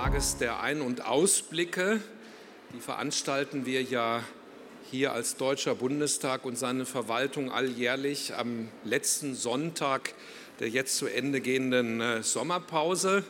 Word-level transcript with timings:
Tages 0.00 0.36
der 0.36 0.60
Ein- 0.60 0.80
und 0.80 1.04
Ausblicke. 1.04 2.00
Die 2.72 2.78
veranstalten 2.78 3.66
wir 3.66 3.82
ja 3.82 4.22
hier 4.92 5.12
als 5.12 5.34
Deutscher 5.36 5.74
Bundestag 5.74 6.44
und 6.44 6.56
seine 6.56 6.86
Verwaltung 6.86 7.50
alljährlich 7.50 8.32
am 8.36 8.68
letzten 8.84 9.34
Sonntag 9.34 10.14
der 10.60 10.68
jetzt 10.68 10.98
zu 10.98 11.08
Ende 11.08 11.40
gehenden 11.40 12.00
äh, 12.00 12.22
Sommerpause. 12.22 13.24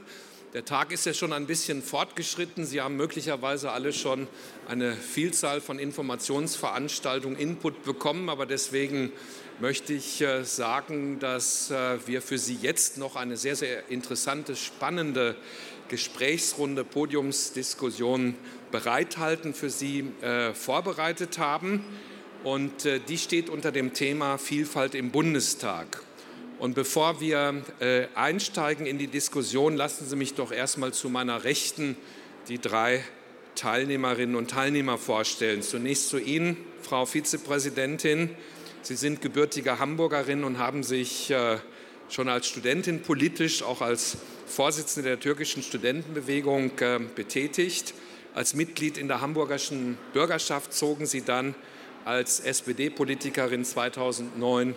Der 0.52 0.66
Tag 0.66 0.92
ist 0.92 1.06
ja 1.06 1.14
schon 1.14 1.32
ein 1.32 1.46
bisschen 1.46 1.82
fortgeschritten. 1.82 2.66
Sie 2.66 2.82
haben 2.82 2.96
möglicherweise 2.96 3.72
alle 3.72 3.94
schon 3.94 4.28
eine 4.66 4.94
Vielzahl 4.94 5.62
von 5.62 5.78
Informationsveranstaltungen, 5.78 7.38
Input 7.38 7.82
bekommen, 7.82 8.28
aber 8.28 8.44
deswegen 8.44 9.10
möchte 9.58 9.94
ich 9.94 10.20
äh, 10.20 10.44
sagen, 10.44 11.18
dass 11.18 11.70
äh, 11.70 11.98
wir 12.06 12.20
für 12.20 12.36
Sie 12.36 12.58
jetzt 12.60 12.98
noch 12.98 13.16
eine 13.16 13.38
sehr, 13.38 13.56
sehr 13.56 13.88
interessante, 13.88 14.54
spannende 14.54 15.34
Gesprächsrunde, 15.88 16.84
Podiumsdiskussion 16.84 18.34
bereithalten, 18.70 19.54
für 19.54 19.70
Sie 19.70 20.04
äh, 20.20 20.52
vorbereitet 20.54 21.38
haben. 21.38 21.84
Und 22.44 22.84
äh, 22.84 23.00
die 23.00 23.18
steht 23.18 23.50
unter 23.50 23.72
dem 23.72 23.94
Thema 23.94 24.38
Vielfalt 24.38 24.94
im 24.94 25.10
Bundestag. 25.10 26.02
Und 26.58 26.74
bevor 26.74 27.20
wir 27.20 27.62
äh, 27.78 28.06
einsteigen 28.14 28.86
in 28.86 28.98
die 28.98 29.06
Diskussion, 29.06 29.76
lassen 29.76 30.08
Sie 30.08 30.16
mich 30.16 30.34
doch 30.34 30.50
erstmal 30.50 30.92
zu 30.92 31.08
meiner 31.08 31.44
Rechten 31.44 31.96
die 32.48 32.60
drei 32.60 33.02
Teilnehmerinnen 33.54 34.36
und 34.36 34.50
Teilnehmer 34.50 34.98
vorstellen. 34.98 35.62
Zunächst 35.62 36.08
zu 36.08 36.18
Ihnen, 36.18 36.56
Frau 36.82 37.06
Vizepräsidentin. 37.06 38.30
Sie 38.82 38.94
sind 38.94 39.20
gebürtige 39.20 39.78
Hamburgerin 39.78 40.44
und 40.44 40.58
haben 40.58 40.82
sich 40.82 41.30
äh, 41.30 41.58
schon 42.08 42.28
als 42.28 42.46
Studentin 42.46 43.02
politisch, 43.02 43.62
auch 43.62 43.80
als 43.80 44.18
Vorsitzende 44.48 45.08
der 45.08 45.20
türkischen 45.20 45.62
Studentenbewegung 45.62 46.72
äh, 46.80 46.98
betätigt. 47.14 47.94
Als 48.34 48.54
Mitglied 48.54 48.98
in 48.98 49.08
der 49.08 49.20
hamburgischen 49.20 49.98
Bürgerschaft 50.12 50.72
zogen 50.72 51.06
Sie 51.06 51.22
dann 51.22 51.54
als 52.04 52.40
SPD-Politikerin 52.40 53.64
2009 53.64 54.74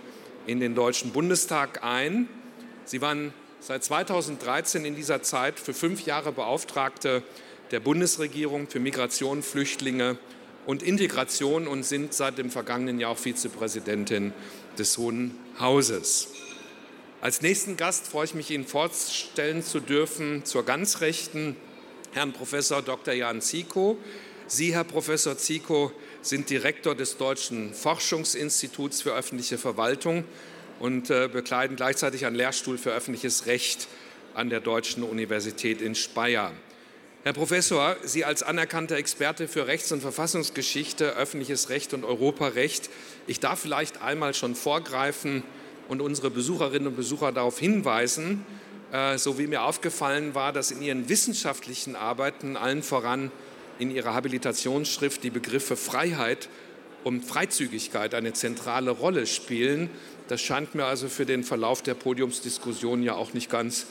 in 0.47 0.59
den 0.59 0.75
Deutschen 0.75 1.11
Bundestag 1.11 1.83
ein. 1.83 2.27
Sie 2.85 3.01
waren 3.01 3.33
seit 3.59 3.83
2013 3.83 4.85
in 4.85 4.95
dieser 4.95 5.21
Zeit 5.23 5.59
für 5.59 5.73
fünf 5.73 6.05
Jahre 6.05 6.31
Beauftragte 6.31 7.23
der 7.71 7.79
Bundesregierung 7.79 8.67
für 8.67 8.79
Migration, 8.79 9.43
Flüchtlinge 9.43 10.17
und 10.65 10.83
Integration 10.83 11.67
und 11.67 11.83
sind 11.83 12.13
seit 12.13 12.37
dem 12.37 12.51
vergangenen 12.51 12.99
Jahr 12.99 13.11
auch 13.11 13.17
Vizepräsidentin 13.17 14.33
des 14.77 14.97
Hohen 14.97 15.37
Hauses. 15.59 16.27
Als 17.21 17.43
nächsten 17.43 17.77
Gast 17.77 18.07
freue 18.07 18.25
ich 18.25 18.33
mich, 18.33 18.49
Ihnen 18.49 18.65
vorstellen 18.65 19.63
zu 19.63 19.79
dürfen 19.79 20.43
zur 20.43 20.65
ganz 20.65 21.01
Rechten 21.01 21.55
Herrn 22.13 22.33
Professor 22.33 22.81
Dr. 22.81 23.13
Jan 23.13 23.41
Ziko. 23.41 23.99
Sie, 24.47 24.73
Herr 24.73 24.85
Professor 24.85 25.37
Ziko, 25.37 25.91
sind 26.23 26.49
Direktor 26.49 26.95
des 26.95 27.17
Deutschen 27.17 27.75
Forschungsinstituts 27.75 29.03
für 29.03 29.13
öffentliche 29.13 29.59
Verwaltung 29.59 30.23
und 30.79 31.11
äh, 31.11 31.29
bekleiden 31.31 31.75
gleichzeitig 31.75 32.25
einen 32.25 32.35
Lehrstuhl 32.35 32.79
für 32.79 32.91
öffentliches 32.91 33.45
Recht 33.45 33.87
an 34.33 34.49
der 34.49 34.59
Deutschen 34.59 35.03
Universität 35.03 35.79
in 35.79 35.93
Speyer. 35.93 36.51
Herr 37.23 37.33
Professor, 37.33 37.97
Sie 38.03 38.25
als 38.25 38.41
anerkannter 38.41 38.95
Experte 38.95 39.47
für 39.47 39.67
Rechts- 39.67 39.91
und 39.91 40.01
Verfassungsgeschichte, 40.01 41.15
öffentliches 41.17 41.69
Recht 41.69 41.93
und 41.93 42.03
Europarecht, 42.03 42.89
ich 43.27 43.39
darf 43.39 43.59
vielleicht 43.59 44.01
einmal 44.01 44.33
schon 44.33 44.55
vorgreifen, 44.55 45.43
und 45.91 45.99
unsere 45.99 46.31
Besucherinnen 46.31 46.87
und 46.87 46.95
Besucher 46.95 47.33
darauf 47.33 47.59
hinweisen, 47.59 48.45
äh, 48.93 49.17
so 49.17 49.37
wie 49.37 49.45
mir 49.45 49.63
aufgefallen 49.63 50.33
war, 50.33 50.53
dass 50.53 50.71
in 50.71 50.81
ihren 50.81 51.09
wissenschaftlichen 51.09 51.97
Arbeiten 51.97 52.55
allen 52.55 52.81
voran 52.81 53.29
in 53.77 53.91
ihrer 53.91 54.13
Habilitationsschrift 54.13 55.21
die 55.21 55.31
Begriffe 55.31 55.75
Freiheit 55.75 56.47
und 57.03 57.25
Freizügigkeit 57.25 58.13
eine 58.15 58.31
zentrale 58.31 58.91
Rolle 58.91 59.27
spielen. 59.27 59.89
Das 60.29 60.39
scheint 60.39 60.75
mir 60.75 60.85
also 60.85 61.09
für 61.09 61.25
den 61.25 61.43
Verlauf 61.43 61.81
der 61.81 61.95
Podiumsdiskussion 61.95 63.03
ja 63.03 63.15
auch 63.15 63.33
nicht 63.33 63.49
ganz 63.49 63.87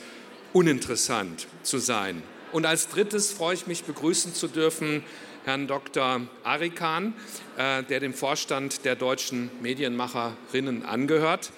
uninteressant 0.53 1.45
zu 1.61 1.77
sein. 1.77 2.23
Und 2.51 2.65
als 2.65 2.87
drittes 2.87 3.31
freue 3.31 3.53
ich 3.53 3.67
mich 3.67 3.83
begrüßen 3.83 4.33
zu 4.33 4.47
dürfen 4.47 5.03
Herrn 5.45 5.67
Dr. 5.67 6.21
Arikan, 6.43 7.13
äh, 7.57 7.83
der 7.83 7.99
dem 7.99 8.15
Vorstand 8.15 8.85
der 8.85 8.95
deutschen 8.95 9.51
Medienmacherinnen 9.61 10.83
angehört. 10.83 11.51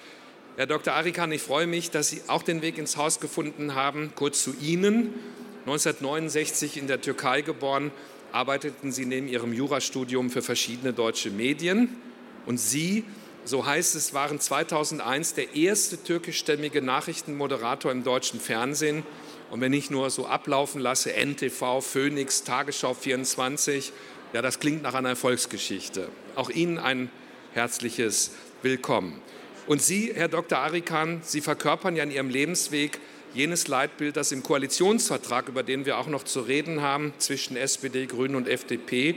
Herr 0.56 0.66
Dr. 0.66 0.94
Arikan, 0.94 1.32
ich 1.32 1.42
freue 1.42 1.66
mich, 1.66 1.90
dass 1.90 2.10
Sie 2.10 2.20
auch 2.28 2.44
den 2.44 2.62
Weg 2.62 2.78
ins 2.78 2.96
Haus 2.96 3.18
gefunden 3.18 3.74
haben. 3.74 4.12
Kurz 4.14 4.44
zu 4.44 4.54
Ihnen. 4.62 5.12
1969 5.62 6.76
in 6.76 6.86
der 6.86 7.00
Türkei 7.00 7.40
geboren, 7.40 7.90
arbeiteten 8.30 8.92
Sie 8.92 9.04
neben 9.04 9.26
Ihrem 9.26 9.52
Jurastudium 9.52 10.30
für 10.30 10.42
verschiedene 10.42 10.92
deutsche 10.92 11.30
Medien. 11.30 11.96
Und 12.46 12.58
Sie, 12.58 13.02
so 13.44 13.66
heißt 13.66 13.96
es, 13.96 14.14
waren 14.14 14.38
2001 14.38 15.34
der 15.34 15.56
erste 15.56 16.00
türkischstämmige 16.00 16.82
Nachrichtenmoderator 16.82 17.90
im 17.90 18.04
deutschen 18.04 18.38
Fernsehen. 18.38 19.02
Und 19.50 19.60
wenn 19.60 19.72
ich 19.72 19.90
nur 19.90 20.08
so 20.10 20.26
ablaufen 20.26 20.80
lasse, 20.80 21.14
NTV, 21.14 21.80
Phoenix, 21.80 22.44
Tagesschau 22.44 22.94
24, 22.94 23.92
ja, 24.32 24.40
das 24.40 24.60
klingt 24.60 24.84
nach 24.84 24.94
einer 24.94 25.08
Erfolgsgeschichte. 25.08 26.08
Auch 26.36 26.50
Ihnen 26.50 26.78
ein 26.78 27.10
herzliches 27.54 28.30
Willkommen. 28.62 29.20
Und 29.66 29.80
Sie, 29.80 30.12
Herr 30.14 30.28
Dr. 30.28 30.58
Arikan, 30.58 31.20
Sie 31.22 31.40
verkörpern 31.40 31.96
ja 31.96 32.04
in 32.04 32.10
Ihrem 32.10 32.28
Lebensweg 32.28 33.00
jenes 33.32 33.66
Leitbild, 33.66 34.16
das 34.16 34.30
im 34.30 34.42
Koalitionsvertrag, 34.42 35.48
über 35.48 35.62
den 35.62 35.86
wir 35.86 35.98
auch 35.98 36.06
noch 36.06 36.24
zu 36.24 36.40
reden 36.40 36.82
haben, 36.82 37.14
zwischen 37.18 37.56
SPD, 37.56 38.06
Grünen 38.06 38.36
und 38.36 38.46
FDP, 38.46 39.16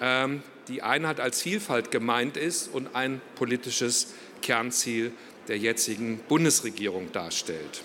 ähm, 0.00 0.42
die 0.68 0.82
Einheit 0.82 1.20
als 1.20 1.42
Vielfalt 1.42 1.90
gemeint 1.90 2.36
ist 2.36 2.68
und 2.72 2.94
ein 2.94 3.20
politisches 3.34 4.14
Kernziel 4.42 5.12
der 5.48 5.56
jetzigen 5.56 6.18
Bundesregierung 6.28 7.10
darstellt. 7.12 7.82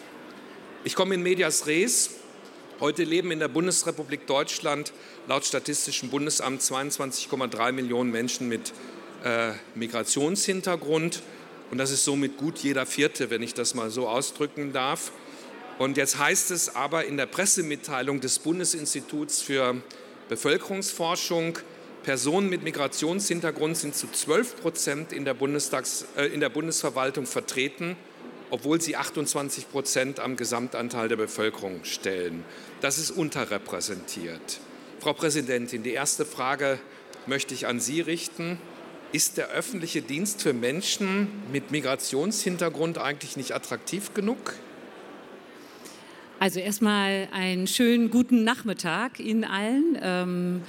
Ich 0.84 0.96
komme 0.96 1.16
in 1.16 1.24
Medias 1.24 1.66
Res. 1.66 2.12
Heute 2.82 3.04
leben 3.06 3.32
in 3.32 3.40
der 3.40 3.48
Bundesrepublik 3.48 4.28
Deutschland 4.28 4.92
laut 5.28 5.46
Statistischem 5.46 6.10
Bundesamt 6.10 6.62
22,3 6.62 7.72
Millionen 7.72 8.12
Menschen 8.12 8.50
mit 8.50 8.74
äh, 9.24 9.54
Migrationshintergrund. 9.76 11.24
Und 11.74 11.80
das 11.80 11.90
ist 11.90 12.06
somit 12.06 12.38
gut 12.38 12.60
jeder 12.60 12.86
Vierte, 12.86 13.32
wenn 13.32 13.42
ich 13.42 13.56
das 13.56 13.74
mal 13.74 13.90
so 13.90 14.08
ausdrücken 14.08 14.74
darf. 14.74 15.12
Und 15.80 15.98
jetzt 15.98 16.20
heißt 16.20 16.52
es 16.52 16.76
aber 16.76 17.06
in 17.06 17.18
der 17.18 17.26
Pressemitteilung 17.26 18.22
des 18.22 18.38
Bundesinstituts 18.38 19.42
für 19.42 19.82
Bevölkerungsforschung, 20.30 21.58
Personen 22.04 22.48
mit 22.48 22.62
Migrationshintergrund 22.62 23.76
sind 23.76 23.96
zu 23.96 24.06
12 24.06 24.62
Prozent 24.62 25.14
in 25.14 25.26
der, 25.26 25.36
äh, 26.16 26.28
in 26.28 26.42
der 26.42 26.50
Bundesverwaltung 26.50 27.26
vertreten, 27.26 27.96
obwohl 28.52 28.80
sie 28.80 28.96
28 28.96 29.72
Prozent 29.72 30.20
am 30.20 30.36
Gesamtanteil 30.36 31.10
der 31.10 31.16
Bevölkerung 31.16 31.84
stellen. 31.86 32.46
Das 32.82 33.00
ist 33.00 33.10
unterrepräsentiert. 33.10 34.60
Frau 35.00 35.14
Präsidentin, 35.14 35.82
die 35.82 35.94
erste 35.94 36.24
Frage 36.24 36.78
möchte 37.26 37.56
ich 37.56 37.66
an 37.66 37.80
Sie 37.80 38.00
richten. 38.00 38.60
Ist 39.14 39.38
der 39.38 39.50
öffentliche 39.50 40.02
Dienst 40.02 40.42
für 40.42 40.54
Menschen 40.54 41.28
mit 41.52 41.70
Migrationshintergrund 41.70 42.98
eigentlich 42.98 43.38
nicht 43.38 43.54
attraktiv 43.54 44.16
genug? 44.16 44.56
Also 46.40 46.60
erstmal 46.60 47.28
einen 47.32 47.68
schönen 47.68 48.10
guten 48.10 48.44
Nachmittag 48.44 49.20
Ihnen 49.20 49.44
allen. 49.44 49.98
Ähm 50.02 50.62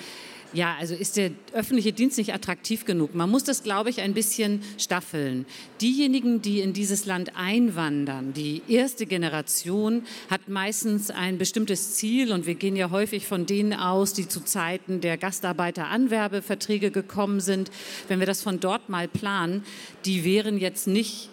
ja, 0.55 0.77
also 0.79 0.95
ist 0.95 1.17
der 1.17 1.33
öffentliche 1.53 1.93
Dienst 1.93 2.17
nicht 2.17 2.33
attraktiv 2.33 2.85
genug? 2.85 3.15
Man 3.15 3.29
muss 3.29 3.45
das, 3.45 3.65
glaube 3.65 3.91
ich, 3.91 4.01
ein 4.01 4.15
bisschen 4.15 4.63
staffeln. 4.79 5.47
Diejenigen, 5.81 6.41
die 6.43 6.61
in 6.61 6.73
dieses 6.73 7.07
Land 7.07 7.33
einwandern, 7.37 8.33
die 8.33 8.63
erste 8.69 9.05
Generation, 9.07 10.05
hat 10.31 10.49
meistens 10.49 11.11
ein 11.11 11.39
bestimmtes 11.39 11.97
Ziel 11.97 12.33
und 12.33 12.47
wir 12.47 12.55
gehen 12.55 12.77
ja 12.77 12.91
häufig 12.91 13.27
von 13.27 13.47
denen 13.47 13.73
aus, 13.73 14.13
die 14.13 14.29
zu 14.29 14.41
Zeiten 14.41 15.01
der 15.01 15.19
Gastarbeiteranwerbeverträge 15.19 16.93
gekommen 16.93 17.41
sind. 17.41 17.71
Wenn 18.07 18.21
wir 18.21 18.27
das 18.27 18.41
von 18.41 18.61
dort 18.61 18.89
mal 18.89 19.09
planen, 19.09 19.65
die 20.05 20.25
wären 20.25 20.59
jetzt 20.59 20.87
nicht 20.87 21.31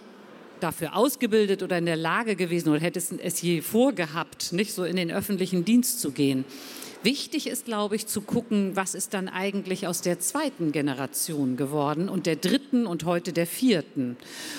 dafür 0.60 0.96
ausgebildet 0.96 1.64
oder 1.64 1.78
in 1.78 1.86
der 1.86 1.96
Lage 1.96 2.36
gewesen 2.36 2.70
oder 2.70 2.80
hätte 2.80 3.00
es 3.00 3.42
je 3.42 3.62
vorgehabt, 3.62 4.54
nicht 4.54 4.74
so 4.74 4.84
in 4.84 4.96
den 4.96 5.12
öffentlichen 5.12 5.66
Dienst 5.66 6.02
zu 6.02 6.12
gehen. 6.12 6.46
Wichtig 7.04 7.48
ist, 7.48 7.66
glaube 7.66 7.96
ich, 7.96 8.06
zu 8.06 8.22
gucken, 8.22 8.76
was 8.76 8.94
ist 8.94 9.16
dann 9.16 9.28
eigentlich 9.28 9.88
aus 9.88 10.02
der 10.02 10.20
zweiten 10.20 10.72
Generation 10.72 11.58
geworden 11.58 12.10
und 12.10 12.28
der 12.28 12.36
dritten 12.36 12.86
und 12.86 13.06
heute 13.06 13.34
der 13.34 13.48
vierten. 13.48 14.18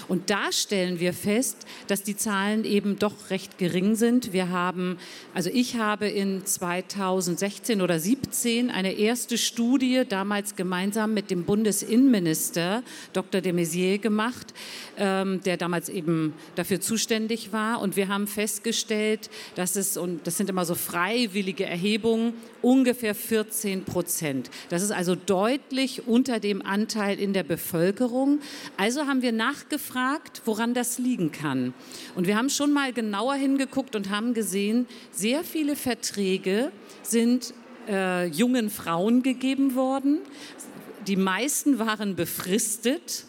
Und 0.09 0.29
da 0.29 0.51
stellen 0.51 0.99
wir 0.99 1.13
fest, 1.13 1.59
dass 1.87 2.03
die 2.03 2.17
Zahlen 2.17 2.65
eben 2.65 2.99
doch 2.99 3.31
recht 3.31 3.59
gering 3.59 3.95
sind. 3.95 4.33
Wir 4.33 4.49
haben, 4.49 4.99
also 5.35 5.51
ich 5.53 5.77
habe 5.77 6.09
in 6.09 6.45
2016 6.45 7.81
oder 7.81 8.01
2017 8.01 8.71
eine 8.71 8.95
erste 8.95 9.39
Studie, 9.39 10.03
damals 10.09 10.57
gemeinsam 10.57 11.15
mit 11.15 11.31
dem 11.31 11.45
Bundesinnenminister 11.45 12.83
Dr. 13.13 13.41
de 13.41 13.53
Maizière 13.53 13.99
gemacht, 13.99 14.53
ähm, 14.99 15.41
der 15.45 15.57
damals 15.57 15.89
eben 15.89 16.35
dafür 16.57 16.81
zuständig 16.81 17.53
war. 17.53 17.81
Und 17.81 17.95
wir 17.95 18.09
haben 18.09 18.27
festgestellt, 18.27 19.31
dass 19.55 19.77
es, 19.77 19.97
und 19.97 20.27
das 20.27 20.37
sind 20.37 20.51
immer 20.51 20.65
so 20.65 20.75
freiwillige 20.75 21.67
Erhebungen, 21.67 22.32
ungefähr 22.63 23.15
14 23.15 23.85
Prozent. 23.85 24.51
Das 24.69 24.83
ist 24.83 24.93
also 24.93 25.15
deutlich 25.15 26.07
unter 26.07 26.41
dem 26.41 26.65
Anteil 26.65 27.19
in 27.19 27.33
der 27.33 27.43
Bevölkerung. 27.43 28.41
Also 28.77 29.07
haben 29.07 29.23
wir 29.23 29.33
nachgefragt, 29.33 30.43
woran 30.45 30.75
das 30.75 30.99
liegen 30.99 31.33
kann. 31.33 31.75
Und 32.15 32.27
wir 32.27 32.37
haben 32.37 32.51
schon 32.51 32.73
mal 32.73 32.93
genauer 32.93 33.35
hingeguckt 33.35 33.97
und 33.97 34.11
haben 34.11 34.35
gesehen, 34.35 34.87
sehr 35.11 35.45
viele 35.45 35.77
Verträge 35.77 36.73
sind 37.03 37.55
äh, 37.89 38.27
jungen 38.27 38.71
Frauen 38.71 39.23
gegeben 39.23 39.75
worden. 39.75 40.19
Die 41.07 41.17
meisten 41.17 41.79
waren 41.79 42.15
befristet 42.15 43.25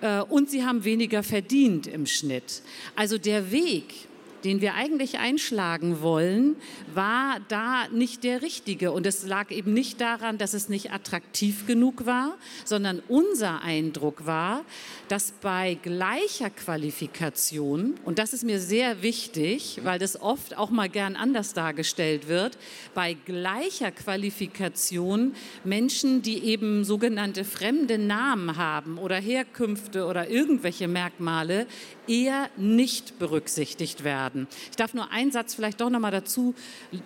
äh, 0.00 0.20
und 0.20 0.50
sie 0.50 0.64
haben 0.64 0.84
weniger 0.84 1.22
verdient 1.22 1.86
im 1.86 2.06
Schnitt. 2.06 2.62
Also 2.94 3.18
der 3.18 3.50
Weg, 3.50 4.07
den 4.44 4.60
wir 4.60 4.74
eigentlich 4.74 5.18
einschlagen 5.18 6.00
wollen, 6.02 6.56
war 6.94 7.38
da 7.48 7.88
nicht 7.88 8.24
der 8.24 8.42
richtige. 8.42 8.92
Und 8.92 9.06
es 9.06 9.26
lag 9.26 9.50
eben 9.50 9.72
nicht 9.72 10.00
daran, 10.00 10.38
dass 10.38 10.54
es 10.54 10.68
nicht 10.68 10.92
attraktiv 10.92 11.66
genug 11.66 12.06
war, 12.06 12.36
sondern 12.64 13.02
unser 13.08 13.62
Eindruck 13.62 14.26
war, 14.26 14.64
dass 15.08 15.32
bei 15.32 15.74
gleicher 15.82 16.50
Qualifikation, 16.50 17.94
und 18.04 18.18
das 18.18 18.32
ist 18.32 18.44
mir 18.44 18.60
sehr 18.60 19.02
wichtig, 19.02 19.80
weil 19.84 19.98
das 19.98 20.20
oft 20.20 20.56
auch 20.56 20.70
mal 20.70 20.88
gern 20.88 21.16
anders 21.16 21.54
dargestellt 21.54 22.28
wird, 22.28 22.58
bei 22.94 23.14
gleicher 23.14 23.90
Qualifikation 23.90 25.34
Menschen, 25.64 26.22
die 26.22 26.44
eben 26.44 26.84
sogenannte 26.84 27.44
fremde 27.44 27.98
Namen 27.98 28.56
haben 28.56 28.98
oder 28.98 29.16
Herkünfte 29.16 30.06
oder 30.06 30.28
irgendwelche 30.28 30.88
Merkmale, 30.88 31.66
eher 32.06 32.48
nicht 32.56 33.18
berücksichtigt 33.18 34.04
werden. 34.04 34.37
Ich 34.70 34.76
darf 34.76 34.94
nur 34.94 35.10
einen 35.10 35.32
Satz 35.32 35.54
vielleicht 35.54 35.80
doch 35.80 35.90
noch 35.90 36.00
mal 36.00 36.10
dazu 36.10 36.54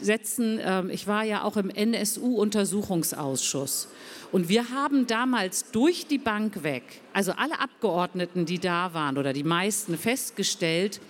setzen. 0.01 0.61
Ähm, 0.63 0.91
ich 0.91 1.07
war 1.07 1.25
ja 1.25 1.45
auch 1.45 1.57
im 1.57 1.71
NSU-Untersuchungsausschuss. 1.71 3.89
Und 4.33 4.49
wir 4.49 4.71
haben 4.71 5.07
damals 5.07 5.71
durch 5.71 6.07
die 6.07 6.19
Bank 6.19 6.63
weg, 6.63 6.83
also 7.13 7.33
alle 7.33 7.61
Abgeordneten, 7.61 8.47
die 8.47 8.59
da 8.59 8.95
waren 8.95 9.19
oder 9.19 9.33
die 9.33 9.45
meisten, 9.45 9.99
festgestellt, 9.99 11.01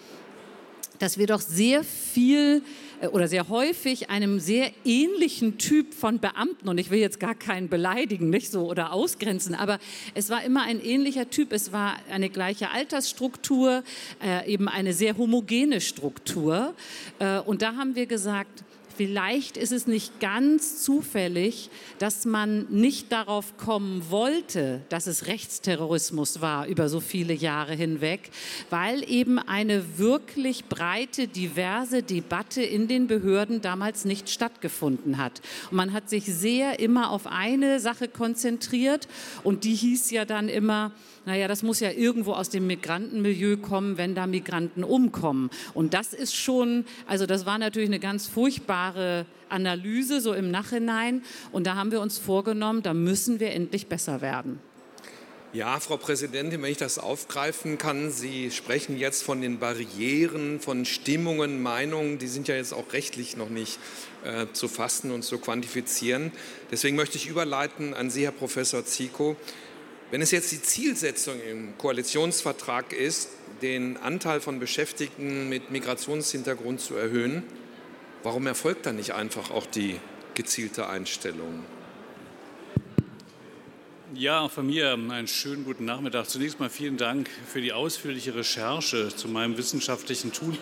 dass 0.98 1.19
wir 1.19 1.26
doch 1.26 1.40
sehr 1.40 1.84
viel 1.84 2.62
oder 3.10 3.26
sehr 3.26 3.49
häufig 3.49 4.10
einem 4.10 4.38
sehr 4.38 4.70
ähnlichen 4.84 5.58
Typ 5.58 5.93
von 5.94 6.20
Beamten, 6.20 6.69
und 6.69 6.78
ich 6.78 6.90
will 6.90 7.00
jetzt 7.00 7.19
gar 7.19 7.34
keinen 7.34 7.69
beleidigen, 7.69 8.31
nicht 8.31 8.50
so 8.50 8.66
oder 8.69 8.93
ausgrenzen, 8.93 9.54
aber 9.54 9.78
es 10.14 10.31
war 10.31 10.44
immer 10.44 10.62
ein 10.62 10.81
ähnlicher 10.81 11.28
Typ. 11.28 11.52
Es 11.52 11.72
war 11.72 11.96
eine 12.10 12.31
gleiche 12.31 12.70
Altersstruktur, 12.70 13.82
äh, 14.22 14.52
eben 14.52 14.69
eine 14.69 14.93
sehr 14.93 15.16
homogene 15.16 15.81
Struktur. 15.81 16.75
Äh, 17.19 17.40
und 17.40 17.62
da 17.62 17.76
haben 17.76 17.96
wir 17.96 18.06
gesagt, 18.06 18.64
Vielleicht 18.97 19.56
ist 19.56 19.73
es 19.73 19.87
nicht 19.87 20.21
ganz 20.21 20.83
zufällig, 20.83 21.71
dass 21.99 22.25
man 22.25 22.67
nicht 22.69 23.11
darauf 23.11 23.56
kommen 23.56 24.03
wollte, 24.11 24.83
dass 24.89 25.06
es 25.06 25.27
Rechtsterrorismus 25.27 26.41
war 26.41 26.67
über 26.67 26.89
so 26.89 27.00
viele 27.00 27.33
Jahre 27.33 27.75
hinweg, 27.75 28.31
weil 28.71 29.09
eben 29.11 29.39
eine 29.39 29.99
wirklich 29.99 30.67
breite, 30.67 31.29
diverse 31.29 32.03
Debatte 32.03 32.62
in 32.62 32.89
den 32.89 33.06
Behörden 33.06 33.61
damals 33.61 34.05
nicht 34.05 34.29
stattgefunden 34.29 35.19
hat. 35.19 35.41
Und 35.71 35.77
man 35.77 35.93
hat 35.93 36.11
sich 36.11 36.25
sehr 36.27 36.79
immer 36.81 37.11
auf 37.11 37.27
eine 37.27 37.81
Sache 37.81 38.09
konzentriert 38.09 39.09
und 39.43 39.65
die 39.65 39.75
hieß 39.75 40.11
ja 40.11 40.25
dann 40.25 40.49
immer, 40.49 40.93
naja, 41.25 41.47
das 41.47 41.62
muss 41.62 41.79
ja 41.81 41.91
irgendwo 41.91 42.33
aus 42.33 42.50
dem 42.50 42.67
Migrantenmilieu 42.67 43.56
kommen, 43.56 43.97
wenn 43.97 44.15
da 44.15 44.27
Migranten 44.27 44.83
umkommen. 44.83 45.50
Und 45.73 45.94
das 45.94 46.12
ist 46.12 46.35
schon, 46.35 46.85
also 47.06 47.27
das 47.27 47.47
war 47.47 47.59
natürlich 47.59 47.89
eine 47.89 48.00
ganz 48.00 48.27
furchtbare 48.27 48.81
Analyse 49.49 50.20
so 50.20 50.32
im 50.32 50.50
Nachhinein. 50.50 51.23
Und 51.52 51.67
da 51.67 51.76
haben 51.76 51.93
wir 51.93 52.00
uns 52.00 52.19
vorgenommen, 52.19 52.82
da 52.82 52.94
müssen 52.94 53.40
wir 53.40 53.52
endlich 53.52 53.87
besser 53.87 54.20
werden. 54.20 54.58
Ja, 55.55 55.79
Frau 55.81 55.99
Präsidentin, 55.99 56.62
wenn 56.62 56.73
ich 56.73 56.79
das 56.79 56.99
aufgreifen 56.99 57.76
kann, 57.76 58.11
Sie 58.11 58.50
sprechen 58.50 58.96
jetzt 58.96 59.23
von 59.23 59.43
den 59.43 59.58
Barrieren, 59.58 60.61
von 60.61 60.87
Stimmungen, 60.87 61.62
Meinungen, 61.62 62.19
die 62.19 62.26
sind 62.26 62.49
ja 62.49 62.55
jetzt 62.55 62.73
auch 62.73 62.94
rechtlich 62.94 63.37
noch 63.37 63.50
nicht 63.50 63.79
äh, 64.25 64.46
zu 64.55 64.67
fassen 64.67 65.11
und 65.11 65.25
zu 65.25 65.37
quantifizieren. 65.37 66.32
Deswegen 66.70 66.96
möchte 66.96 67.19
ich 67.19 67.29
überleiten 67.29 67.93
an 67.93 68.08
Sie, 68.08 68.25
Herr 68.25 68.32
Professor 68.32 68.87
Zico. 68.87 69.37
Wenn 70.11 70.23
es 70.23 70.31
jetzt 70.31 70.52
die 70.52 70.62
Zielsetzung 70.62 71.34
im 71.43 71.76
Koalitionsvertrag 71.76 72.94
ist, 72.94 73.29
den 73.61 73.99
Anteil 73.99 74.40
von 74.40 74.58
Beschäftigten 74.58 75.50
mit 75.50 75.70
Migrationshintergrund 75.70 76.81
zu 76.81 76.94
erhöhen, 76.94 77.43
warum 78.22 78.46
erfolgt 78.46 78.86
dann 78.86 78.96
nicht 78.96 79.14
einfach 79.14 79.50
auch 79.50 79.66
die 79.66 79.98
gezielte 80.34 80.88
Einstellung? 80.88 81.64
Ja, 84.14 84.50
von 84.50 84.66
mir 84.66 84.92
einen 84.92 85.26
schönen 85.26 85.64
guten 85.64 85.86
Nachmittag. 85.86 86.28
Zunächst 86.28 86.60
mal 86.60 86.69
vielen 86.69 86.98
Dank 86.98 87.30
für 87.50 87.62
die 87.62 87.72
ausführliche 87.72 88.34
Recherche 88.34 89.08
zu 89.08 89.26
meinem 89.26 89.56
wissenschaftlichen 89.56 90.32
Tun. 90.32 90.58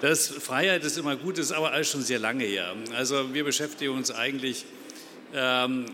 Das 0.00 0.28
Freiheit 0.28 0.84
ist 0.84 0.98
immer 0.98 1.16
gut, 1.16 1.38
ist 1.38 1.50
aber 1.50 1.72
alles 1.72 1.90
schon 1.90 2.02
sehr 2.02 2.20
lange 2.20 2.44
her. 2.44 2.76
Also 2.94 3.34
wir 3.34 3.42
beschäftigen 3.42 3.92
uns 3.92 4.12
eigentlich 4.12 4.66
ähm, 5.34 5.86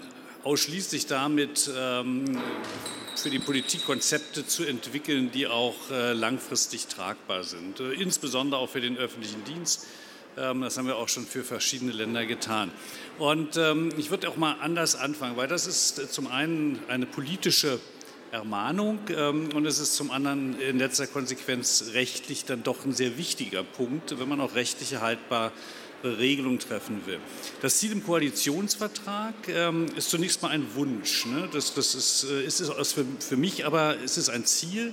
ausschließlich 0.45 1.07
damit, 1.07 1.71
ähm, 1.75 2.43
für 3.17 3.31
die 3.31 3.39
Politik 3.39 3.85
Konzepte 3.85 4.47
zu 4.47 4.65
entwickeln, 4.65 5.31
die 5.33 5.47
auch 5.47 5.91
äh, 5.91 6.13
langfristig 6.13 6.87
tragbar 6.87 7.43
sind, 7.43 7.81
äh, 7.81 7.93
insbesondere 7.93 8.61
auch 8.61 8.71
für 8.71 8.81
den 8.81 8.97
öffentlichen 8.97 9.45
Dienst. 9.45 9.87
Ähm, 10.39 10.63
das 10.63 10.79
haben 10.79 10.87
wir 10.87 10.97
auch 10.97 11.09
schon 11.09 11.27
für 11.27 11.45
verschiedene 11.45 11.93
Länder 11.93 12.27
getan. 12.27 12.71
Und 13.19 13.57
ähm, 13.57 13.91
ich 13.97 14.11
würde 14.11 14.29
auch 14.29 14.37
mal 14.37 14.57
anders 14.61 14.95
anfangen, 14.95 15.37
weil 15.37 15.49
das 15.49 15.67
ist 15.67 15.99
äh, 15.99 16.09
zum 16.09 16.29
einen 16.29 16.79
eine 16.89 17.07
politische 17.07 17.81
Ermahnung 18.31 18.99
und 19.55 19.65
es 19.65 19.79
ist 19.79 19.95
zum 19.95 20.11
anderen 20.11 20.61
in 20.61 20.77
letzter 20.79 21.07
Konsequenz 21.07 21.93
rechtlich 21.95 22.45
dann 22.45 22.63
doch 22.63 22.85
ein 22.85 22.93
sehr 22.93 23.17
wichtiger 23.17 23.65
Punkt, 23.65 24.19
wenn 24.19 24.29
man 24.29 24.43
auch 24.43 24.55
rechtliche 24.55 25.01
haltbar 25.01 25.51
Regelung 26.05 26.59
treffen 26.59 27.03
will. 27.07 27.19
Das 27.61 27.79
Ziel 27.79 27.93
im 27.93 28.05
Koalitionsvertrag 28.05 29.35
ähm, 29.49 29.87
ist 29.97 30.11
zunächst 30.11 30.43
mal 30.43 30.51
ein 30.51 30.75
Wunsch. 30.75 31.27
Ne? 31.27 31.49
Das, 31.53 31.75
das 31.75 31.95
ist, 31.95 32.25
äh, 32.31 32.45
ist 32.45 32.61
es 32.61 32.93
für, 32.93 33.05
für 33.19 33.37
mich, 33.37 33.67
aber 33.67 33.97
es 34.05 34.17
ist 34.17 34.29
ein 34.29 34.45
Ziel. 34.45 34.93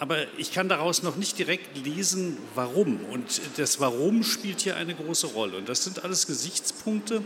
Aber 0.00 0.16
ich 0.38 0.50
kann 0.50 0.70
daraus 0.70 1.02
noch 1.02 1.16
nicht 1.16 1.38
direkt 1.38 1.76
lesen, 1.84 2.38
warum. 2.54 3.04
Und 3.12 3.42
das 3.58 3.80
Warum 3.80 4.24
spielt 4.24 4.62
hier 4.62 4.76
eine 4.76 4.94
große 4.94 5.26
Rolle. 5.28 5.58
Und 5.58 5.68
das 5.68 5.84
sind 5.84 6.02
alles 6.02 6.26
Gesichtspunkte, 6.26 7.22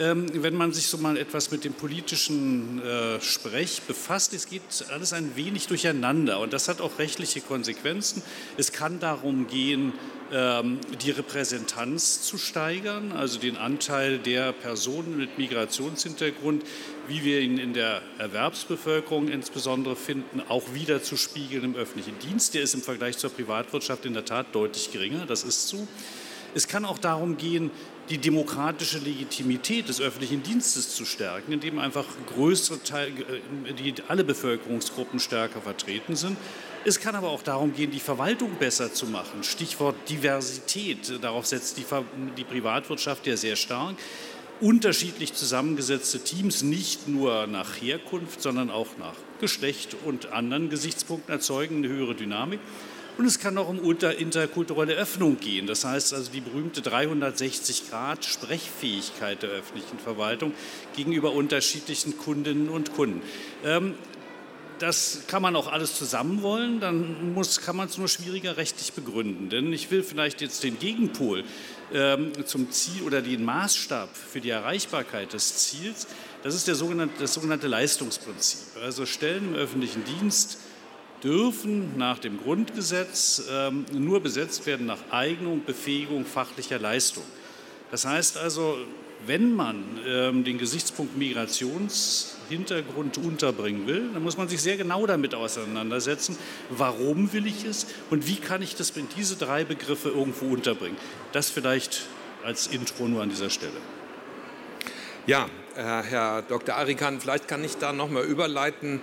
ähm, 0.00 0.26
wenn 0.42 0.56
man 0.56 0.72
sich 0.72 0.88
so 0.88 0.98
mal 0.98 1.16
etwas 1.16 1.52
mit 1.52 1.64
dem 1.64 1.74
politischen 1.74 2.82
äh, 2.82 3.20
Sprech 3.20 3.82
befasst, 3.82 4.34
es 4.34 4.48
geht 4.48 4.62
alles 4.90 5.12
ein 5.12 5.36
wenig 5.36 5.68
durcheinander 5.68 6.40
und 6.40 6.52
das 6.52 6.68
hat 6.68 6.80
auch 6.80 6.98
rechtliche 6.98 7.40
Konsequenzen. 7.40 8.22
Es 8.56 8.72
kann 8.72 9.00
darum 9.00 9.46
gehen, 9.48 9.92
die 10.32 11.10
Repräsentanz 11.10 12.22
zu 12.22 12.38
steigern, 12.38 13.12
also 13.12 13.38
den 13.38 13.58
Anteil 13.58 14.18
der 14.18 14.52
Personen 14.52 15.18
mit 15.18 15.36
Migrationshintergrund, 15.36 16.64
wie 17.06 17.22
wir 17.22 17.40
ihn 17.40 17.58
in 17.58 17.74
der 17.74 18.00
Erwerbsbevölkerung 18.16 19.28
insbesondere 19.28 19.94
finden, 19.94 20.40
auch 20.48 20.72
wieder 20.72 21.02
zu 21.02 21.18
spiegeln 21.18 21.64
im 21.64 21.76
öffentlichen 21.76 22.18
Dienst. 22.20 22.54
Der 22.54 22.62
ist 22.62 22.72
im 22.72 22.80
Vergleich 22.80 23.18
zur 23.18 23.28
Privatwirtschaft 23.28 24.06
in 24.06 24.14
der 24.14 24.24
Tat 24.24 24.46
deutlich 24.54 24.90
geringer, 24.90 25.26
das 25.26 25.44
ist 25.44 25.68
so. 25.68 25.86
Es 26.54 26.66
kann 26.66 26.86
auch 26.86 26.98
darum 26.98 27.36
gehen, 27.36 27.70
die 28.08 28.18
demokratische 28.18 28.98
Legitimität 28.98 29.88
des 29.88 30.00
öffentlichen 30.00 30.42
Dienstes 30.42 30.94
zu 30.94 31.04
stärken, 31.04 31.52
indem 31.52 31.78
einfach 31.78 32.06
größere 32.34 32.82
Teile, 32.82 33.10
äh, 33.10 33.72
die 33.74 33.94
alle 34.08 34.24
Bevölkerungsgruppen 34.24 35.20
stärker 35.20 35.60
vertreten 35.60 36.16
sind. 36.16 36.36
Es 36.84 36.98
kann 36.98 37.14
aber 37.14 37.28
auch 37.28 37.44
darum 37.44 37.72
gehen, 37.74 37.92
die 37.92 38.00
Verwaltung 38.00 38.56
besser 38.58 38.92
zu 38.92 39.06
machen. 39.06 39.44
Stichwort 39.44 39.94
Diversität. 40.08 41.22
Darauf 41.22 41.46
setzt 41.46 41.78
die, 41.78 41.84
die 42.36 42.42
Privatwirtschaft 42.42 43.24
ja 43.28 43.36
sehr 43.36 43.54
stark. 43.54 43.94
Unterschiedlich 44.60 45.32
zusammengesetzte 45.32 46.24
Teams 46.24 46.62
nicht 46.62 47.06
nur 47.06 47.46
nach 47.46 47.80
Herkunft, 47.80 48.42
sondern 48.42 48.70
auch 48.70 48.88
nach 48.98 49.14
Geschlecht 49.40 49.96
und 50.04 50.32
anderen 50.32 50.70
Gesichtspunkten 50.70 51.32
erzeugen 51.32 51.76
eine 51.78 51.88
höhere 51.88 52.16
Dynamik. 52.16 52.58
Und 53.18 53.26
es 53.26 53.38
kann 53.38 53.58
auch 53.58 53.68
um 53.68 53.78
interkulturelle 53.78 54.94
Öffnung 54.94 55.38
gehen. 55.38 55.66
Das 55.66 55.84
heißt 55.84 56.14
also 56.14 56.32
die 56.32 56.40
berühmte 56.40 56.80
360-Grad-Sprechfähigkeit 56.80 59.42
der 59.42 59.50
öffentlichen 59.50 59.98
Verwaltung 59.98 60.54
gegenüber 60.96 61.32
unterschiedlichen 61.32 62.16
Kundinnen 62.16 62.70
und 62.70 62.94
Kunden. 62.94 63.20
Ähm, 63.64 63.96
das 64.82 65.22
kann 65.28 65.42
man 65.42 65.54
auch 65.54 65.70
alles 65.70 65.96
zusammen 65.96 66.42
wollen, 66.42 66.80
dann 66.80 67.34
muss, 67.34 67.60
kann 67.60 67.76
man 67.76 67.86
es 67.88 67.98
nur 67.98 68.08
schwieriger 68.08 68.56
rechtlich 68.56 68.92
begründen. 68.92 69.48
Denn 69.48 69.72
ich 69.72 69.92
will 69.92 70.02
vielleicht 70.02 70.40
jetzt 70.40 70.64
den 70.64 70.76
Gegenpol 70.76 71.44
ähm, 71.94 72.32
zum 72.46 72.68
Ziel 72.72 73.02
oder 73.02 73.22
den 73.22 73.44
Maßstab 73.44 74.08
für 74.16 74.40
die 74.40 74.50
Erreichbarkeit 74.50 75.34
des 75.34 75.56
Ziels, 75.58 76.08
das 76.42 76.56
ist 76.56 76.66
der 76.66 76.74
sogenannte, 76.74 77.14
das 77.20 77.34
sogenannte 77.34 77.68
Leistungsprinzip. 77.68 78.82
Also 78.82 79.06
Stellen 79.06 79.50
im 79.50 79.54
öffentlichen 79.54 80.02
Dienst 80.04 80.58
dürfen 81.22 81.96
nach 81.96 82.18
dem 82.18 82.42
Grundgesetz 82.42 83.44
ähm, 83.48 83.86
nur 83.92 84.20
besetzt 84.20 84.66
werden 84.66 84.86
nach 84.86 85.12
Eignung, 85.12 85.64
Befähigung, 85.64 86.26
fachlicher 86.26 86.80
Leistung. 86.80 87.22
Das 87.92 88.04
heißt 88.04 88.36
also, 88.36 88.76
wenn 89.26 89.54
man 89.54 89.84
ähm, 90.04 90.42
den 90.42 90.58
Gesichtspunkt 90.58 91.16
Migrationshintergrund 92.50 93.18
unterbringen 93.18 93.86
will, 93.86 94.10
dann 94.12 94.22
muss 94.22 94.36
man 94.36 94.48
sich 94.48 94.60
sehr 94.60 94.76
genau 94.76 95.06
damit 95.06 95.34
auseinandersetzen, 95.34 96.36
warum 96.70 97.32
will 97.32 97.46
ich 97.46 97.64
es 97.64 97.86
und 98.10 98.26
wie 98.26 98.36
kann 98.36 98.62
ich 98.62 98.76
das 98.76 98.90
in 98.90 99.08
diese 99.16 99.36
drei 99.36 99.64
Begriffe 99.64 100.10
irgendwo 100.10 100.46
unterbringen. 100.46 100.96
Das 101.32 101.50
vielleicht 101.50 102.06
als 102.44 102.66
Intro 102.66 103.08
nur 103.08 103.22
an 103.22 103.30
dieser 103.30 103.50
Stelle. 103.50 103.72
Ja, 105.26 105.46
äh, 105.76 105.80
Herr 105.80 106.42
Dr. 106.42 106.74
Arikan, 106.74 107.20
vielleicht 107.20 107.46
kann 107.46 107.62
ich 107.62 107.76
da 107.76 107.92
noch 107.92 108.10
mal 108.10 108.24
überleiten. 108.24 109.00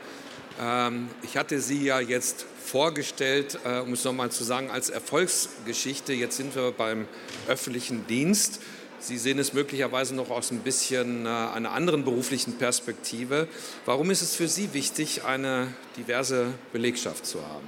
Ähm, 0.60 1.08
ich 1.22 1.38
hatte 1.38 1.62
Sie 1.62 1.86
ja 1.86 2.02
jetzt 2.02 2.46
vorgestellt, 2.64 3.58
äh, 3.64 3.80
um 3.80 3.94
es 3.94 4.04
noch 4.04 4.14
mal 4.14 4.30
zu 4.30 4.44
sagen, 4.44 4.70
als 4.70 4.90
Erfolgsgeschichte. 4.90 6.12
Jetzt 6.12 6.36
sind 6.36 6.56
wir 6.56 6.72
beim 6.72 7.08
öffentlichen 7.48 8.06
Dienst. 8.08 8.60
Sie 9.02 9.18
sehen 9.18 9.40
es 9.40 9.54
möglicherweise 9.54 10.14
noch 10.14 10.30
aus 10.30 10.52
ein 10.52 10.60
bisschen 10.60 11.26
äh, 11.26 11.30
einer 11.30 11.72
anderen 11.72 12.04
beruflichen 12.04 12.54
Perspektive. 12.54 13.48
Warum 13.86 14.12
ist 14.12 14.22
es 14.22 14.36
für 14.36 14.50
Sie 14.50 14.74
wichtig, 14.74 15.24
eine 15.24 15.68
diverse 15.96 16.48
Belegschaft 16.74 17.26
zu 17.26 17.40
haben? 17.40 17.68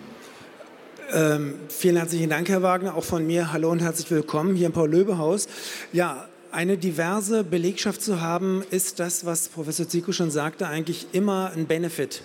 Ähm, 1.13 1.55
vielen 1.69 1.95
herzlichen 1.95 2.29
Dank, 2.29 2.49
Herr 2.49 2.61
Wagner, 2.63 2.95
auch 2.95 3.03
von 3.05 3.25
mir. 3.25 3.53
Hallo 3.53 3.71
und 3.71 3.79
herzlich 3.81 4.11
willkommen 4.11 4.55
hier 4.55 4.67
im 4.67 4.73
Paul-Löbe-Haus. 4.73 5.47
Ja, 5.93 6.27
eine 6.51 6.77
diverse 6.77 7.45
Belegschaft 7.45 8.01
zu 8.01 8.19
haben, 8.19 8.63
ist 8.69 8.99
das, 8.99 9.25
was 9.25 9.47
Professor 9.47 9.87
Zico 9.87 10.11
schon 10.11 10.31
sagte, 10.31 10.67
eigentlich 10.67 11.07
immer 11.13 11.53
ein 11.55 11.65
Benefit 11.65 12.23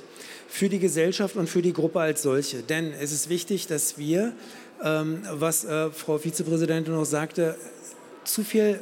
für 0.49 0.69
die 0.69 0.81
Gesellschaft 0.81 1.37
und 1.37 1.49
für 1.49 1.63
die 1.63 1.73
Gruppe 1.73 2.01
als 2.01 2.23
solche. 2.23 2.63
Denn 2.63 2.93
es 2.93 3.13
ist 3.13 3.29
wichtig, 3.29 3.69
dass 3.69 3.99
wir, 3.99 4.33
ähm, 4.83 5.23
was 5.31 5.65
äh, 5.65 5.91
Frau 5.91 6.19
Vizepräsidentin 6.19 6.93
noch 6.93 7.05
sagte, 7.05 7.57
zu 8.25 8.43
viel 8.43 8.81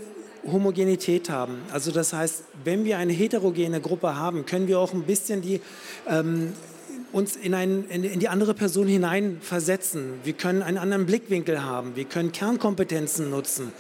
Homogenität 0.51 1.31
haben. 1.31 1.59
Also 1.73 1.91
das 1.91 2.13
heißt, 2.13 2.45
wenn 2.65 2.85
wir 2.85 2.99
eine 2.99 3.13
heterogene 3.13 3.81
Gruppe 3.81 4.17
haben, 4.17 4.47
können 4.47 4.69
wir 4.69 4.79
auch 4.79 4.93
ein 4.93 5.03
bisschen 5.03 5.43
die, 5.43 5.61
ähm, 6.09 6.53
uns 7.13 7.37
in, 7.37 7.55
ein, 7.55 7.85
in, 7.89 8.03
in, 8.03 8.19
die 8.19 8.29
andere 8.29 8.55
Person 8.55 8.89
hineinversetzen. 8.89 10.15
Wir 10.25 10.33
können 10.33 10.63
einen 10.63 10.79
anderen 10.79 11.07
Blickwinkel 11.07 11.63
haben. 11.63 11.95
Wir 11.95 12.05
können 12.05 12.33
Kernkompetenzen 12.33 13.31
nutzen. 13.31 13.73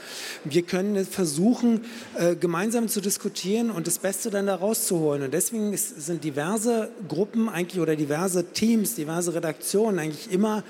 Wir 0.44 0.62
können 0.62 1.04
versuchen, 1.04 1.84
äh, 2.16 2.36
gemeinsam 2.36 2.88
zu 2.88 3.00
diskutieren 3.00 3.70
und 3.70 3.88
das 3.88 3.98
Beste 3.98 4.30
dann 4.30 4.46
da 4.46 4.54
rauszuholen. 4.54 5.24
Und 5.24 5.34
deswegen 5.34 5.72
ist, 5.72 6.00
sind 6.06 6.22
diverse 6.22 6.90
Gruppen 7.08 7.48
eigentlich 7.48 7.80
oder 7.80 7.96
diverse 7.96 8.52
Teams, 8.52 8.94
diverse 8.94 9.34
Redaktionen 9.34 9.98
eigentlich 9.98 10.30
immer 10.30 10.62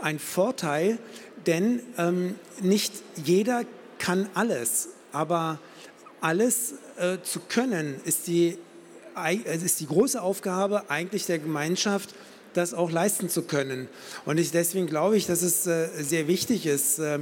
ein 0.00 0.20
Vorteil, 0.20 0.98
denn 1.46 1.80
ähm, 1.98 2.36
nicht 2.60 2.92
jeder 3.24 3.64
kann 3.98 4.28
alles. 4.34 4.90
Aber 5.12 5.58
alles 6.20 6.74
äh, 6.98 7.18
zu 7.22 7.40
können, 7.40 8.00
ist 8.04 8.26
die, 8.26 8.56
ist 9.44 9.80
die 9.80 9.86
große 9.86 10.20
Aufgabe 10.20 10.90
eigentlich 10.90 11.26
der 11.26 11.38
Gemeinschaft, 11.38 12.14
das 12.54 12.74
auch 12.74 12.90
leisten 12.90 13.28
zu 13.28 13.42
können. 13.42 13.88
Und 14.24 14.38
ich, 14.38 14.50
deswegen 14.50 14.86
glaube 14.86 15.16
ich, 15.16 15.26
dass 15.26 15.42
es 15.42 15.66
äh, 15.66 15.88
sehr 15.98 16.28
wichtig 16.28 16.66
ist, 16.66 16.98
äh, 16.98 17.20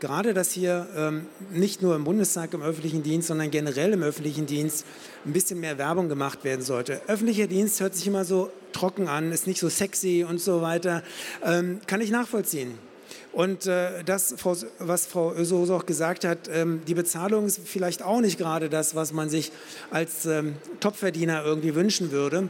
gerade 0.00 0.34
dass 0.34 0.50
hier 0.50 0.88
ähm, 0.96 1.26
nicht 1.52 1.80
nur 1.80 1.94
im 1.94 2.02
Bundestag 2.04 2.52
im 2.54 2.62
öffentlichen 2.62 3.04
Dienst, 3.04 3.28
sondern 3.28 3.52
generell 3.52 3.92
im 3.92 4.02
öffentlichen 4.02 4.46
Dienst 4.46 4.84
ein 5.24 5.32
bisschen 5.32 5.60
mehr 5.60 5.78
Werbung 5.78 6.08
gemacht 6.08 6.42
werden 6.42 6.62
sollte. 6.62 7.00
Öffentlicher 7.06 7.46
Dienst 7.46 7.80
hört 7.80 7.94
sich 7.94 8.08
immer 8.08 8.24
so 8.24 8.50
trocken 8.72 9.06
an, 9.06 9.30
ist 9.30 9.46
nicht 9.46 9.60
so 9.60 9.68
sexy 9.68 10.26
und 10.28 10.40
so 10.40 10.60
weiter. 10.60 11.04
Ähm, 11.44 11.80
kann 11.86 12.00
ich 12.00 12.10
nachvollziehen. 12.10 12.76
Und 13.32 13.66
äh, 13.66 14.04
das, 14.04 14.36
was 14.78 15.06
Frau 15.06 15.32
Ösohos 15.34 15.70
auch 15.70 15.86
gesagt 15.86 16.24
hat, 16.24 16.50
ähm, 16.52 16.82
die 16.86 16.94
Bezahlung 16.94 17.46
ist 17.46 17.60
vielleicht 17.64 18.02
auch 18.02 18.20
nicht 18.20 18.38
gerade 18.38 18.68
das, 18.68 18.94
was 18.94 19.12
man 19.12 19.28
sich 19.28 19.52
als 19.90 20.26
ähm, 20.26 20.56
Topverdiener 20.80 21.44
irgendwie 21.44 21.74
wünschen 21.74 22.10
würde 22.10 22.48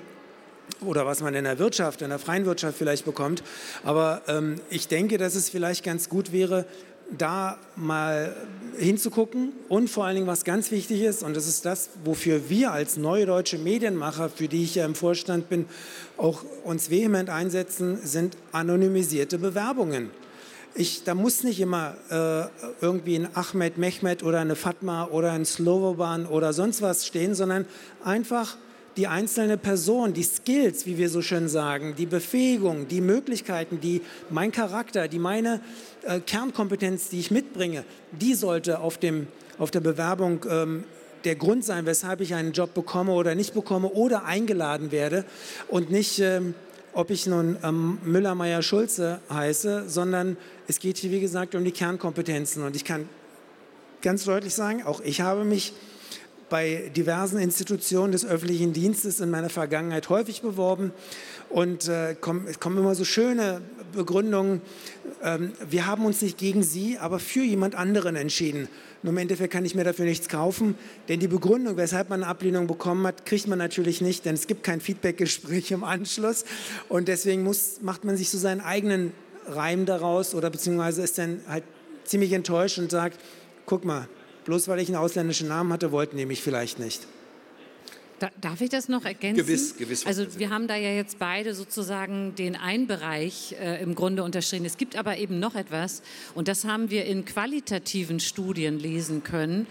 oder 0.80 1.06
was 1.06 1.20
man 1.20 1.34
in 1.34 1.44
der 1.44 1.58
Wirtschaft, 1.58 2.02
in 2.02 2.08
der 2.08 2.18
freien 2.18 2.46
Wirtschaft 2.46 2.76
vielleicht 2.78 3.04
bekommt. 3.04 3.42
Aber 3.84 4.22
ähm, 4.28 4.60
ich 4.70 4.88
denke, 4.88 5.18
dass 5.18 5.34
es 5.34 5.48
vielleicht 5.48 5.84
ganz 5.84 6.08
gut 6.08 6.32
wäre, 6.32 6.66
da 7.18 7.58
mal 7.76 8.34
hinzugucken 8.78 9.52
und 9.68 9.90
vor 9.90 10.04
allen 10.04 10.16
Dingen, 10.16 10.26
was 10.26 10.44
ganz 10.44 10.70
wichtig 10.70 11.02
ist, 11.02 11.22
und 11.22 11.36
das 11.36 11.46
ist 11.46 11.64
das, 11.64 11.90
wofür 12.04 12.48
wir 12.48 12.72
als 12.72 12.96
neue 12.96 13.26
deutsche 13.26 13.58
Medienmacher, 13.58 14.30
für 14.30 14.48
die 14.48 14.64
ich 14.64 14.76
ja 14.76 14.84
im 14.84 14.94
Vorstand 14.94 15.48
bin, 15.48 15.66
auch 16.16 16.42
uns 16.64 16.90
vehement 16.90 17.28
einsetzen, 17.28 17.98
sind 18.02 18.36
anonymisierte 18.52 19.38
Bewerbungen. 19.38 20.10
Ich, 20.74 21.04
da 21.04 21.14
muss 21.14 21.44
nicht 21.44 21.60
immer 21.60 21.94
äh, 22.08 22.66
irgendwie 22.80 23.16
ein 23.16 23.28
Ahmed 23.34 23.76
Mehmet 23.76 24.22
oder 24.22 24.40
eine 24.40 24.56
Fatma 24.56 25.04
oder 25.06 25.32
ein 25.32 25.44
Slovoban 25.44 26.24
oder 26.24 26.54
sonst 26.54 26.80
was 26.80 27.06
stehen, 27.06 27.34
sondern 27.34 27.66
einfach 28.04 28.56
die 28.96 29.06
einzelne 29.06 29.58
Person, 29.58 30.14
die 30.14 30.22
Skills, 30.22 30.86
wie 30.86 30.96
wir 30.96 31.10
so 31.10 31.20
schön 31.20 31.48
sagen, 31.48 31.94
die 31.96 32.06
Befähigung, 32.06 32.88
die 32.88 33.02
Möglichkeiten, 33.02 33.80
die 33.80 34.00
mein 34.30 34.50
Charakter, 34.50 35.08
die 35.08 35.18
meine 35.18 35.60
äh, 36.04 36.20
Kernkompetenz, 36.20 37.10
die 37.10 37.20
ich 37.20 37.30
mitbringe, 37.30 37.84
die 38.12 38.34
sollte 38.34 38.80
auf, 38.80 38.96
dem, 38.96 39.26
auf 39.58 39.70
der 39.70 39.80
Bewerbung 39.80 40.44
ähm, 40.48 40.84
der 41.24 41.36
Grund 41.36 41.64
sein, 41.64 41.84
weshalb 41.84 42.22
ich 42.22 42.34
einen 42.34 42.52
Job 42.52 42.72
bekomme 42.72 43.12
oder 43.12 43.34
nicht 43.34 43.52
bekomme 43.52 43.88
oder 43.88 44.24
eingeladen 44.24 44.90
werde 44.90 45.24
und 45.68 45.90
nicht 45.90 46.18
ähm, 46.18 46.54
ob 46.94 47.10
ich 47.10 47.26
nun 47.26 47.56
ähm, 47.62 47.98
Müller, 48.04 48.34
Meyer, 48.34 48.62
Schulze 48.62 49.20
heiße, 49.30 49.88
sondern 49.88 50.36
es 50.72 50.80
geht 50.80 50.96
hier, 50.96 51.10
wie 51.10 51.20
gesagt, 51.20 51.54
um 51.54 51.64
die 51.64 51.70
Kernkompetenzen. 51.70 52.62
Und 52.62 52.76
ich 52.76 52.86
kann 52.86 53.06
ganz 54.00 54.24
deutlich 54.24 54.54
sagen, 54.54 54.82
auch 54.84 55.02
ich 55.02 55.20
habe 55.20 55.44
mich 55.44 55.74
bei 56.48 56.90
diversen 56.96 57.38
Institutionen 57.38 58.10
des 58.10 58.24
öffentlichen 58.24 58.72
Dienstes 58.72 59.20
in 59.20 59.30
meiner 59.30 59.50
Vergangenheit 59.50 60.08
häufig 60.08 60.40
beworben 60.40 60.92
und 61.50 61.88
äh, 61.88 62.16
komm, 62.18 62.46
es 62.46 62.58
kommen 62.58 62.78
immer 62.78 62.94
so 62.94 63.04
schöne 63.04 63.60
Begründungen. 63.92 64.62
Ähm, 65.22 65.52
wir 65.68 65.84
haben 65.86 66.06
uns 66.06 66.22
nicht 66.22 66.38
gegen 66.38 66.62
Sie, 66.62 66.96
aber 66.96 67.18
für 67.18 67.42
jemand 67.42 67.74
anderen 67.74 68.16
entschieden. 68.16 68.68
Nur 69.02 69.12
im 69.12 69.18
Endeffekt 69.18 69.52
kann 69.52 69.66
ich 69.66 69.74
mir 69.74 69.84
dafür 69.84 70.06
nichts 70.06 70.30
kaufen, 70.30 70.74
denn 71.08 71.20
die 71.20 71.28
Begründung, 71.28 71.76
weshalb 71.76 72.08
man 72.08 72.22
eine 72.22 72.30
Ablehnung 72.30 72.66
bekommen 72.66 73.06
hat, 73.06 73.26
kriegt 73.26 73.46
man 73.46 73.58
natürlich 73.58 74.00
nicht, 74.00 74.24
denn 74.24 74.34
es 74.34 74.46
gibt 74.46 74.62
kein 74.62 74.80
Feedbackgespräch 74.80 75.70
im 75.70 75.84
Anschluss. 75.84 76.46
Und 76.88 77.08
deswegen 77.08 77.42
muss, 77.42 77.82
macht 77.82 78.04
man 78.04 78.16
sich 78.16 78.30
so 78.30 78.38
seinen 78.38 78.62
eigenen 78.62 79.12
Reim 79.46 79.86
daraus 79.86 80.34
oder 80.34 80.50
beziehungsweise 80.50 81.02
ist 81.02 81.18
dann 81.18 81.40
halt 81.48 81.64
ziemlich 82.04 82.32
enttäuscht 82.32 82.78
und 82.78 82.90
sagt, 82.90 83.18
guck 83.66 83.84
mal, 83.84 84.08
bloß 84.44 84.68
weil 84.68 84.80
ich 84.80 84.88
einen 84.88 84.96
ausländischen 84.96 85.48
Namen 85.48 85.72
hatte, 85.72 85.92
wollten 85.92 86.16
die 86.16 86.26
mich 86.26 86.42
vielleicht 86.42 86.78
nicht. 86.78 87.06
Darf 88.40 88.60
ich 88.60 88.70
das 88.70 88.88
noch 88.88 89.04
ergänzen? 89.04 89.44
Gewiss, 89.44 89.76
gewiss. 89.76 90.06
Also 90.06 90.38
wir 90.38 90.50
haben 90.50 90.68
da 90.68 90.76
ja 90.76 90.90
jetzt 90.90 91.18
beide 91.18 91.54
sozusagen 91.54 92.36
den 92.36 92.54
einen 92.54 92.86
Bereich 92.86 93.56
äh, 93.60 93.82
im 93.82 93.96
Grunde 93.96 94.22
unterschrieben. 94.22 94.64
Es 94.64 94.76
gibt 94.76 94.94
aber 94.94 95.16
eben 95.16 95.40
noch 95.40 95.56
etwas 95.56 96.02
und 96.34 96.46
das 96.46 96.64
haben 96.64 96.90
wir 96.90 97.04
in 97.04 97.24
qualitativen 97.24 98.20
Studien 98.20 98.78
lesen 98.78 99.24
können. 99.24 99.66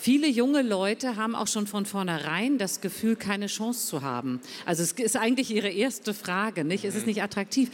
Viele 0.00 0.28
junge 0.28 0.62
Leute 0.62 1.16
haben 1.16 1.34
auch 1.34 1.48
schon 1.48 1.66
von 1.66 1.84
vornherein 1.84 2.56
das 2.56 2.80
Gefühl, 2.80 3.16
keine 3.16 3.48
Chance 3.48 3.88
zu 3.88 4.02
haben. 4.02 4.40
Also 4.64 4.84
es 4.84 4.92
ist 4.92 5.16
eigentlich 5.16 5.50
ihre 5.50 5.70
erste 5.70 6.14
Frage, 6.14 6.62
nicht? 6.62 6.84
Es 6.84 6.94
ist 6.94 7.00
mhm. 7.00 7.08
nicht 7.08 7.22
attraktiv 7.24 7.70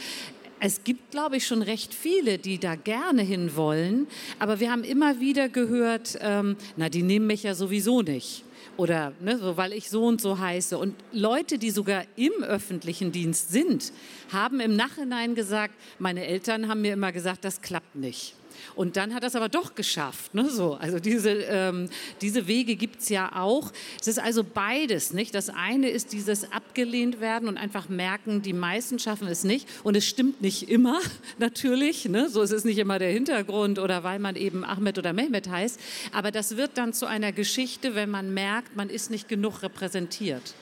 es 0.59 0.83
gibt, 0.83 1.11
glaube 1.11 1.37
ich, 1.37 1.47
schon 1.47 1.61
recht 1.61 1.93
viele, 1.93 2.37
die 2.37 2.59
da 2.59 2.75
gerne 2.75 3.21
hin 3.21 3.55
wollen. 3.55 4.07
Aber 4.39 4.59
wir 4.59 4.71
haben 4.71 4.83
immer 4.83 5.19
wieder 5.19 5.49
gehört, 5.49 6.17
ähm, 6.21 6.55
na, 6.77 6.89
die 6.89 7.03
nehmen 7.03 7.27
mich 7.27 7.43
ja 7.43 7.53
sowieso 7.53 8.01
nicht 8.01 8.43
oder 8.77 9.13
ne, 9.21 9.37
so, 9.37 9.57
weil 9.57 9.73
ich 9.73 9.89
so 9.89 10.05
und 10.05 10.21
so 10.21 10.39
heiße. 10.39 10.77
Und 10.77 10.95
Leute, 11.11 11.57
die 11.57 11.71
sogar 11.71 12.03
im 12.15 12.43
öffentlichen 12.43 13.11
Dienst 13.11 13.51
sind, 13.51 13.91
haben 14.31 14.59
im 14.59 14.75
Nachhinein 14.75 15.35
gesagt, 15.35 15.73
meine 15.99 16.25
Eltern 16.25 16.67
haben 16.67 16.81
mir 16.81 16.93
immer 16.93 17.11
gesagt, 17.11 17.45
das 17.45 17.61
klappt 17.61 17.95
nicht. 17.95 18.35
Und 18.75 18.97
dann 18.97 19.13
hat 19.13 19.23
er 19.23 19.27
es 19.27 19.35
aber 19.35 19.49
doch 19.49 19.75
geschafft. 19.75 20.33
Ne? 20.33 20.49
So, 20.49 20.75
also 20.75 20.99
diese, 20.99 21.31
ähm, 21.31 21.89
diese 22.21 22.47
Wege 22.47 22.75
gibt 22.75 23.01
es 23.01 23.09
ja 23.09 23.31
auch. 23.35 23.71
Es 23.99 24.07
ist 24.07 24.19
also 24.19 24.43
beides. 24.43 25.13
Nicht? 25.13 25.35
Das 25.35 25.49
eine 25.49 25.89
ist 25.89 26.13
dieses 26.13 26.51
abgelehnt 26.51 27.19
werden 27.19 27.47
und 27.47 27.57
einfach 27.57 27.89
merken, 27.89 28.41
die 28.41 28.53
meisten 28.53 28.99
schaffen 28.99 29.27
es 29.27 29.43
nicht. 29.43 29.67
Und 29.83 29.95
es 29.95 30.05
stimmt 30.05 30.41
nicht 30.41 30.69
immer, 30.69 30.99
natürlich. 31.37 32.05
Ne? 32.05 32.29
So 32.29 32.41
ist 32.41 32.51
es 32.51 32.65
nicht 32.65 32.77
immer 32.77 32.99
der 32.99 33.11
Hintergrund 33.11 33.79
oder 33.79 34.03
weil 34.03 34.19
man 34.19 34.35
eben 34.35 34.63
Ahmed 34.63 34.97
oder 34.97 35.13
Mehmet 35.13 35.49
heißt. 35.49 35.79
Aber 36.11 36.31
das 36.31 36.57
wird 36.57 36.71
dann 36.75 36.93
zu 36.93 37.05
einer 37.05 37.31
Geschichte, 37.31 37.95
wenn 37.95 38.09
man 38.09 38.33
merkt, 38.33 38.75
man 38.75 38.89
ist 38.89 39.11
nicht 39.11 39.27
genug 39.27 39.61
repräsentiert. 39.61 40.55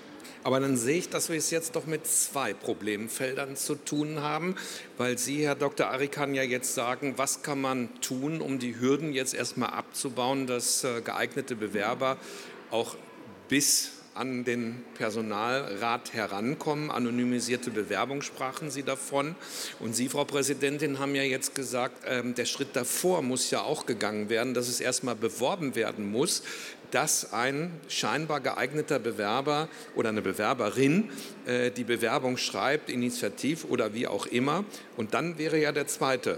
Aber 0.44 0.60
dann 0.60 0.76
sehe 0.78 0.98
ich, 0.98 1.10
dass 1.10 1.30
wir 1.30 1.38
es 1.38 1.52
jetzt 1.52 1.76
doch 1.76 1.86
mit 1.86 2.06
zwei 2.06 2.54
Problemfeldern 2.54 3.56
zu 3.56 3.76
tun 3.76 4.22
haben, 4.22 4.56
weil 4.98 5.18
Sie, 5.18 5.46
Herr 5.46 5.56
Dr. 5.56 5.88
Arikan, 5.88 6.36
ja 6.36 6.44
jetzt 6.44 6.76
sagen, 6.76 7.14
was 7.18 7.44
kann 7.44 7.62
man 7.62 7.90
tun, 8.02 8.42
um 8.42 8.60
die 8.60 8.80
Hürden 8.80 9.14
jetzt 9.14 9.34
erstmal 9.34 9.70
abzubauen, 9.70 10.46
dass 10.48 10.84
äh, 10.84 11.02
geeignete 11.02 11.56
Bewerber 11.56 12.18
auch 12.72 12.96
bis 13.48 13.92
an 14.16 14.44
den 14.44 14.84
Personalrat 14.96 16.14
herankommen. 16.14 16.92
Anonymisierte 16.92 17.72
Bewerbung 17.72 18.22
sprachen 18.22 18.70
Sie 18.70 18.84
davon. 18.84 19.36
Und 19.80 19.96
Sie, 19.96 20.10
Frau 20.10 20.26
Präsidentin, 20.26 21.00
haben 21.00 21.16
ja 21.16 21.24
jetzt 21.24 21.56
gesagt, 21.56 22.04
ähm, 22.06 22.36
der 22.36 22.46
Schritt 22.46 22.76
davor 22.76 23.22
muss 23.22 23.50
ja 23.50 23.62
auch 23.62 23.86
gegangen 23.86 24.30
werden, 24.30 24.54
dass 24.54 24.68
es 24.68 24.80
erstmal 24.80 25.16
beworben 25.16 25.76
werden 25.76 26.12
muss, 26.12 26.44
dass 26.94 27.34
ein 27.34 27.72
scheinbar 27.88 28.40
geeigneter 28.40 29.00
Bewerber 29.00 29.68
oder 29.96 30.10
eine 30.10 30.22
Bewerberin 30.22 31.10
äh, 31.46 31.72
die 31.72 31.84
Bewerbung 31.84 32.38
schreibt, 32.38 32.90
initiativ 32.90 33.66
oder 33.66 33.96
wie 33.96 34.06
auch 34.06 34.28
immer. 34.28 34.64
Und 34.96 35.16
dann 35.16 35.40
wäre 35.40 35.60
ja 35.60 35.72
der 35.72 35.88
zweite 35.88 36.38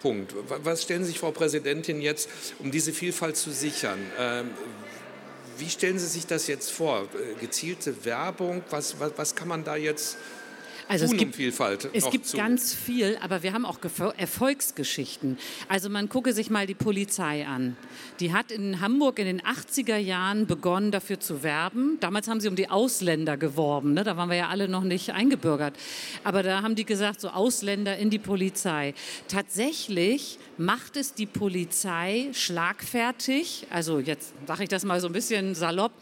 Punkt. 0.00 0.34
Was 0.62 0.84
stellen 0.84 1.02
Sie 1.02 1.10
sich, 1.10 1.18
Frau 1.18 1.32
Präsidentin, 1.32 2.00
jetzt, 2.00 2.28
um 2.60 2.70
diese 2.70 2.92
Vielfalt 2.92 3.36
zu 3.36 3.50
sichern? 3.50 3.98
Ähm, 4.18 4.50
wie 5.58 5.70
stellen 5.70 5.98
Sie 5.98 6.06
sich 6.06 6.26
das 6.26 6.46
jetzt 6.46 6.70
vor? 6.70 7.02
Äh, 7.02 7.40
gezielte 7.40 8.04
Werbung? 8.04 8.62
Was, 8.70 9.00
was, 9.00 9.12
was 9.16 9.34
kann 9.34 9.48
man 9.48 9.64
da 9.64 9.74
jetzt 9.74 10.18
also 10.88 11.04
es 11.06 11.16
gibt, 11.16 11.34
Vielfalt 11.34 11.88
es 11.92 12.10
gibt 12.10 12.26
zu. 12.26 12.36
ganz 12.36 12.74
viel, 12.74 13.18
aber 13.20 13.42
wir 13.42 13.52
haben 13.52 13.64
auch 13.64 13.78
Erfolgsgeschichten. 14.16 15.38
Also 15.68 15.90
man 15.90 16.08
gucke 16.08 16.32
sich 16.32 16.50
mal 16.50 16.66
die 16.66 16.74
Polizei 16.74 17.46
an. 17.46 17.76
Die 18.20 18.32
hat 18.32 18.50
in 18.50 18.80
Hamburg 18.80 19.18
in 19.18 19.26
den 19.26 19.42
80er 19.42 19.96
Jahren 19.96 20.46
begonnen, 20.46 20.90
dafür 20.90 21.20
zu 21.20 21.42
werben. 21.42 21.98
Damals 22.00 22.28
haben 22.28 22.40
sie 22.40 22.48
um 22.48 22.56
die 22.56 22.68
Ausländer 22.68 23.36
geworben. 23.36 23.94
Ne? 23.94 24.04
Da 24.04 24.16
waren 24.16 24.28
wir 24.28 24.36
ja 24.36 24.48
alle 24.48 24.68
noch 24.68 24.84
nicht 24.84 25.10
eingebürgert. 25.10 25.74
Aber 26.24 26.42
da 26.42 26.62
haben 26.62 26.74
die 26.74 26.84
gesagt, 26.84 27.20
so 27.20 27.28
Ausländer 27.28 27.96
in 27.96 28.10
die 28.10 28.18
Polizei. 28.18 28.94
Tatsächlich 29.28 30.38
macht 30.58 30.96
es 30.96 31.14
die 31.14 31.26
Polizei 31.26 32.28
schlagfertig, 32.32 33.66
also 33.70 33.98
jetzt 33.98 34.32
sage 34.46 34.62
ich 34.62 34.68
das 34.68 34.84
mal 34.84 35.00
so 35.00 35.08
ein 35.08 35.12
bisschen 35.12 35.54
salopp, 35.54 35.92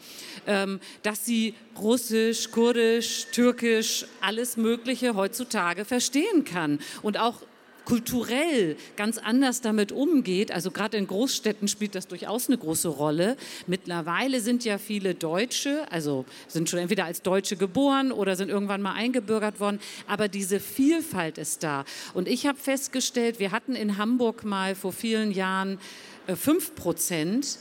dass 0.45 1.25
sie 1.25 1.53
Russisch, 1.79 2.51
Kurdisch, 2.51 3.27
Türkisch, 3.31 4.05
alles 4.21 4.57
Mögliche 4.57 5.15
heutzutage 5.15 5.85
verstehen 5.85 6.45
kann 6.45 6.79
und 7.01 7.19
auch 7.19 7.41
kulturell 7.85 8.75
ganz 8.97 9.17
anders 9.17 9.61
damit 9.61 9.91
umgeht. 9.91 10.51
Also 10.51 10.71
gerade 10.71 10.97
in 10.97 11.07
Großstädten 11.07 11.67
spielt 11.67 11.95
das 11.95 12.07
durchaus 12.07 12.47
eine 12.47 12.57
große 12.57 12.89
Rolle. 12.89 13.37
Mittlerweile 13.67 14.41
sind 14.41 14.65
ja 14.65 14.77
viele 14.77 15.13
Deutsche, 15.13 15.89
also 15.91 16.25
sind 16.47 16.69
schon 16.69 16.79
entweder 16.79 17.05
als 17.05 17.21
Deutsche 17.21 17.55
geboren 17.55 18.11
oder 18.11 18.35
sind 18.35 18.49
irgendwann 18.49 18.81
mal 18.81 18.93
eingebürgert 18.93 19.59
worden. 19.59 19.79
Aber 20.07 20.27
diese 20.27 20.59
Vielfalt 20.59 21.37
ist 21.37 21.63
da. 21.63 21.85
Und 22.13 22.27
ich 22.27 22.47
habe 22.47 22.57
festgestellt, 22.57 23.39
wir 23.39 23.51
hatten 23.51 23.75
in 23.75 23.97
Hamburg 23.97 24.43
mal 24.43 24.75
vor 24.75 24.91
vielen 24.91 25.31
Jahren 25.31 25.79
äh, 26.27 26.35
fünf 26.35 26.75
Prozent. 26.75 27.59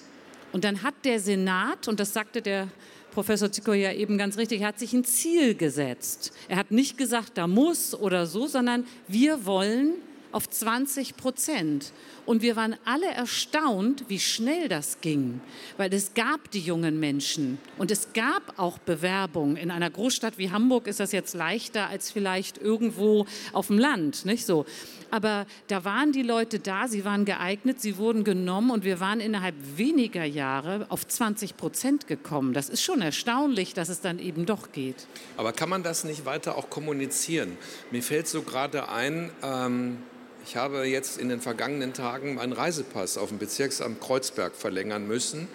Und 0.55 0.63
dann 0.63 0.85
hat 0.85 0.95
der 1.03 1.19
Senat, 1.19 1.89
und 1.89 1.99
das 1.99 2.13
sagte 2.13 2.41
der 2.41 2.69
Professor 3.11 3.51
Zico 3.51 3.73
ja 3.73 3.93
eben 3.93 4.17
ganz 4.17 4.39
richtig, 4.39 4.61
er 4.61 4.69
hat 4.69 4.79
sich 4.79 4.93
ein 4.93 5.05
Ziel 5.05 5.57
gesetzt. 5.57 6.33
Er 6.47 6.57
hat 6.57 6.71
nicht 6.71 6.97
gesagt, 6.97 7.33
da 7.35 7.49
muss 7.49 7.93
oder 7.93 8.29
so, 8.29 8.47
sondern 8.47 8.87
wir 9.09 9.47
wollen 9.47 9.95
auf 10.31 10.49
20 10.49 11.17
Prozent. 11.17 11.93
Und 12.25 12.41
wir 12.43 12.55
waren 12.55 12.77
alle 12.85 13.07
erstaunt, 13.07 14.05
wie 14.09 14.21
schnell 14.21 14.69
das 14.69 15.01
ging, 15.01 15.41
weil 15.77 15.93
es 15.93 16.15
gab 16.15 16.51
die 16.53 16.61
jungen 16.61 17.01
Menschen 17.01 17.59
und 17.77 17.91
es 17.91 18.13
gab 18.13 18.57
auch 18.57 18.79
Bewerbungen. 18.79 19.57
In 19.57 19.73
einer 19.73 19.91
Großstadt 19.91 20.39
wie 20.39 20.51
Hamburg 20.53 20.87
ist 20.87 21.01
das 21.01 21.11
jetzt 21.11 21.35
leichter 21.35 21.89
als 21.89 22.11
vielleicht 22.11 22.59
irgendwo 22.59 23.27
auf 23.53 23.67
dem 23.67 23.79
Land, 23.79 24.25
nicht 24.25 24.47
so. 24.47 24.67
Aber 25.15 25.47
da 25.69 25.85
waren 25.85 26.11
die 26.11 26.25
Leute 26.25 26.59
da, 26.59 26.89
sie 26.89 27.05
waren 27.05 27.25
geeignet, 27.25 27.81
sie 27.81 27.99
wurden 27.99 28.25
genommen 28.25 28.73
und 28.73 28.83
wir 28.83 28.99
waren 28.99 29.21
innerhalb 29.21 29.55
weniger 29.77 30.25
Jahre 30.25 30.87
auf 30.89 31.07
20 31.07 31.57
Prozent 31.57 32.09
gekommen. 32.09 32.53
Das 32.53 32.69
ist 32.69 32.83
schon 32.83 33.01
erstaunlich, 33.01 33.75
dass 33.75 33.89
es 33.89 34.01
dann 34.01 34.19
eben 34.19 34.45
doch 34.45 34.73
geht. 34.73 35.07
Aber 35.37 35.53
kann 35.53 35.69
man 35.69 35.85
das 35.85 36.03
nicht 36.03 36.27
weiter 36.27 36.59
auch 36.59 36.69
kommunizieren? 36.69 37.57
Mir 37.93 38.03
fällt 38.03 38.27
so 38.27 38.43
gerade 38.43 38.89
ein, 38.89 39.31
ähm 39.45 39.99
ich 40.47 40.57
habe 40.57 40.85
jetzt 40.85 41.17
in 41.17 41.31
den 41.31 41.41
vergangenen 41.41 41.95
Tagen 41.95 42.35
meinen 42.35 42.53
Reisepass 42.53 43.17
auf 43.17 43.31
dem 43.31 43.39
Bezirksamt 43.39 44.01
Kreuzberg 44.01 44.55
verlängern 44.55 45.07
müssen. 45.07 45.49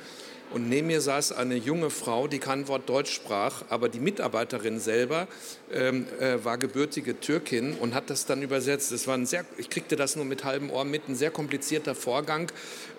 Und 0.52 0.68
neben 0.68 0.88
mir 0.88 1.00
saß 1.00 1.34
eine 1.34 1.56
junge 1.56 1.92
Frau, 1.92 2.28
die 2.28 2.40
kein 2.40 2.68
Wort 2.68 2.90
Deutsch 2.90 3.14
sprach, 3.14 3.64
aber 3.70 3.88
die 3.88 4.00
Mitarbeiterin 4.00 4.80
selber 4.80 5.28
ähm, 5.72 6.08
äh, 6.20 6.44
war 6.44 6.58
gebürtige 6.58 7.20
Türkin 7.20 7.76
und 7.76 7.94
hat 7.94 8.10
das 8.10 8.26
dann 8.26 8.42
übersetzt. 8.42 8.92
Es 8.92 9.06
war 9.06 9.14
ein 9.14 9.28
sehr, 9.28 9.46
ich 9.58 9.70
kriegte 9.70 9.96
das 9.96 10.16
nur 10.16 10.26
mit 10.26 10.44
halbem 10.44 10.72
Ohr 10.72 10.86
mit, 10.86 11.08
ein 11.08 11.16
sehr 11.16 11.30
komplizierter 11.30 11.94
Vorgang 11.94 12.52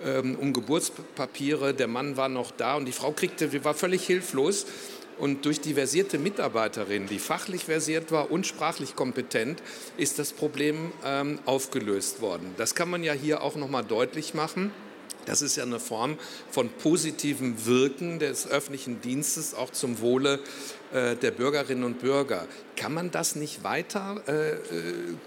ähm, 0.04 0.36
um 0.36 0.52
Geburtspapiere. 0.52 1.74
Der 1.74 1.88
Mann 1.88 2.16
war 2.16 2.28
noch 2.28 2.52
da 2.52 2.76
und 2.76 2.86
die 2.86 2.92
Frau 2.92 3.10
kriegte, 3.10 3.64
war 3.64 3.74
völlig 3.74 4.06
hilflos. 4.06 4.66
Und 5.18 5.44
durch 5.44 5.60
die 5.60 5.74
versierte 5.74 6.18
Mitarbeiterin, 6.18 7.06
die 7.06 7.18
fachlich 7.18 7.64
versiert 7.64 8.10
war 8.10 8.30
und 8.30 8.46
sprachlich 8.46 8.96
kompetent, 8.96 9.62
ist 9.98 10.18
das 10.18 10.32
Problem 10.32 10.92
ähm, 11.04 11.38
aufgelöst 11.44 12.22
worden. 12.22 12.54
Das 12.56 12.74
kann 12.74 12.88
man 12.88 13.02
ja 13.02 13.12
hier 13.12 13.42
auch 13.42 13.56
noch 13.56 13.68
mal 13.68 13.82
deutlich 13.82 14.32
machen. 14.32 14.70
Das 15.26 15.42
ist 15.42 15.56
ja 15.56 15.64
eine 15.64 15.80
Form 15.80 16.18
von 16.50 16.68
positivem 16.68 17.66
Wirken 17.66 18.18
des 18.18 18.48
öffentlichen 18.48 19.00
Dienstes 19.00 19.54
auch 19.54 19.70
zum 19.70 20.00
Wohle 20.00 20.40
äh, 20.92 21.14
der 21.16 21.30
Bürgerinnen 21.30 21.85
und 21.85 22.00
Bürger. 22.00 22.46
Kann 22.76 22.94
man 22.94 23.11
das 23.11 23.37
nicht 23.37 23.62
weiter 23.62 24.22
äh, 24.26 24.52
äh 24.52 24.59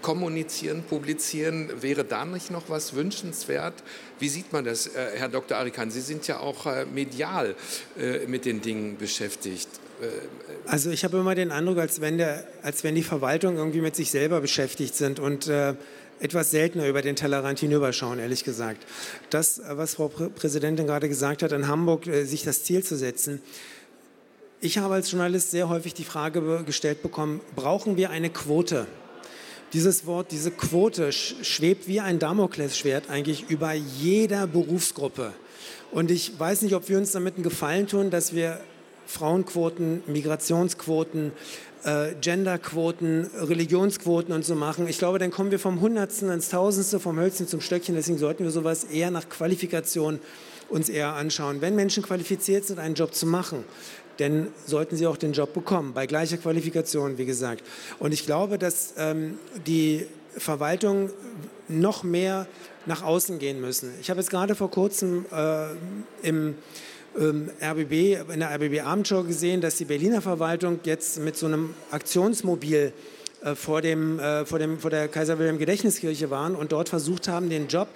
kommunizieren, 0.02 0.82
publizieren? 0.82 1.70
Wäre 1.80 2.04
da 2.04 2.24
nicht 2.24 2.50
noch 2.50 2.68
was 2.68 2.94
wünschenswert? 2.94 3.74
Wie 4.18 4.28
sieht 4.28 4.52
man 4.52 4.64
das, 4.64 4.88
äh, 4.88 5.12
Herr 5.14 5.28
Dr. 5.28 5.56
Arikan? 5.56 5.90
Sie 5.90 6.00
sind 6.00 6.26
ja 6.26 6.40
auch 6.40 6.66
äh, 6.66 6.84
medial 6.84 7.54
äh, 7.98 8.26
mit 8.26 8.44
den 8.44 8.60
Dingen 8.60 8.96
beschäftigt. 8.98 9.68
Also 10.66 10.90
ich 10.90 11.04
habe 11.04 11.18
immer 11.18 11.36
den 11.36 11.52
Eindruck, 11.52 11.78
als 11.78 12.00
wenn, 12.00 12.18
der, 12.18 12.46
als 12.62 12.82
wenn 12.82 12.96
die 12.96 13.04
Verwaltung 13.04 13.56
irgendwie 13.56 13.80
mit 13.80 13.94
sich 13.94 14.10
selber 14.10 14.40
beschäftigt 14.40 14.96
sind 14.96 15.20
und 15.20 15.48
etwas 16.24 16.50
seltener 16.50 16.88
über 16.88 17.02
den 17.02 17.16
Tellerrand 17.16 17.60
hinüberschauen, 17.60 18.18
ehrlich 18.18 18.44
gesagt. 18.44 18.86
Das, 19.28 19.60
was 19.68 19.96
Frau 19.96 20.08
Präsidentin 20.08 20.86
gerade 20.86 21.10
gesagt 21.10 21.42
hat, 21.42 21.52
in 21.52 21.68
Hamburg 21.68 22.06
äh, 22.06 22.24
sich 22.24 22.42
das 22.42 22.64
Ziel 22.64 22.82
zu 22.82 22.96
setzen. 22.96 23.42
Ich 24.62 24.78
habe 24.78 24.94
als 24.94 25.10
Journalist 25.10 25.50
sehr 25.50 25.68
häufig 25.68 25.92
die 25.92 26.04
Frage 26.04 26.64
gestellt 26.64 27.02
bekommen, 27.02 27.42
brauchen 27.54 27.98
wir 27.98 28.08
eine 28.08 28.30
Quote? 28.30 28.86
Dieses 29.74 30.06
Wort, 30.06 30.30
diese 30.30 30.50
Quote 30.50 31.12
schwebt 31.12 31.88
wie 31.88 32.00
ein 32.00 32.18
Damoklesschwert 32.18 33.10
eigentlich 33.10 33.50
über 33.50 33.74
jeder 33.74 34.46
Berufsgruppe. 34.46 35.34
Und 35.90 36.10
ich 36.10 36.38
weiß 36.40 36.62
nicht, 36.62 36.74
ob 36.74 36.88
wir 36.88 36.96
uns 36.96 37.12
damit 37.12 37.34
einen 37.34 37.42
Gefallen 37.42 37.86
tun, 37.86 38.10
dass 38.10 38.32
wir 38.32 38.60
Frauenquoten, 39.06 40.02
Migrationsquoten, 40.06 41.32
äh, 41.84 42.14
Genderquoten, 42.20 43.30
Religionsquoten 43.38 44.32
und 44.32 44.44
so 44.44 44.54
machen. 44.54 44.88
Ich 44.88 44.98
glaube, 44.98 45.18
dann 45.18 45.30
kommen 45.30 45.50
wir 45.50 45.58
vom 45.58 45.80
Hundertsten 45.80 46.30
ins 46.30 46.48
Tausendste, 46.48 47.00
vom 47.00 47.18
Hölzchen 47.18 47.46
zum 47.46 47.60
Stöckchen. 47.60 47.94
Deswegen 47.94 48.18
sollten 48.18 48.44
wir 48.44 48.50
sowas 48.50 48.84
eher 48.84 49.10
nach 49.10 49.28
Qualifikation 49.28 50.20
uns 50.68 50.88
eher 50.88 51.14
anschauen. 51.14 51.60
Wenn 51.60 51.76
Menschen 51.76 52.02
qualifiziert 52.02 52.64
sind, 52.64 52.78
einen 52.78 52.94
Job 52.94 53.14
zu 53.14 53.26
machen, 53.26 53.64
dann 54.16 54.48
sollten 54.66 54.96
sie 54.96 55.06
auch 55.06 55.16
den 55.16 55.32
Job 55.32 55.52
bekommen, 55.52 55.92
bei 55.92 56.06
gleicher 56.06 56.36
Qualifikation, 56.36 57.18
wie 57.18 57.26
gesagt. 57.26 57.62
Und 57.98 58.12
ich 58.12 58.24
glaube, 58.24 58.58
dass 58.58 58.94
ähm, 58.96 59.38
die 59.66 60.06
Verwaltung 60.36 61.10
noch 61.68 62.02
mehr 62.02 62.46
nach 62.86 63.02
außen 63.02 63.38
gehen 63.38 63.60
müssen. 63.60 63.92
Ich 64.00 64.10
habe 64.10 64.20
jetzt 64.20 64.30
gerade 64.30 64.54
vor 64.54 64.70
kurzem 64.70 65.26
äh, 65.32 65.66
im 66.22 66.54
RBB, 67.16 68.32
in 68.32 68.40
der 68.40 68.54
RBB 68.54 68.80
Abendschau 68.84 69.22
gesehen, 69.22 69.60
dass 69.60 69.76
die 69.76 69.84
Berliner 69.84 70.20
Verwaltung 70.20 70.80
jetzt 70.84 71.20
mit 71.20 71.36
so 71.36 71.46
einem 71.46 71.74
Aktionsmobil 71.90 72.92
äh, 73.42 73.54
vor, 73.54 73.82
dem, 73.82 74.18
äh, 74.18 74.44
vor, 74.44 74.58
dem, 74.58 74.80
vor 74.80 74.90
der 74.90 75.06
Kaiser 75.06 75.38
Wilhelm 75.38 75.58
Gedächtniskirche 75.58 76.30
waren 76.30 76.56
und 76.56 76.72
dort 76.72 76.88
versucht 76.88 77.28
haben, 77.28 77.50
den 77.50 77.68
Job 77.68 77.88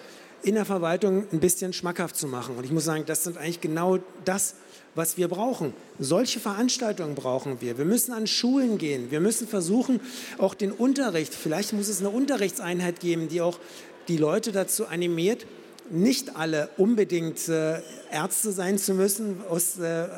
in 0.43 0.55
der 0.55 0.65
Verwaltung 0.65 1.27
ein 1.33 1.41
bisschen 1.41 1.73
schmackhaft 1.73 2.17
zu 2.17 2.29
machen. 2.29 2.57
Und 2.57 2.65
ich 2.65 2.71
muss 2.71 2.85
sagen, 2.85 3.05
das 3.07 3.25
sind 3.25 3.39
eigentlich 3.39 3.61
genau 3.61 3.99
das, 4.25 4.55
was 4.95 5.17
wir 5.17 5.27
brauchen. 5.27 5.75
Solche 5.99 6.39
Veranstaltungen 6.39 7.17
brauchen 7.17 7.61
wir. 7.61 7.77
Wir 7.77 7.85
müssen 7.85 8.13
an 8.13 8.29
Schulen 8.29 8.79
gehen. 8.79 9.11
Wir 9.11 9.21
müssen 9.21 9.49
versuchen, 9.49 10.01
auch 10.39 10.55
den 10.55 10.71
Unterricht, 10.71 11.35
vielleicht 11.35 11.73
muss 11.73 11.89
es 11.89 11.99
eine 11.99 12.11
Unterrichtseinheit 12.11 13.01
geben, 13.01 13.29
die 13.29 13.41
auch 13.41 13.59
die 14.07 14.17
Leute 14.17 14.53
dazu 14.53 14.87
animiert, 14.87 15.47
nicht 15.91 16.37
alle 16.37 16.69
unbedingt 16.77 17.49
äh, 17.49 17.81
Ärzte 18.11 18.53
sein 18.53 18.79
zu 18.79 18.95
müssen, 18.95 19.41
aus, 19.49 19.79
äh, 19.79 20.09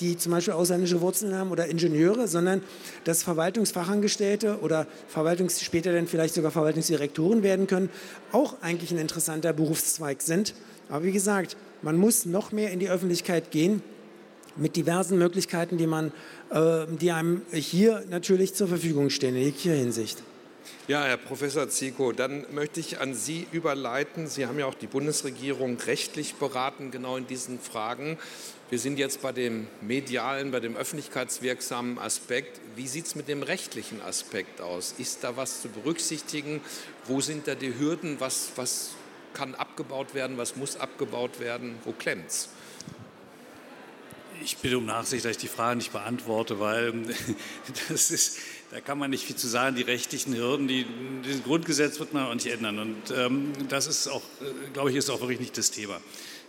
die 0.00 0.16
zum 0.16 0.32
Beispiel 0.32 0.54
ausländische 0.54 1.00
Wurzeln 1.00 1.34
haben 1.34 1.50
oder 1.50 1.66
Ingenieure, 1.66 2.26
sondern 2.28 2.62
dass 3.04 3.22
Verwaltungsfachangestellte 3.22 4.58
oder 4.60 4.86
Verwaltungs 5.08 5.62
später 5.62 5.92
dann 5.92 6.06
vielleicht 6.06 6.34
sogar 6.34 6.50
Verwaltungsdirektoren 6.50 7.42
werden 7.42 7.66
können, 7.66 7.90
auch 8.32 8.56
eigentlich 8.60 8.90
ein 8.90 8.98
interessanter 8.98 9.52
Berufszweig 9.52 10.22
sind. 10.22 10.54
Aber 10.88 11.04
wie 11.04 11.12
gesagt, 11.12 11.56
man 11.82 11.96
muss 11.96 12.26
noch 12.26 12.52
mehr 12.52 12.72
in 12.72 12.80
die 12.80 12.88
Öffentlichkeit 12.88 13.50
gehen 13.50 13.82
mit 14.56 14.76
diversen 14.76 15.18
Möglichkeiten, 15.18 15.78
die, 15.78 15.86
man, 15.86 16.12
äh, 16.50 16.86
die 17.00 17.12
einem 17.12 17.42
hier 17.52 18.04
natürlich 18.10 18.54
zur 18.54 18.68
Verfügung 18.68 19.10
stehen 19.10 19.34
in 19.36 19.42
jeglicher 19.42 19.74
Hinsicht. 19.74 20.22
Ja, 20.86 21.04
Herr 21.04 21.16
Professor 21.16 21.68
Zico, 21.68 22.12
dann 22.12 22.46
möchte 22.52 22.78
ich 22.80 23.00
an 23.00 23.14
Sie 23.14 23.46
überleiten. 23.52 24.26
Sie 24.26 24.46
haben 24.46 24.58
ja 24.58 24.66
auch 24.66 24.74
die 24.74 24.86
Bundesregierung 24.86 25.78
rechtlich 25.78 26.34
beraten, 26.34 26.90
genau 26.90 27.16
in 27.16 27.26
diesen 27.26 27.58
Fragen. 27.58 28.18
Wir 28.70 28.78
sind 28.78 28.98
jetzt 28.98 29.22
bei 29.22 29.32
dem 29.32 29.66
medialen, 29.80 30.50
bei 30.50 30.60
dem 30.60 30.76
öffentlichkeitswirksamen 30.76 31.98
Aspekt. 31.98 32.60
Wie 32.76 32.88
sieht 32.88 33.06
es 33.06 33.14
mit 33.14 33.28
dem 33.28 33.42
rechtlichen 33.42 34.02
Aspekt 34.02 34.60
aus? 34.60 34.94
Ist 34.98 35.22
da 35.22 35.36
was 35.36 35.62
zu 35.62 35.68
berücksichtigen? 35.68 36.60
Wo 37.06 37.20
sind 37.20 37.46
da 37.46 37.54
die 37.54 37.78
Hürden? 37.78 38.20
Was, 38.20 38.52
was 38.56 38.90
kann 39.32 39.54
abgebaut 39.54 40.14
werden? 40.14 40.38
Was 40.38 40.56
muss 40.56 40.76
abgebaut 40.76 41.40
werden? 41.40 41.76
Wo 41.84 41.92
klemmt 41.92 42.28
es? 42.28 42.48
Ich 44.42 44.56
bitte 44.58 44.78
um 44.78 44.86
Nachsicht, 44.86 45.24
dass 45.24 45.32
ich 45.32 45.38
die 45.38 45.48
Frage 45.48 45.76
nicht 45.76 45.92
beantworte, 45.92 46.58
weil 46.58 46.92
das 47.88 48.10
ist, 48.10 48.38
da 48.70 48.80
kann 48.80 48.98
man 48.98 49.10
nicht 49.10 49.24
viel 49.24 49.36
zu 49.36 49.46
sagen. 49.46 49.76
Die 49.76 49.82
rechtlichen 49.82 50.36
Hürden, 50.36 50.68
die, 50.68 50.86
das 51.26 51.42
Grundgesetz 51.44 51.98
wird 51.98 52.12
man 52.12 52.26
auch 52.26 52.34
nicht 52.34 52.46
ändern. 52.46 52.78
Und 52.78 53.14
ähm, 53.16 53.52
das 53.68 53.86
ist 53.86 54.08
auch, 54.08 54.22
äh, 54.40 54.70
glaube 54.72 54.90
ich, 54.90 54.96
ist 54.96 55.10
auch 55.10 55.20
wirklich 55.20 55.40
nicht 55.40 55.56
das 55.56 55.70
Thema. 55.70 56.00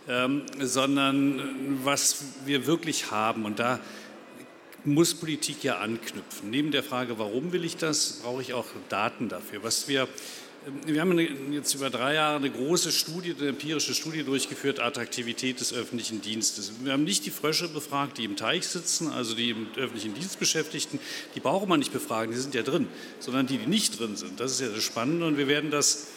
Ähm, 0.08 0.42
sondern 0.60 1.80
was 1.84 2.24
wir 2.44 2.66
wirklich 2.66 3.10
haben, 3.10 3.44
und 3.44 3.58
da 3.58 3.80
muss 4.84 5.14
Politik 5.14 5.64
ja 5.64 5.78
anknüpfen. 5.78 6.50
Neben 6.50 6.70
der 6.70 6.82
Frage, 6.82 7.18
warum 7.18 7.52
will 7.52 7.64
ich 7.64 7.76
das, 7.76 8.20
brauche 8.22 8.40
ich 8.40 8.54
auch 8.54 8.66
Daten 8.88 9.28
dafür. 9.28 9.64
Was 9.64 9.88
wir 9.88 10.06
wir 10.84 11.00
haben 11.00 11.18
jetzt 11.52 11.74
über 11.74 11.90
drei 11.90 12.14
Jahre 12.14 12.36
eine 12.36 12.50
große 12.50 12.90
Studie, 12.90 13.34
eine 13.38 13.50
empirische 13.50 13.94
Studie 13.94 14.24
durchgeführt, 14.24 14.80
Attraktivität 14.80 15.60
des 15.60 15.72
öffentlichen 15.72 16.22
Dienstes. 16.22 16.72
Wir 16.82 16.92
haben 16.92 17.04
nicht 17.04 17.24
die 17.24 17.30
Frösche 17.30 17.68
befragt, 17.68 18.18
die 18.18 18.24
im 18.24 18.34
Teich 18.34 18.66
sitzen, 18.66 19.10
also 19.12 19.36
die 19.36 19.50
im 19.50 19.68
öffentlichen 19.76 20.14
Dienst 20.14 20.40
Beschäftigten, 20.40 20.98
die 21.36 21.40
braucht 21.40 21.68
man 21.68 21.78
nicht 21.78 21.92
befragen, 21.92 22.32
die 22.32 22.38
sind 22.38 22.54
ja 22.54 22.62
drin, 22.62 22.88
sondern 23.20 23.46
die, 23.46 23.58
die 23.58 23.66
nicht 23.66 24.00
drin 24.00 24.16
sind. 24.16 24.40
Das 24.40 24.52
ist 24.52 24.60
ja 24.60 24.68
das 24.68 24.82
Spannende 24.82 25.26
und 25.26 25.38
wir 25.38 25.46
werden 25.46 25.70
das 25.70 26.08
ähm, 26.08 26.15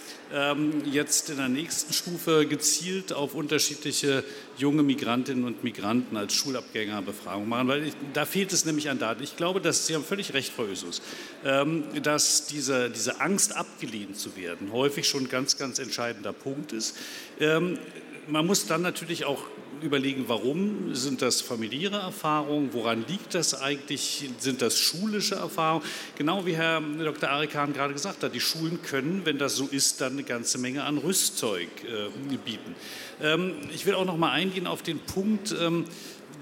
jetzt 0.85 1.31
in 1.31 1.37
der 1.37 1.49
nächsten 1.49 1.91
Stufe 1.91 2.45
gezielt 2.45 3.13
auf 3.13 3.33
unterschiedliche 3.33 4.23
junge 4.57 4.83
Migrantinnen 4.83 5.43
und 5.43 5.63
Migranten 5.63 6.17
als 6.17 6.33
Schulabgängerbefragung 6.33 7.49
machen, 7.49 7.67
weil 7.67 7.87
ich, 7.87 7.93
da 8.13 8.25
fehlt 8.25 8.53
es 8.53 8.65
nämlich 8.65 8.89
an 8.89 8.99
Daten. 8.99 9.23
Ich 9.23 9.37
glaube, 9.37 9.59
dass 9.59 9.87
Sie 9.87 9.95
haben 9.95 10.03
völlig 10.03 10.33
recht, 10.33 10.53
Frau 10.53 10.65
Ösus, 10.65 11.01
ähm, 11.43 11.83
dass 12.03 12.45
diese, 12.45 12.91
diese 12.91 13.21
Angst 13.21 13.55
abgelehnt 13.55 14.17
zu 14.17 14.35
werden 14.35 14.71
häufig 14.71 15.07
schon 15.07 15.23
ein 15.23 15.29
ganz, 15.29 15.57
ganz 15.57 15.79
entscheidender 15.79 16.33
Punkt 16.33 16.73
ist. 16.73 16.95
Ähm, 17.39 17.79
man 18.27 18.45
muss 18.45 18.67
dann 18.67 18.83
natürlich 18.83 19.25
auch 19.25 19.43
überlegen, 19.81 20.25
warum 20.27 20.93
sind 20.95 21.21
das 21.21 21.41
familiäre 21.41 21.97
Erfahrungen, 21.97 22.73
woran 22.73 23.05
liegt 23.07 23.35
das 23.35 23.53
eigentlich, 23.53 24.29
sind 24.39 24.61
das 24.61 24.77
schulische 24.77 25.35
Erfahrungen? 25.35 25.83
Genau 26.17 26.45
wie 26.45 26.55
Herr 26.55 26.81
Dr. 26.81 27.29
Arikan 27.29 27.73
gerade 27.73 27.93
gesagt 27.93 28.23
hat, 28.23 28.33
die 28.33 28.39
Schulen 28.39 28.81
können, 28.81 29.21
wenn 29.25 29.37
das 29.37 29.55
so 29.55 29.67
ist, 29.67 30.01
dann 30.01 30.13
eine 30.13 30.23
ganze 30.23 30.57
Menge 30.57 30.83
an 30.83 30.97
Rüstzeug 30.97 31.69
äh, 31.83 32.37
bieten. 32.45 32.75
Ähm, 33.21 33.55
ich 33.73 33.85
will 33.85 33.95
auch 33.95 34.05
noch 34.05 34.17
mal 34.17 34.31
eingehen 34.31 34.67
auf 34.67 34.81
den 34.81 34.99
Punkt, 34.99 35.55
ähm, 35.59 35.85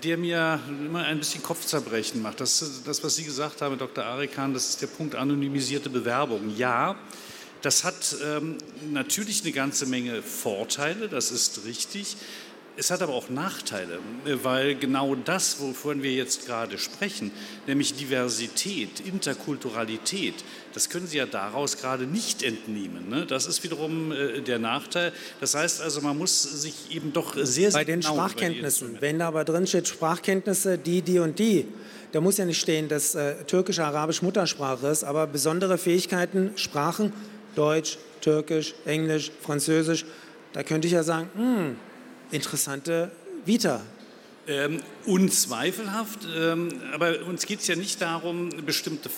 der 0.03 0.17
mir 0.17 0.59
immer 0.67 1.05
ein 1.05 1.19
bisschen 1.19 1.41
Kopfzerbrechen 1.41 2.21
macht. 2.21 2.39
Das, 2.39 2.83
das, 2.85 3.03
was 3.03 3.15
Sie 3.15 3.23
gesagt 3.23 3.61
haben, 3.61 3.77
Dr. 3.77 4.03
Arikan, 4.03 4.53
das 4.53 4.69
ist 4.69 4.81
der 4.81 4.87
Punkt 4.87 5.15
anonymisierte 5.15 5.89
Bewerbung. 5.89 6.55
Ja, 6.55 6.95
das 7.61 7.83
hat 7.83 8.15
ähm, 8.23 8.57
natürlich 8.91 9.41
eine 9.41 9.51
ganze 9.51 9.87
Menge 9.87 10.21
Vorteile, 10.21 11.09
das 11.09 11.31
ist 11.31 11.65
richtig. 11.65 12.15
Es 12.79 12.91
hat 12.91 13.01
aber 13.01 13.13
auch 13.13 13.29
Nachteile, 13.29 13.97
weil 14.43 14.75
genau 14.75 15.15
das, 15.15 15.59
wovon 15.59 16.03
wir 16.03 16.11
jetzt 16.11 16.45
gerade 16.45 16.77
sprechen, 16.77 17.31
nämlich 17.65 17.95
Diversität, 17.95 18.99
Interkulturalität, 18.99 20.35
das 20.75 20.87
können 20.89 21.07
Sie 21.07 21.17
ja 21.17 21.25
daraus 21.25 21.77
gerade 21.77 22.05
nicht 22.05 22.43
entnehmen. 22.43 23.09
Ne? 23.09 23.25
Das 23.25 23.47
ist 23.47 23.63
wiederum 23.63 24.11
äh, 24.11 24.41
der 24.41 24.59
Nachteil. 24.59 25.11
Das 25.39 25.55
heißt 25.55 25.81
also, 25.81 26.01
man 26.01 26.19
muss 26.19 26.43
sich 26.43 26.91
eben 26.91 27.13
doch 27.13 27.33
sehr, 27.35 27.71
sehr 27.71 27.79
Bei 27.79 27.83
den 27.83 28.01
genau 28.01 28.13
Sprachkenntnissen, 28.13 28.97
wenn 28.99 29.17
da 29.17 29.29
aber 29.29 29.43
drin 29.43 29.65
steht 29.65 29.87
Sprachkenntnisse, 29.87 30.77
die, 30.77 31.01
die 31.01 31.17
und 31.17 31.39
die, 31.39 31.65
da 32.11 32.21
muss 32.21 32.37
ja 32.37 32.45
nicht 32.45 32.61
stehen, 32.61 32.87
dass 32.87 33.15
äh, 33.15 33.43
Türkisch, 33.45 33.79
Arabisch 33.79 34.21
Muttersprache 34.21 34.85
ist, 34.85 35.03
aber 35.03 35.25
besondere 35.25 35.79
Fähigkeiten, 35.79 36.51
Sprachen, 36.55 37.11
Deutsch, 37.55 37.97
Türkisch, 38.21 38.75
Englisch, 38.85 39.31
Französisch, 39.41 40.05
da 40.53 40.61
könnte 40.61 40.87
ich 40.87 40.93
ja 40.93 41.01
sagen, 41.01 41.29
hm, 41.35 41.75
interessante 42.31 43.11
Vita. 43.45 43.81
Ähm, 44.47 44.81
unzweifelhaft, 45.05 46.19
ähm, 46.33 46.69
aber 46.93 47.25
uns 47.25 47.45
geht 47.45 47.59
es 47.59 47.67
ja 47.67 47.75
nicht 47.75 48.01
darum, 48.01 48.49
bestimmte 48.65 49.09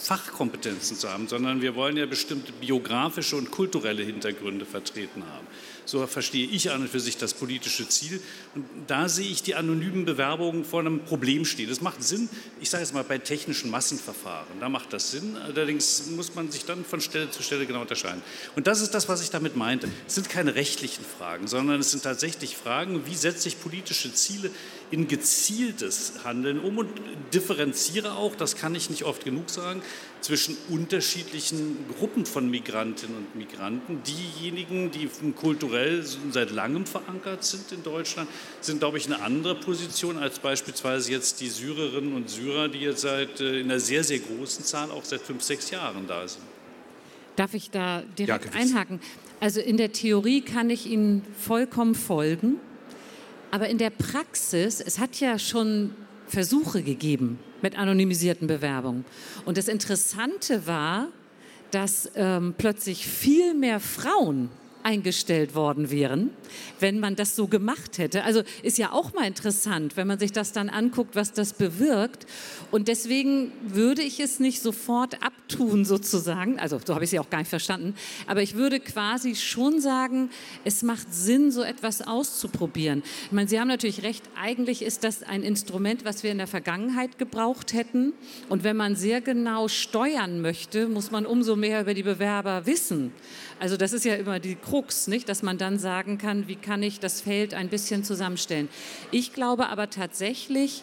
Fachkompetenzen 0.00 0.96
zu 0.96 1.10
haben, 1.10 1.28
sondern 1.28 1.60
wir 1.60 1.74
wollen 1.74 1.98
ja 1.98 2.06
bestimmte 2.06 2.52
biografische 2.52 3.36
und 3.36 3.50
kulturelle 3.50 4.02
Hintergründe 4.02 4.64
vertreten 4.64 5.22
haben. 5.30 5.46
So 5.90 6.06
verstehe 6.06 6.46
ich 6.46 6.70
an 6.70 6.82
und 6.82 6.88
für 6.88 7.00
sich 7.00 7.16
das 7.16 7.34
politische 7.34 7.88
Ziel. 7.88 8.22
Und 8.54 8.64
da 8.86 9.08
sehe 9.08 9.28
ich 9.28 9.42
die 9.42 9.56
anonymen 9.56 10.04
Bewerbungen 10.04 10.64
vor 10.64 10.78
einem 10.78 11.00
Problem 11.04 11.44
stehen. 11.44 11.68
Das 11.68 11.80
macht 11.80 12.04
Sinn, 12.04 12.28
ich 12.60 12.70
sage 12.70 12.84
es 12.84 12.92
mal, 12.92 13.02
bei 13.02 13.18
technischen 13.18 13.72
Massenverfahren. 13.72 14.60
Da 14.60 14.68
macht 14.68 14.92
das 14.92 15.10
Sinn. 15.10 15.36
Allerdings 15.36 16.06
muss 16.10 16.32
man 16.36 16.48
sich 16.52 16.64
dann 16.64 16.84
von 16.84 17.00
Stelle 17.00 17.32
zu 17.32 17.42
Stelle 17.42 17.66
genau 17.66 17.80
unterscheiden. 17.80 18.22
Und 18.54 18.68
das 18.68 18.82
ist 18.82 18.94
das, 18.94 19.08
was 19.08 19.20
ich 19.20 19.30
damit 19.30 19.56
meinte. 19.56 19.88
Es 20.06 20.14
sind 20.14 20.28
keine 20.28 20.54
rechtlichen 20.54 21.04
Fragen, 21.04 21.48
sondern 21.48 21.80
es 21.80 21.90
sind 21.90 22.04
tatsächlich 22.04 22.56
Fragen, 22.56 23.04
wie 23.06 23.16
setze 23.16 23.48
ich 23.48 23.60
politische 23.60 24.14
Ziele 24.14 24.52
in 24.90 25.06
gezieltes 25.08 26.24
Handeln 26.24 26.58
um 26.60 26.78
und 26.78 26.90
differenziere 27.32 28.14
auch, 28.14 28.34
das 28.34 28.56
kann 28.56 28.74
ich 28.74 28.90
nicht 28.90 29.04
oft 29.04 29.24
genug 29.24 29.50
sagen, 29.50 29.82
zwischen 30.20 30.56
unterschiedlichen 30.68 31.84
Gruppen 31.96 32.26
von 32.26 32.50
Migrantinnen 32.50 33.16
und 33.16 33.36
Migranten. 33.36 34.02
Diejenigen, 34.02 34.90
die 34.90 35.08
kulturell 35.32 36.04
seit 36.30 36.50
langem 36.50 36.86
verankert 36.86 37.44
sind 37.44 37.72
in 37.72 37.82
Deutschland, 37.82 38.28
sind, 38.60 38.80
glaube 38.80 38.98
ich, 38.98 39.06
eine 39.06 39.22
andere 39.22 39.54
Position 39.54 40.18
als 40.18 40.38
beispielsweise 40.38 41.12
jetzt 41.12 41.40
die 41.40 41.48
Syrerinnen 41.48 42.12
und 42.14 42.28
Syrer, 42.28 42.68
die 42.68 42.80
jetzt 42.80 43.02
seit 43.02 43.40
äh, 43.40 43.60
in 43.60 43.70
einer 43.70 43.80
sehr, 43.80 44.04
sehr 44.04 44.18
großen 44.18 44.64
Zahl 44.64 44.90
auch 44.90 45.04
seit 45.04 45.20
fünf, 45.20 45.42
sechs 45.42 45.70
Jahren 45.70 46.06
da 46.06 46.26
sind. 46.26 46.44
Darf 47.36 47.54
ich 47.54 47.70
da 47.70 48.02
direkt 48.18 48.46
ja, 48.46 48.60
einhaken? 48.60 49.00
Also 49.40 49.60
in 49.60 49.78
der 49.78 49.92
Theorie 49.92 50.42
kann 50.42 50.68
ich 50.68 50.86
Ihnen 50.86 51.22
vollkommen 51.38 51.94
folgen, 51.94 52.60
aber 53.50 53.68
in 53.68 53.78
der 53.78 53.90
Praxis, 53.90 54.80
es 54.80 54.98
hat 54.98 55.20
ja 55.20 55.38
schon 55.38 55.94
Versuche 56.26 56.82
gegeben 56.82 57.38
mit 57.62 57.76
anonymisierten 57.76 58.46
Bewerbungen. 58.46 59.04
Und 59.44 59.58
das 59.58 59.68
Interessante 59.68 60.66
war, 60.66 61.08
dass 61.70 62.10
ähm, 62.14 62.54
plötzlich 62.56 63.06
viel 63.06 63.54
mehr 63.54 63.80
Frauen 63.80 64.50
eingestellt 64.82 65.54
worden 65.54 65.90
wären, 65.90 66.30
wenn 66.78 66.98
man 66.98 67.16
das 67.16 67.36
so 67.36 67.46
gemacht 67.46 67.98
hätte. 67.98 68.24
Also 68.24 68.42
ist 68.62 68.78
ja 68.78 68.92
auch 68.92 69.12
mal 69.12 69.26
interessant, 69.26 69.96
wenn 69.96 70.06
man 70.06 70.18
sich 70.18 70.32
das 70.32 70.52
dann 70.52 70.68
anguckt, 70.68 71.16
was 71.16 71.32
das 71.32 71.52
bewirkt. 71.52 72.26
Und 72.70 72.88
deswegen 72.88 73.52
würde 73.62 74.02
ich 74.02 74.20
es 74.20 74.40
nicht 74.40 74.60
sofort 74.60 75.22
abtun, 75.22 75.84
sozusagen. 75.84 76.58
Also 76.58 76.80
so 76.84 76.94
habe 76.94 77.04
ich 77.04 77.10
sie 77.10 77.18
auch 77.18 77.30
gar 77.30 77.38
nicht 77.38 77.48
verstanden. 77.48 77.94
Aber 78.26 78.42
ich 78.42 78.54
würde 78.54 78.80
quasi 78.80 79.34
schon 79.34 79.80
sagen, 79.80 80.30
es 80.64 80.82
macht 80.82 81.12
Sinn, 81.12 81.50
so 81.50 81.62
etwas 81.62 82.02
auszuprobieren. 82.02 83.02
Ich 83.26 83.32
meine, 83.32 83.48
Sie 83.48 83.58
haben 83.58 83.68
natürlich 83.68 84.02
recht. 84.02 84.24
Eigentlich 84.40 84.82
ist 84.82 85.04
das 85.04 85.22
ein 85.22 85.42
Instrument, 85.42 86.04
was 86.04 86.22
wir 86.22 86.30
in 86.30 86.38
der 86.38 86.46
Vergangenheit 86.46 87.18
gebraucht 87.18 87.72
hätten. 87.72 88.12
Und 88.48 88.64
wenn 88.64 88.76
man 88.76 88.96
sehr 88.96 89.20
genau 89.20 89.68
steuern 89.68 90.40
möchte, 90.40 90.88
muss 90.88 91.10
man 91.10 91.26
umso 91.26 91.56
mehr 91.56 91.80
über 91.80 91.94
die 91.94 92.02
Bewerber 92.02 92.66
wissen. 92.66 93.12
Also 93.60 93.76
das 93.76 93.92
ist 93.92 94.06
ja 94.06 94.14
immer 94.14 94.40
die 94.40 94.56
Krux, 94.56 95.06
nicht, 95.06 95.28
dass 95.28 95.42
man 95.42 95.58
dann 95.58 95.78
sagen 95.78 96.16
kann, 96.16 96.48
wie 96.48 96.56
kann 96.56 96.82
ich 96.82 96.98
das 96.98 97.20
Feld 97.20 97.52
ein 97.52 97.68
bisschen 97.68 98.04
zusammenstellen. 98.04 98.70
Ich 99.10 99.34
glaube 99.34 99.68
aber 99.68 99.90
tatsächlich, 99.90 100.82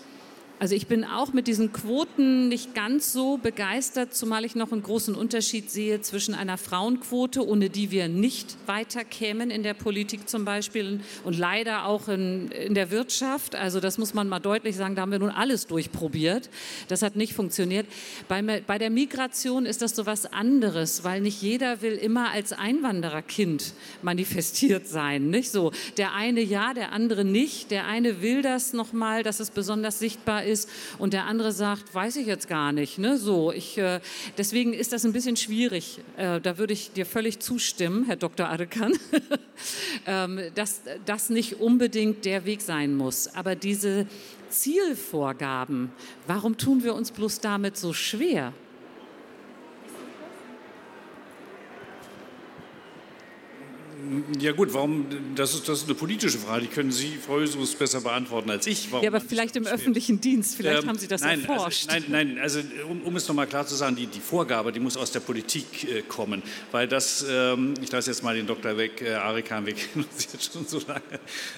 Also 0.59 0.73
ich 0.73 0.87
bin 0.87 1.03
auch 1.03 1.33
mit 1.33 1.45
diesen 1.45 1.71
Quoten 1.71 2.47
nicht 2.47 2.73
ganz 2.73 3.13
so 3.13 3.37
begeistert, 3.37 4.15
zumal 4.15 4.43
ich 4.43 4.55
noch 4.55 4.71
einen 4.71 4.81
großen 4.81 5.13
Unterschied 5.13 5.69
sehe 5.69 6.01
zwischen 6.01 6.33
einer 6.33 6.57
Frauenquote, 6.57 7.47
ohne 7.47 7.69
die 7.69 7.91
wir 7.91 8.07
nicht 8.07 8.57
weiterkämen 8.65 9.51
in 9.51 9.61
der 9.61 9.75
Politik 9.75 10.27
zum 10.27 10.45
Beispiel 10.45 10.99
und 11.23 11.37
leider 11.37 11.85
auch 11.85 12.07
in, 12.07 12.49
in 12.49 12.73
der 12.73 12.89
Wirtschaft. 12.89 13.53
Also 13.55 13.79
das 13.79 13.99
muss 13.99 14.15
man 14.15 14.27
mal 14.27 14.39
deutlich 14.39 14.75
sagen, 14.75 14.95
da 14.95 15.03
haben 15.03 15.11
wir 15.11 15.19
nun 15.19 15.29
alles 15.29 15.67
durchprobiert. 15.67 16.49
Das 16.87 17.03
hat 17.03 17.15
nicht 17.15 17.33
funktioniert. 17.33 17.85
Bei, 18.27 18.41
bei 18.41 18.79
der 18.79 18.89
Migration 18.89 19.67
ist 19.67 19.83
das 19.83 19.95
so 19.95 20.07
was 20.07 20.25
anderes, 20.25 21.03
weil 21.03 21.21
nicht 21.21 21.39
jeder 21.39 21.83
will 21.83 21.93
immer 21.93 22.31
als 22.31 22.51
Einwandererkind 22.51 23.73
manifestiert 24.01 24.87
sein. 24.87 25.29
Nicht 25.29 25.51
so. 25.51 25.71
Der 25.97 26.13
eine 26.13 26.41
ja, 26.41 26.73
der 26.73 26.93
andere 26.93 27.23
nicht. 27.23 27.69
Der 27.69 27.85
eine 27.85 28.23
will 28.23 28.41
das 28.41 28.73
nochmal, 28.73 29.21
dass 29.21 29.39
es 29.39 29.51
besonders 29.51 29.99
sichtbar 29.99 30.45
ist 30.45 30.46
und 30.97 31.13
der 31.13 31.25
andere 31.25 31.51
sagt, 31.51 31.93
weiß 31.93 32.15
ich 32.17 32.27
jetzt 32.27 32.47
gar 32.47 32.71
nicht. 32.71 32.97
Ne? 32.97 33.17
So, 33.17 33.51
ich, 33.51 33.77
äh, 33.77 33.99
deswegen 34.37 34.73
ist 34.73 34.93
das 34.93 35.05
ein 35.05 35.13
bisschen 35.13 35.37
schwierig. 35.37 35.99
Äh, 36.17 36.41
da 36.41 36.57
würde 36.57 36.73
ich 36.73 36.91
dir 36.91 37.05
völlig 37.05 37.39
zustimmen, 37.39 38.05
Herr 38.05 38.15
Dr. 38.15 38.49
Adekan, 38.49 38.93
ähm, 40.05 40.39
dass 40.55 40.81
das 41.05 41.29
nicht 41.29 41.59
unbedingt 41.59 42.25
der 42.25 42.45
Weg 42.45 42.61
sein 42.61 42.95
muss. 42.95 43.27
Aber 43.35 43.55
diese 43.55 44.07
Zielvorgaben, 44.49 45.91
warum 46.25 46.57
tun 46.57 46.83
wir 46.83 46.95
uns 46.95 47.11
bloß 47.11 47.39
damit 47.39 47.77
so 47.77 47.93
schwer? 47.93 48.53
Ja 54.39 54.51
gut, 54.51 54.73
warum, 54.73 55.05
das 55.35 55.53
ist, 55.53 55.67
das 55.67 55.79
ist 55.79 55.85
eine 55.85 55.95
politische 55.95 56.37
Frage, 56.37 56.61
die 56.61 56.67
können 56.67 56.91
Sie, 56.91 57.17
Frau 57.17 57.39
Hüsus, 57.39 57.75
besser 57.75 58.01
beantworten 58.01 58.49
als 58.49 58.67
ich. 58.67 58.91
Warum 58.91 59.03
ja, 59.03 59.09
aber 59.09 59.21
vielleicht 59.21 59.55
im 59.55 59.65
öffentlichen 59.65 60.21
Dienst, 60.21 60.55
vielleicht 60.55 60.83
ähm, 60.83 60.89
haben 60.89 60.99
Sie 60.99 61.07
das 61.07 61.21
nein, 61.21 61.39
also 61.41 61.53
erforscht. 61.53 61.89
Also, 61.89 62.05
nein, 62.09 62.33
nein, 62.33 62.39
also 62.39 62.59
um, 62.89 63.01
um 63.01 63.15
es 63.15 63.27
nochmal 63.27 63.47
klar 63.47 63.65
zu 63.65 63.75
sagen, 63.75 63.95
die, 63.95 64.07
die 64.07 64.19
Vorgabe, 64.19 64.71
die 64.71 64.79
muss 64.79 64.97
aus 64.97 65.11
der 65.11 65.19
Politik 65.19 65.83
äh, 65.83 66.01
kommen, 66.01 66.41
weil 66.71 66.87
das, 66.87 67.25
ähm, 67.29 67.73
ich 67.81 67.91
lasse 67.91 68.09
jetzt 68.09 68.23
mal 68.23 68.35
den 68.35 68.47
Doktor 68.47 68.77
weg, 68.77 69.01
äh, 69.01 69.13
Arikan 69.13 69.65
weg, 69.65 69.89
ist 70.17 70.33
jetzt 70.33 70.53
schon 70.53 70.65
so 70.65 70.81
lange, 70.87 71.01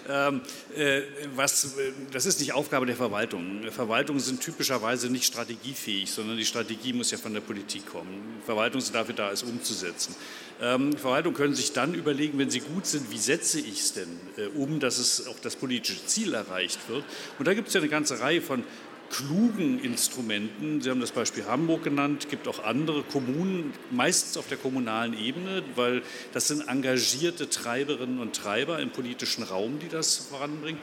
ähm, 0.10 0.42
äh, 0.76 1.02
was, 1.36 1.78
äh, 1.78 1.92
das 2.12 2.26
ist 2.26 2.40
nicht 2.40 2.54
Aufgabe 2.54 2.86
der 2.86 2.96
Verwaltung. 2.96 3.64
Verwaltungen 3.72 4.20
sind 4.20 4.42
typischerweise 4.42 5.10
nicht 5.10 5.26
strategiefähig, 5.26 6.10
sondern 6.10 6.38
die 6.38 6.46
Strategie 6.46 6.94
muss 6.94 7.12
ja 7.12 7.18
von 7.18 7.34
der 7.34 7.42
Politik 7.42 7.86
kommen. 7.86 8.42
Verwaltungen 8.46 8.84
sind 8.84 8.96
dafür 8.96 9.16
da, 9.16 9.32
es 9.32 9.44
umzusetzen. 9.44 10.16
Ähm, 10.62 10.94
Verwaltungen 10.98 11.36
können 11.36 11.56
sich 11.56 11.72
dann 11.72 11.94
überlegen, 11.94 12.38
wenn 12.38 12.50
sie 12.50 12.60
gut 12.60 12.86
sind, 12.86 13.12
wie 13.12 13.18
setze 13.18 13.60
ich 13.60 13.80
es 13.80 13.94
denn 13.94 14.20
äh, 14.38 14.48
um, 14.58 14.80
dass 14.80 14.98
es 14.98 15.28
auch 15.28 15.40
das 15.40 15.56
politische 15.56 16.06
Ziel 16.06 16.34
erreicht 16.34 16.80
wird. 16.90 17.06
Und 17.38 17.48
da 17.48 17.54
gibt 17.54 17.70
es 17.70 17.74
ja 17.74 17.80
eine 17.80 17.90
ganze 17.90 18.20
Reihe 18.20 18.42
von 18.42 18.64
klugen 19.10 19.80
Instrumenten. 19.80 20.82
Sie 20.82 20.90
haben 20.90 21.00
das 21.00 21.12
Beispiel 21.12 21.46
Hamburg 21.46 21.84
genannt, 21.84 22.30
gibt 22.30 22.48
auch 22.48 22.64
andere 22.64 23.04
Kommunen, 23.04 23.74
meistens 23.92 24.38
auf 24.38 24.48
der 24.48 24.58
kommunalen 24.58 25.18
Ebene, 25.18 25.64
weil 25.76 26.04
das 26.34 26.48
sind 26.48 26.68
engagierte 26.68 27.50
Treiberinnen 27.50 28.20
und 28.20 28.36
Treiber 28.36 28.80
im 28.80 28.92
politischen 28.92 29.44
Raum, 29.44 29.80
die 29.80 29.88
das 29.88 30.18
voranbringen. 30.18 30.80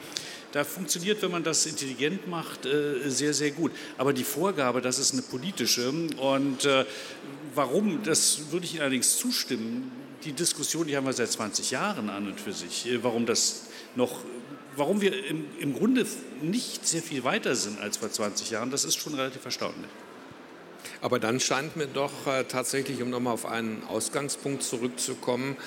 Da 0.53 0.63
funktioniert, 0.63 1.21
wenn 1.21 1.31
man 1.31 1.43
das 1.43 1.65
intelligent 1.65 2.27
macht, 2.27 2.65
äh, 2.65 3.09
sehr, 3.09 3.33
sehr 3.33 3.51
gut. 3.51 3.71
Aber 3.97 4.13
die 4.13 4.23
Vorgabe, 4.23 4.81
das 4.81 4.97
ist 4.97 5.13
eine 5.13 5.21
politische. 5.21 5.89
Und 5.89 6.65
äh, 6.65 6.85
warum, 7.57 8.03
das 8.03 8.51
würde 8.51 8.65
ich 8.65 8.73
Ihnen 8.73 8.81
allerdings 8.83 9.17
zustimmen. 9.17 9.91
Die 10.23 10.31
Diskussion, 10.31 10.87
die 10.87 10.95
haben 10.95 11.05
wir 11.05 11.13
seit 11.13 11.31
20 11.31 11.71
Jahren 11.71 12.09
an 12.09 12.27
und 12.27 12.39
für 12.39 12.53
sich. 12.53 12.87
Äh, 12.87 13.03
warum 13.03 13.25
das 13.25 13.63
noch 13.95 14.19
warum 14.77 15.01
wir 15.01 15.25
im, 15.25 15.45
im, 15.59 15.73
Grunde 15.73 16.05
nicht 16.41 16.87
sehr 16.87 17.01
viel 17.01 17.23
weiter 17.23 17.55
sind 17.55 17.81
als 17.81 17.97
vor 17.97 18.11
20 18.11 18.51
Jahren, 18.51 18.69
das 18.69 18.85
ist 18.85 18.95
schon 18.95 19.15
relativ 19.15 19.43
erstaunlich. 19.43 19.89
Aber 21.01 21.19
dann 21.19 21.39
scheint 21.39 21.75
mir 21.75 21.87
doch 21.87 22.27
äh, 22.27 22.43
tatsächlich, 22.43 23.01
um 23.01 23.09
nochmal 23.09 23.33
auf 23.33 23.45
einen 23.45 23.83
Ausgangspunkt 23.87 24.63
zurückzukommen, 24.63 25.57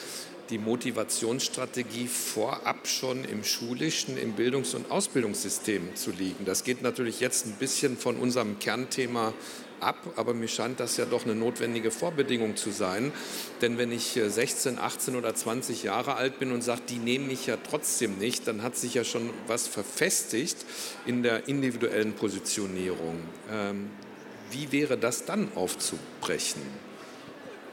die 0.51 0.59
Motivationsstrategie 0.59 2.09
vorab 2.09 2.89
schon 2.89 3.25
im 3.25 3.45
schulischen, 3.45 4.17
im 4.17 4.33
Bildungs- 4.33 4.75
und 4.75 4.91
Ausbildungssystem 4.91 5.95
zu 5.95 6.11
liegen. 6.11 6.45
Das 6.45 6.65
geht 6.65 6.83
natürlich 6.83 7.21
jetzt 7.21 7.47
ein 7.47 7.53
bisschen 7.53 7.97
von 7.97 8.17
unserem 8.17 8.59
Kernthema 8.59 9.33
ab, 9.81 9.97
aber 10.17 10.35
mir 10.35 10.49
scheint 10.49 10.81
das 10.81 10.97
ja 10.97 11.05
doch 11.05 11.25
eine 11.25 11.35
notwendige 11.35 11.91
Vorbedingung 11.91 12.57
zu 12.57 12.71
sein. 12.71 13.13
Denn 13.61 13.79
wenn 13.79 13.93
ich 13.93 14.21
16, 14.27 14.77
äh, 14.77 14.81
18 14.81 15.17
oder 15.17 15.35
20 15.35 15.83
Jahre 15.83 16.15
alt 16.15 16.39
bin 16.39 16.53
und 16.53 16.63
sage, 16.63 16.83
die 16.89 16.99
nehmen 16.99 17.27
mich 17.27 17.47
ja 17.47 17.57
trotzdem 17.57 18.19
nicht, 18.19 18.47
dann 18.47 18.63
hat 18.63 18.77
sich 18.77 18.95
ja 18.95 19.05
schon 19.05 19.31
was 19.47 19.67
verfestigt 19.67 20.57
in 21.07 21.23
der 21.23 21.49
individuellen 21.49 22.13
Positionierung. 22.13 23.17
Ähm, 23.53 23.91
wie 24.51 24.73
wäre 24.73 24.99
das 24.99 25.25
dann 25.25 25.49
aufzubrechen? 25.55 26.63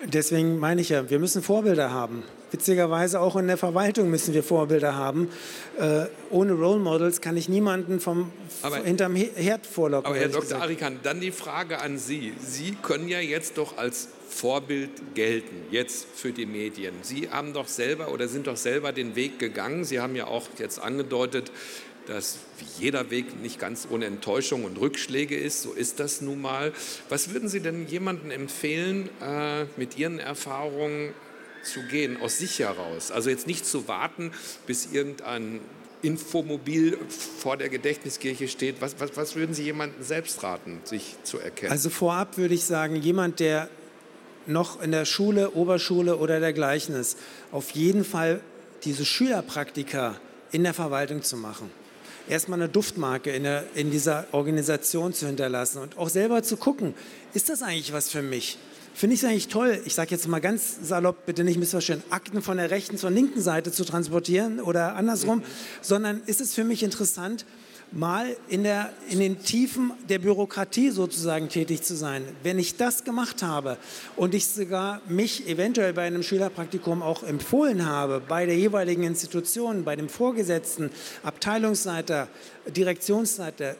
Deswegen 0.04 0.60
meine 0.60 0.82
ich 0.82 0.89
ja, 0.89 1.10
wir 1.10 1.20
müssen 1.20 1.41
Vorbilder 1.41 1.91
haben. 1.91 2.24
Witzigerweise 2.51 3.19
auch 3.19 3.36
in 3.36 3.47
der 3.47 3.57
Verwaltung 3.57 4.10
müssen 4.10 4.33
wir 4.33 4.43
Vorbilder 4.43 4.95
haben. 4.95 5.29
Äh, 5.77 6.05
ohne 6.29 6.53
Role 6.53 6.79
Models 6.79 7.19
kann 7.19 7.36
ich 7.36 7.49
niemanden 7.49 7.99
vom, 7.99 8.31
aber, 8.62 8.77
hinterm 8.77 9.15
Herd 9.15 9.65
vorlocken. 9.65 10.07
Aber 10.07 10.17
Herr 10.17 10.29
Dr. 10.29 10.62
Arikan, 10.62 10.99
dann 11.03 11.19
die 11.19 11.31
Frage 11.31 11.79
an 11.81 11.97
Sie. 11.97 12.33
Sie 12.39 12.77
können 12.81 13.10
ja 13.10 13.19
jetzt 13.19 13.57
doch 13.57 13.77
als 13.77 14.07
Vorbild 14.29 15.15
gelten, 15.15 15.55
jetzt 15.71 16.07
für 16.13 16.31
die 16.31 16.45
Medien. 16.45 16.93
Sie 17.01 17.29
haben 17.29 17.53
doch 17.53 17.67
selber 17.67 18.12
oder 18.12 18.27
sind 18.27 18.47
doch 18.47 18.57
selber 18.57 18.91
den 18.91 19.15
Weg 19.15 19.39
gegangen. 19.39 19.83
Sie 19.83 19.99
haben 19.99 20.15
ja 20.15 20.27
auch 20.27 20.47
jetzt 20.57 20.79
angedeutet, 20.79 21.51
dass 22.07 22.38
wie 22.60 22.86
jeder 22.86 23.10
Weg 23.10 23.41
nicht 23.41 23.60
ganz 23.60 23.88
ohne 23.91 24.05
Enttäuschung 24.05 24.63
und 24.63 24.79
Rückschläge 24.79 25.36
ist. 25.36 25.62
So 25.62 25.73
ist 25.73 25.99
das 25.99 26.21
nun 26.21 26.41
mal. 26.41 26.71
Was 27.10 27.33
würden 27.33 27.49
Sie 27.49 27.60
denn 27.60 27.88
jemandem 27.88 28.31
empfehlen, 28.31 29.10
äh, 29.21 29.65
mit 29.75 29.97
Ihren 29.97 30.19
Erfahrungen 30.19 31.13
zu 31.67 31.82
gehen, 31.84 32.19
aus 32.19 32.38
sich 32.38 32.60
heraus? 32.60 33.12
Also 33.12 33.30
jetzt 33.30 33.47
nicht 33.47 33.65
zu 33.65 33.88
warten, 33.88 34.32
bis 34.65 34.89
irgendein 34.91 35.60
Infomobil 36.01 36.97
vor 37.39 37.58
der 37.58 37.69
Gedächtniskirche 37.69 38.47
steht. 38.47 38.82
Was, 38.82 38.99
was, 38.99 39.15
was 39.15 39.36
würden 39.36 39.53
Sie 39.53 39.63
jemandem 39.63 40.03
selbst 40.03 40.43
raten, 40.43 40.80
sich 40.84 41.15
zu 41.23 41.39
erkennen? 41.39 41.71
Also 41.71 41.89
vorab 41.89 42.38
würde 42.38 42.53
ich 42.53 42.65
sagen, 42.65 42.95
jemand, 42.95 43.39
der 43.39 43.69
noch 44.45 44.82
in 44.82 44.91
der 44.91 45.06
Schule, 45.06 45.51
Oberschule 45.51 46.17
oder 46.17 46.39
dergleichen 46.39 46.95
ist, 46.95 47.17
auf 47.51 47.71
jeden 47.71 48.06
Fall 48.06 48.41
diese 48.84 49.06
Schülerpraktika 49.06 50.19
in 50.51 50.63
der 50.63 50.73
Verwaltung 50.73 51.23
zu 51.23 51.36
machen 51.36 51.69
erstmal 52.30 52.60
eine 52.60 52.69
Duftmarke 52.69 53.32
in, 53.32 53.43
der, 53.43 53.65
in 53.75 53.91
dieser 53.91 54.27
Organisation 54.32 55.13
zu 55.13 55.27
hinterlassen 55.27 55.82
und 55.82 55.97
auch 55.97 56.10
selber 56.10 56.43
zu 56.43 56.58
gucken, 56.58 56.93
ist 57.34 57.49
das 57.49 57.62
eigentlich 57.62 57.93
was 57.93 58.10
für 58.10 58.21
mich? 58.21 58.58
Finde 58.97 59.13
ich 59.13 59.21
es 59.21 59.29
eigentlich 59.29 59.47
toll, 59.47 59.79
ich 59.86 59.93
sage 59.93 60.10
jetzt 60.10 60.27
mal 60.27 60.39
ganz 60.39 60.79
salopp, 60.81 61.27
bitte 61.27 61.43
nicht 61.43 61.60
missverstehen, 61.60 62.01
Akten 62.10 62.41
von 62.41 62.57
der 62.57 62.71
rechten 62.71 62.97
zur 62.97 63.12
linken 63.12 63.39
Seite 63.39 63.71
zu 63.71 63.86
transportieren 63.86 64.60
oder 64.60 64.95
andersrum, 64.95 65.43
sondern 65.83 66.19
ist 66.25 66.41
es 66.41 66.55
für 66.55 66.63
mich 66.63 66.81
interessant, 66.81 67.45
mal 67.91 68.36
in, 68.47 68.63
der, 68.63 68.91
in 69.12 69.19
den 69.19 69.43
Tiefen 69.43 69.91
der 70.10 70.17
Bürokratie 70.17 70.89
sozusagen 70.89 71.47
tätig 71.47 71.83
zu 71.83 71.95
sein. 71.95 72.23
Wenn 72.41 72.57
ich 72.57 72.75
das 72.75 73.03
gemacht 73.03 73.43
habe 73.43 73.77
und 74.15 74.33
ich 74.33 74.47
sogar 74.47 74.99
mich 75.07 75.47
eventuell 75.47 75.93
bei 75.93 76.07
einem 76.07 76.23
Schülerpraktikum 76.23 77.03
auch 77.03 77.21
empfohlen 77.21 77.86
habe, 77.86 78.19
bei 78.27 78.47
der 78.47 78.57
jeweiligen 78.57 79.03
Institution, 79.03 79.83
bei 79.83 79.95
dem 79.95 80.10
Vorgesetzten, 80.10 80.89
Abteilungsleiter, 81.21 82.29
Direktionsleiter, 82.65 83.75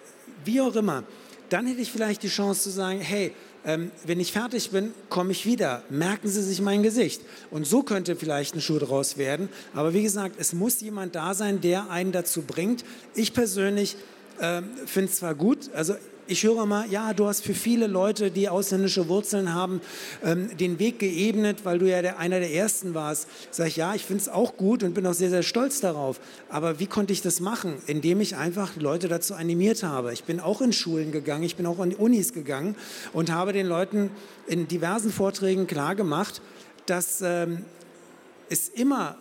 wie 0.46 0.62
auch 0.62 0.76
immer, 0.76 1.06
dann 1.50 1.66
hätte 1.66 1.82
ich 1.82 1.92
vielleicht 1.92 2.22
die 2.22 2.30
Chance 2.30 2.62
zu 2.62 2.70
sagen, 2.70 3.00
hey, 3.00 3.34
ähm, 3.68 3.92
wenn 4.06 4.20
ich 4.22 4.32
fertig 4.32 4.72
bin, 4.72 4.94
komme 5.10 5.34
ich 5.34 5.46
wieder. 5.46 5.84
Merken 5.90 6.30
Sie 6.30 6.42
sich 6.42 6.62
mein 6.62 6.84
Gesicht. 6.84 7.22
Und 7.52 7.68
so 7.68 7.84
könnte 7.84 8.16
vielleicht 8.16 8.56
ein 8.56 8.62
Schuh 8.62 8.80
draus 8.80 9.18
werden. 9.18 9.50
Aber 9.74 9.94
wie 9.94 10.02
gesagt, 10.02 10.36
es 10.40 10.54
muss 10.54 10.80
jemand 10.80 11.16
da 11.16 11.34
sein, 11.34 11.60
der 11.60 11.92
einen 11.92 12.14
dazu 12.14 12.44
bringt. 12.44 12.86
Ich 13.14 13.34
persönlich 13.34 13.98
äh, 14.40 14.62
finde 14.86 15.12
es 15.12 15.18
zwar 15.18 15.36
gut, 15.36 15.70
also 15.74 15.96
ich 16.28 16.44
höre 16.44 16.66
mal, 16.66 16.90
ja, 16.90 17.14
du 17.14 17.28
hast 17.28 17.44
für 17.44 17.54
viele 17.54 17.88
Leute, 17.88 18.32
die 18.32 18.50
ausländische 18.50 19.08
Wurzeln 19.08 19.54
haben, 19.54 19.82
ähm, 20.24 20.56
den 20.58 20.80
Weg 20.80 21.00
geebnet, 21.00 21.60
weil 21.64 21.80
du 21.80 21.90
ja 21.90 22.02
der, 22.02 22.20
einer 22.20 22.40
der 22.40 22.54
Ersten 22.54 22.94
warst. 22.94 23.28
Sag 23.52 23.68
ich, 23.68 23.78
ja, 23.78 23.96
ich 23.96 24.04
finde 24.04 24.22
es 24.22 24.30
auch 24.30 24.58
gut 24.58 24.84
und 24.84 24.94
bin 24.94 25.06
auch 25.06 25.14
sehr, 25.14 25.30
sehr 25.30 25.44
stolz 25.44 25.80
darauf. 25.80 26.20
Aber 26.50 26.80
wie 26.80 26.88
konnte 26.88 27.14
ich 27.14 27.22
das 27.22 27.40
machen? 27.40 27.76
Indem 27.88 28.22
ich 28.22 28.36
einfach 28.36 28.76
Leute 28.76 29.08
dazu 29.08 29.36
animiert 29.36 29.84
habe. 29.84 30.14
Ich 30.14 30.24
bin 30.24 30.40
auch 30.40 30.62
in 30.62 30.74
Schulen 30.74 31.12
gegangen, 31.12 31.44
ich 31.44 31.56
bin 31.56 31.66
auch 31.66 31.80
in 31.80 31.96
Unis 31.96 32.34
gegangen 32.34 32.76
und 33.14 33.32
habe 33.32 33.54
den 33.54 33.68
Leuten 33.68 34.12
in 34.48 34.68
diversen 34.68 35.12
Vorträgen 35.12 35.68
klargemacht, 35.68 36.42
dass 36.86 37.22
ähm, 37.22 37.66
es 38.50 38.70
immer 38.70 39.18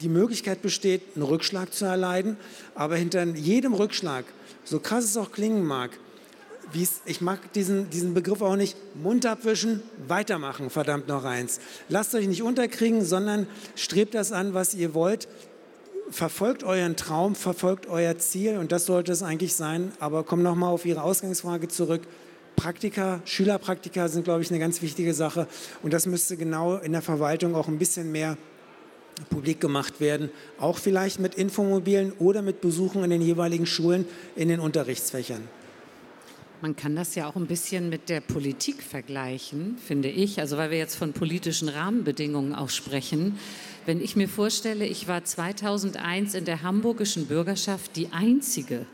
die 0.00 0.08
Möglichkeit 0.08 0.62
besteht, 0.62 1.02
einen 1.14 1.24
Rückschlag 1.24 1.72
zu 1.72 1.84
erleiden, 1.86 2.36
aber 2.74 2.96
hinter 2.96 3.24
jedem 3.24 3.72
Rückschlag 3.72 4.24
so 4.66 4.78
krass 4.80 5.04
es 5.04 5.16
auch 5.16 5.32
klingen 5.32 5.64
mag, 5.64 5.90
ich 7.06 7.20
mag 7.20 7.52
diesen, 7.52 7.88
diesen 7.90 8.12
Begriff 8.12 8.42
auch 8.42 8.56
nicht, 8.56 8.76
Mund 8.94 9.24
abwischen, 9.24 9.82
weitermachen, 10.08 10.68
verdammt 10.68 11.08
noch 11.08 11.24
eins. 11.24 11.60
Lasst 11.88 12.14
euch 12.14 12.26
nicht 12.26 12.42
unterkriegen, 12.42 13.04
sondern 13.04 13.46
strebt 13.76 14.14
das 14.14 14.32
an, 14.32 14.52
was 14.52 14.74
ihr 14.74 14.92
wollt. 14.92 15.28
verfolgt 16.10 16.62
euren 16.62 16.94
Traum, 16.96 17.34
verfolgt 17.34 17.88
euer 17.88 18.16
Ziel 18.18 18.58
und 18.58 18.70
das 18.70 18.86
sollte 18.86 19.10
es 19.12 19.22
eigentlich 19.22 19.54
sein. 19.54 19.92
Aber 19.98 20.22
komm 20.22 20.42
nochmal 20.42 20.70
auf 20.70 20.84
Ihre 20.84 21.02
Ausgangsfrage 21.02 21.68
zurück. 21.68 22.02
Praktika, 22.54 23.20
Schülerpraktika 23.24 24.08
sind, 24.08 24.24
glaube 24.24 24.42
ich, 24.42 24.50
eine 24.50 24.58
ganz 24.58 24.82
wichtige 24.82 25.14
Sache 25.14 25.46
und 25.82 25.92
das 25.92 26.06
müsste 26.06 26.36
genau 26.36 26.76
in 26.76 26.92
der 26.92 27.02
Verwaltung 27.02 27.54
auch 27.54 27.68
ein 27.68 27.78
bisschen 27.78 28.12
mehr 28.12 28.36
publik 29.30 29.60
gemacht 29.60 30.00
werden, 30.00 30.30
auch 30.58 30.78
vielleicht 30.78 31.20
mit 31.20 31.34
Infomobilen 31.34 32.12
oder 32.18 32.42
mit 32.42 32.60
Besuchen 32.60 33.02
in 33.04 33.10
den 33.10 33.22
jeweiligen 33.22 33.66
Schulen 33.66 34.06
in 34.34 34.48
den 34.48 34.60
Unterrichtsfächern. 34.60 35.48
Man 36.62 36.74
kann 36.74 36.96
das 36.96 37.14
ja 37.14 37.28
auch 37.28 37.36
ein 37.36 37.46
bisschen 37.46 37.90
mit 37.90 38.08
der 38.08 38.20
Politik 38.20 38.82
vergleichen, 38.82 39.76
finde 39.76 40.08
ich. 40.08 40.40
Also 40.40 40.56
weil 40.56 40.70
wir 40.70 40.78
jetzt 40.78 40.96
von 40.96 41.12
politischen 41.12 41.68
Rahmenbedingungen 41.68 42.54
auch 42.54 42.70
sprechen. 42.70 43.38
Wenn 43.84 44.00
ich 44.00 44.16
mir 44.16 44.28
vorstelle, 44.28 44.86
ich 44.86 45.06
war 45.06 45.22
2001 45.22 46.34
in 46.34 46.46
der 46.46 46.62
hamburgischen 46.62 47.26
Bürgerschaft 47.26 47.94
die 47.96 48.08
einzige, 48.10 48.86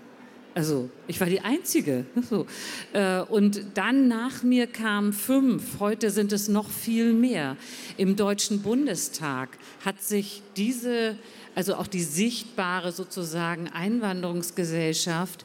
also 0.54 0.90
ich 1.06 1.20
war 1.20 1.28
die 1.28 1.40
Einzige. 1.40 2.06
So. 2.30 2.46
Äh, 2.92 3.20
und 3.20 3.62
dann 3.74 4.08
nach 4.08 4.42
mir 4.42 4.66
kamen 4.66 5.12
fünf, 5.12 5.80
heute 5.80 6.10
sind 6.10 6.32
es 6.32 6.48
noch 6.48 6.70
viel 6.70 7.12
mehr. 7.12 7.56
Im 7.98 8.16
Deutschen 8.16 8.62
Bundestag 8.62 9.58
hat 9.84 10.00
sich 10.00 10.42
diese, 10.56 11.16
also 11.54 11.74
auch 11.74 11.86
die 11.86 12.02
sichtbare 12.02 12.92
sozusagen 12.92 13.68
Einwanderungsgesellschaft 13.68 15.44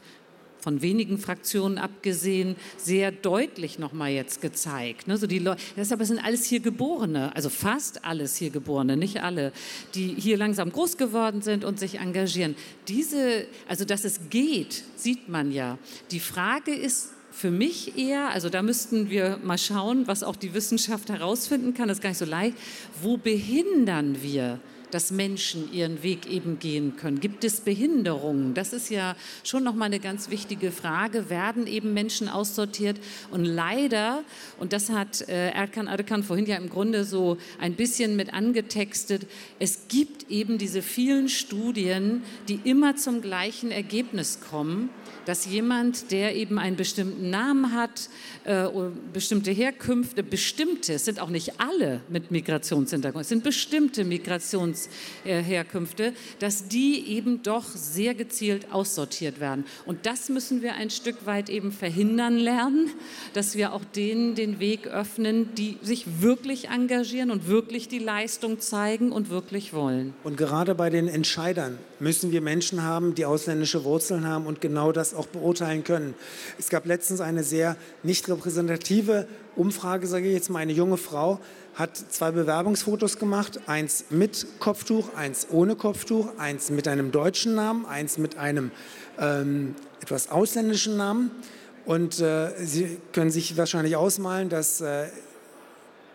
von 0.60 0.82
wenigen 0.82 1.18
Fraktionen 1.18 1.78
abgesehen, 1.78 2.56
sehr 2.76 3.12
deutlich 3.12 3.78
nochmal 3.78 4.10
jetzt 4.10 4.40
gezeigt. 4.40 5.08
Ne? 5.08 5.16
So 5.16 5.26
die 5.26 5.44
deshalb 5.76 6.02
sind 6.04 6.24
alles 6.24 6.44
hier 6.44 6.60
Geborene, 6.60 7.34
also 7.34 7.48
fast 7.48 8.04
alles 8.04 8.36
hier 8.36 8.50
Geborene, 8.50 8.96
nicht 8.96 9.22
alle, 9.22 9.52
die 9.94 10.14
hier 10.18 10.36
langsam 10.36 10.72
groß 10.72 10.96
geworden 10.96 11.42
sind 11.42 11.64
und 11.64 11.78
sich 11.78 11.98
engagieren. 11.98 12.56
Diese, 12.88 13.46
also 13.68 13.84
dass 13.84 14.04
es 14.04 14.30
geht, 14.30 14.84
sieht 14.96 15.28
man 15.28 15.52
ja. 15.52 15.78
Die 16.10 16.20
Frage 16.20 16.72
ist, 16.72 17.10
für 17.30 17.50
mich 17.52 17.96
eher, 17.96 18.30
also 18.30 18.48
da 18.48 18.62
müssten 18.62 19.10
wir 19.10 19.38
mal 19.44 19.58
schauen, 19.58 20.08
was 20.08 20.24
auch 20.24 20.34
die 20.34 20.54
Wissenschaft 20.54 21.08
herausfinden 21.08 21.72
kann, 21.72 21.86
das 21.86 21.98
ist 21.98 22.02
gar 22.02 22.10
nicht 22.10 22.18
so 22.18 22.24
leicht, 22.24 22.56
wo 23.00 23.16
behindern 23.16 24.20
wir 24.22 24.58
dass 24.90 25.10
Menschen 25.10 25.72
ihren 25.72 26.02
Weg 26.02 26.26
eben 26.30 26.58
gehen 26.58 26.96
können? 26.96 27.20
Gibt 27.20 27.44
es 27.44 27.60
Behinderungen? 27.60 28.54
Das 28.54 28.72
ist 28.72 28.90
ja 28.90 29.16
schon 29.44 29.64
noch 29.64 29.74
mal 29.74 29.86
eine 29.86 30.00
ganz 30.00 30.30
wichtige 30.30 30.70
Frage. 30.70 31.30
Werden 31.30 31.66
eben 31.66 31.94
Menschen 31.94 32.28
aussortiert? 32.28 32.98
Und 33.30 33.44
leider, 33.44 34.22
und 34.58 34.72
das 34.72 34.90
hat 34.90 35.28
äh, 35.28 35.50
Erkan 35.50 35.88
Arkan 35.88 36.22
vorhin 36.22 36.46
ja 36.46 36.56
im 36.56 36.68
Grunde 36.68 37.04
so 37.04 37.38
ein 37.58 37.74
bisschen 37.74 38.16
mit 38.16 38.32
angetextet, 38.32 39.26
es 39.58 39.88
gibt 39.88 40.30
eben 40.30 40.58
diese 40.58 40.82
vielen 40.82 41.28
Studien, 41.28 42.22
die 42.48 42.60
immer 42.64 42.96
zum 42.96 43.22
gleichen 43.22 43.70
Ergebnis 43.70 44.40
kommen 44.40 44.90
dass 45.28 45.44
jemand, 45.44 46.10
der 46.10 46.34
eben 46.36 46.58
einen 46.58 46.76
bestimmten 46.76 47.28
Namen 47.28 47.74
hat, 47.74 48.08
äh, 48.44 48.66
bestimmte 49.12 49.50
Herkünfte, 49.50 50.22
bestimmte, 50.22 50.94
es 50.94 51.04
sind 51.04 51.20
auch 51.20 51.28
nicht 51.28 51.60
alle 51.60 52.00
mit 52.08 52.30
Migrationshintergrund, 52.30 53.20
es 53.20 53.28
sind 53.28 53.44
bestimmte 53.44 54.06
Migrationsherkünfte, 54.06 56.14
dass 56.38 56.68
die 56.68 57.08
eben 57.08 57.42
doch 57.42 57.64
sehr 57.64 58.14
gezielt 58.14 58.72
aussortiert 58.72 59.38
werden. 59.38 59.66
Und 59.84 60.06
das 60.06 60.30
müssen 60.30 60.62
wir 60.62 60.76
ein 60.76 60.88
Stück 60.88 61.26
weit 61.26 61.50
eben 61.50 61.72
verhindern 61.72 62.38
lernen, 62.38 62.88
dass 63.34 63.54
wir 63.54 63.74
auch 63.74 63.84
denen 63.84 64.34
den 64.34 64.60
Weg 64.60 64.86
öffnen, 64.86 65.54
die 65.56 65.76
sich 65.82 66.22
wirklich 66.22 66.70
engagieren 66.70 67.30
und 67.30 67.48
wirklich 67.48 67.86
die 67.86 67.98
Leistung 67.98 68.60
zeigen 68.60 69.12
und 69.12 69.28
wirklich 69.28 69.74
wollen. 69.74 70.14
Und 70.24 70.38
gerade 70.38 70.74
bei 70.74 70.88
den 70.88 71.06
Entscheidern 71.06 71.78
müssen 72.00 72.32
wir 72.32 72.40
Menschen 72.40 72.82
haben, 72.82 73.14
die 73.14 73.26
ausländische 73.26 73.84
Wurzeln 73.84 74.26
haben 74.26 74.46
und 74.46 74.62
genau 74.62 74.90
das 74.90 75.17
auch 75.18 75.26
beurteilen 75.26 75.84
können. 75.84 76.14
Es 76.58 76.68
gab 76.68 76.86
letztens 76.86 77.20
eine 77.20 77.44
sehr 77.44 77.76
nicht 78.02 78.28
repräsentative 78.28 79.26
Umfrage, 79.56 80.06
sage 80.06 80.28
ich 80.28 80.34
jetzt 80.34 80.50
mal. 80.50 80.60
Eine 80.60 80.72
junge 80.72 80.96
Frau 80.96 81.40
hat 81.74 81.96
zwei 81.96 82.30
Bewerbungsfotos 82.30 83.18
gemacht, 83.18 83.60
eins 83.66 84.06
mit 84.10 84.46
Kopftuch, 84.58 85.14
eins 85.14 85.48
ohne 85.50 85.76
Kopftuch, 85.76 86.28
eins 86.38 86.70
mit 86.70 86.88
einem 86.88 87.12
deutschen 87.12 87.54
Namen, 87.54 87.86
eins 87.86 88.18
mit 88.18 88.36
einem 88.36 88.70
ähm, 89.18 89.74
etwas 90.00 90.30
ausländischen 90.30 90.96
Namen. 90.96 91.30
Und 91.84 92.20
äh, 92.20 92.50
Sie 92.58 92.98
können 93.12 93.30
sich 93.30 93.56
wahrscheinlich 93.56 93.96
ausmalen, 93.96 94.48
dass 94.48 94.80
äh, 94.80 95.06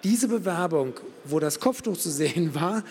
diese 0.04 0.28
Bewerbung, 0.28 0.94
wo 1.24 1.40
das 1.40 1.60
Kopftuch 1.60 1.98
zu 1.98 2.12
sehen 2.12 2.56
war, 2.56 2.84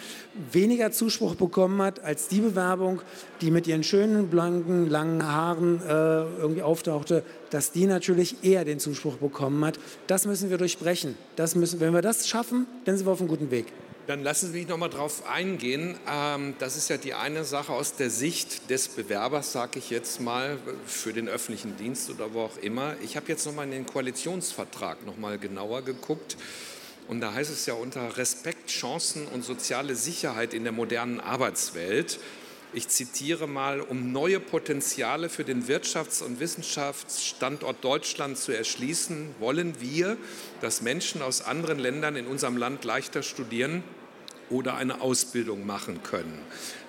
weniger 0.50 0.92
Zuspruch 0.92 1.34
bekommen 1.34 1.82
hat 1.82 2.00
als 2.00 2.28
die 2.28 2.40
Bewerbung, 2.40 3.02
die 3.40 3.50
mit 3.50 3.66
ihren 3.66 3.84
schönen, 3.84 4.28
blanken, 4.28 4.88
langen 4.88 5.26
Haaren 5.26 5.80
äh, 5.82 5.90
irgendwie 5.90 6.62
auftauchte, 6.62 7.22
dass 7.50 7.72
die 7.72 7.86
natürlich 7.86 8.42
eher 8.42 8.64
den 8.64 8.78
Zuspruch 8.78 9.16
bekommen 9.16 9.64
hat. 9.64 9.78
Das 10.06 10.26
müssen 10.26 10.48
wir 10.48 10.58
durchbrechen. 10.58 11.16
Das 11.36 11.54
müssen, 11.54 11.80
wenn 11.80 11.92
wir 11.92 12.02
das 12.02 12.28
schaffen, 12.28 12.66
dann 12.84 12.96
sind 12.96 13.06
wir 13.06 13.12
auf 13.12 13.20
einem 13.20 13.28
guten 13.28 13.50
Weg. 13.50 13.66
Dann 14.08 14.24
lassen 14.24 14.50
Sie 14.50 14.58
mich 14.58 14.68
noch 14.68 14.78
mal 14.78 14.88
darauf 14.88 15.28
eingehen. 15.28 15.96
Ähm, 16.10 16.54
das 16.58 16.76
ist 16.76 16.88
ja 16.88 16.96
die 16.96 17.14
eine 17.14 17.44
Sache 17.44 17.72
aus 17.72 17.94
der 17.94 18.10
Sicht 18.10 18.68
des 18.68 18.88
Bewerbers, 18.88 19.52
sage 19.52 19.78
ich 19.78 19.90
jetzt 19.90 20.20
mal, 20.20 20.58
für 20.86 21.12
den 21.12 21.28
öffentlichen 21.28 21.76
Dienst 21.76 22.10
oder 22.10 22.34
wo 22.34 22.40
auch 22.40 22.56
immer. 22.58 22.96
Ich 23.04 23.16
habe 23.16 23.26
jetzt 23.28 23.46
noch 23.46 23.54
mal 23.54 23.62
in 23.62 23.70
den 23.70 23.86
Koalitionsvertrag 23.86 25.06
noch 25.06 25.18
mal 25.18 25.38
genauer 25.38 25.82
geguckt. 25.82 26.36
Und 27.08 27.20
da 27.20 27.34
heißt 27.34 27.50
es 27.50 27.66
ja 27.66 27.74
unter 27.74 28.16
Respekt, 28.16 28.70
Chancen 28.70 29.26
und 29.26 29.44
soziale 29.44 29.96
Sicherheit 29.96 30.54
in 30.54 30.64
der 30.64 30.72
modernen 30.72 31.20
Arbeitswelt. 31.20 32.18
Ich 32.74 32.88
zitiere 32.88 33.46
mal, 33.46 33.82
um 33.82 34.12
neue 34.12 34.40
Potenziale 34.40 35.28
für 35.28 35.44
den 35.44 35.66
Wirtschafts- 35.66 36.22
und 36.22 36.40
Wissenschaftsstandort 36.40 37.84
Deutschland 37.84 38.38
zu 38.38 38.52
erschließen, 38.52 39.34
wollen 39.40 39.74
wir, 39.80 40.16
dass 40.62 40.80
Menschen 40.80 41.20
aus 41.20 41.42
anderen 41.42 41.78
Ländern 41.78 42.16
in 42.16 42.26
unserem 42.26 42.56
Land 42.56 42.84
leichter 42.84 43.22
studieren 43.22 43.84
oder 44.48 44.76
eine 44.76 45.02
Ausbildung 45.02 45.66
machen 45.66 46.02
können. 46.02 46.38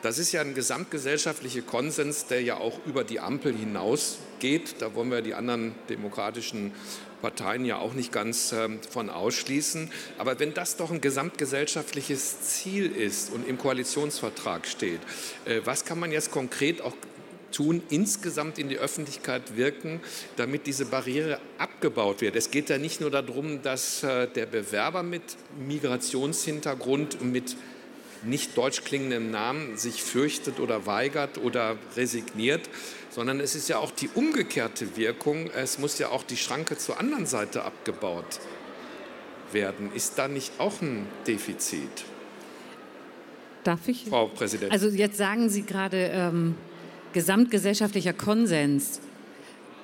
Das 0.02 0.20
ist 0.20 0.32
ja 0.32 0.42
ein 0.42 0.54
gesamtgesellschaftlicher 0.54 1.62
Konsens, 1.64 2.28
der 2.28 2.42
ja 2.42 2.58
auch 2.58 2.80
über 2.86 3.04
die 3.04 3.20
Ampel 3.20 3.54
hinausgeht. 3.54 4.76
Da 4.80 4.96
wollen 4.96 5.12
wir 5.12 5.22
die 5.22 5.34
anderen 5.34 5.74
demokratischen 5.90 6.72
Parteien 7.24 7.64
ja 7.64 7.78
auch 7.78 7.94
nicht 7.94 8.12
ganz 8.12 8.52
ähm, 8.52 8.80
von 8.90 9.10
ausschließen. 9.10 9.90
Aber 10.18 10.40
wenn 10.40 10.54
das 10.54 10.76
doch 10.76 10.92
ein 10.92 11.00
gesamtgesellschaftliches 11.00 12.42
Ziel 12.42 12.92
ist 12.92 13.32
und 13.32 13.48
im 13.48 13.58
Koalitionsvertrag 13.58 14.68
steht, 14.68 15.00
äh, 15.46 15.62
was 15.64 15.86
kann 15.86 16.00
man 16.00 16.12
jetzt 16.12 16.32
konkret 16.32 16.82
auch 16.82 16.94
tun, 17.54 17.82
insgesamt 17.90 18.60
in 18.60 18.68
die 18.68 18.78
Öffentlichkeit 18.78 19.56
wirken, 19.56 20.02
damit 20.36 20.68
diese 20.68 20.86
Barriere 20.86 21.40
abgebaut 21.58 22.20
wird. 22.20 22.36
Es 22.36 22.52
geht 22.52 22.70
ja 22.70 22.78
nicht 22.78 23.00
nur 23.00 23.10
darum, 23.12 23.62
dass 23.62 24.04
äh, 24.04 24.28
der 24.28 24.46
Bewerber 24.46 25.02
mit 25.02 25.24
Migrationshintergrund 25.66 27.22
und 27.22 27.32
mit 27.32 27.56
nicht 28.26 28.58
deutsch 28.58 28.84
klingendem 28.84 29.32
Namen 29.32 29.78
sich 29.78 30.04
fürchtet 30.04 30.60
oder 30.60 30.86
weigert 30.86 31.38
oder 31.38 31.78
resigniert, 31.96 32.70
sondern 33.10 33.40
es 33.40 33.56
ist 33.56 33.70
ja 33.70 33.78
auch 33.78 33.92
die 33.92 34.10
umgekehrte 34.14 34.98
Wirkung. 34.98 35.50
Es 35.52 35.80
muss 35.80 36.00
ja 36.00 36.10
auch 36.10 36.24
die 36.24 36.38
Schranke 36.38 36.78
zur 36.78 37.00
anderen 37.00 37.26
Seite 37.26 37.64
abgebaut 37.64 38.40
werden. 39.52 39.92
Ist 39.94 40.18
da 40.18 40.28
nicht 40.28 40.54
auch 40.58 40.82
ein 40.82 41.08
Defizit? 41.28 42.06
Darf 43.64 43.88
ich? 43.88 44.06
Frau 44.10 44.28
Präsidentin. 44.28 44.72
Also 44.72 44.90
jetzt 44.90 45.18
sagen 45.18 45.50
Sie 45.50 45.64
gerade 45.64 46.12
ähm, 46.14 46.56
gesamtgesellschaftlicher 47.14 48.14
Konsens. 48.14 49.00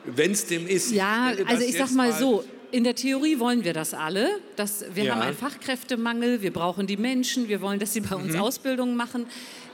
Wenn 0.05 0.31
es 0.31 0.45
dem 0.47 0.67
ist. 0.67 0.91
Ja, 0.91 1.33
ich 1.33 1.47
also 1.47 1.63
ich 1.63 1.77
sage 1.77 1.93
mal, 1.93 2.09
mal 2.09 2.19
so, 2.19 2.43
in 2.71 2.83
der 2.83 2.95
Theorie 2.95 3.39
wollen 3.39 3.63
wir 3.63 3.73
das 3.73 3.93
alle. 3.93 4.29
Das, 4.55 4.85
wir 4.93 5.05
ja. 5.05 5.15
haben 5.15 5.21
einen 5.21 5.35
Fachkräftemangel, 5.35 6.41
wir 6.41 6.53
brauchen 6.53 6.87
die 6.87 6.97
Menschen, 6.97 7.47
wir 7.47 7.61
wollen, 7.61 7.79
dass 7.79 7.93
sie 7.93 8.01
bei 8.01 8.15
uns 8.15 8.33
mhm. 8.33 8.39
Ausbildungen 8.41 8.95
machen. 8.95 9.25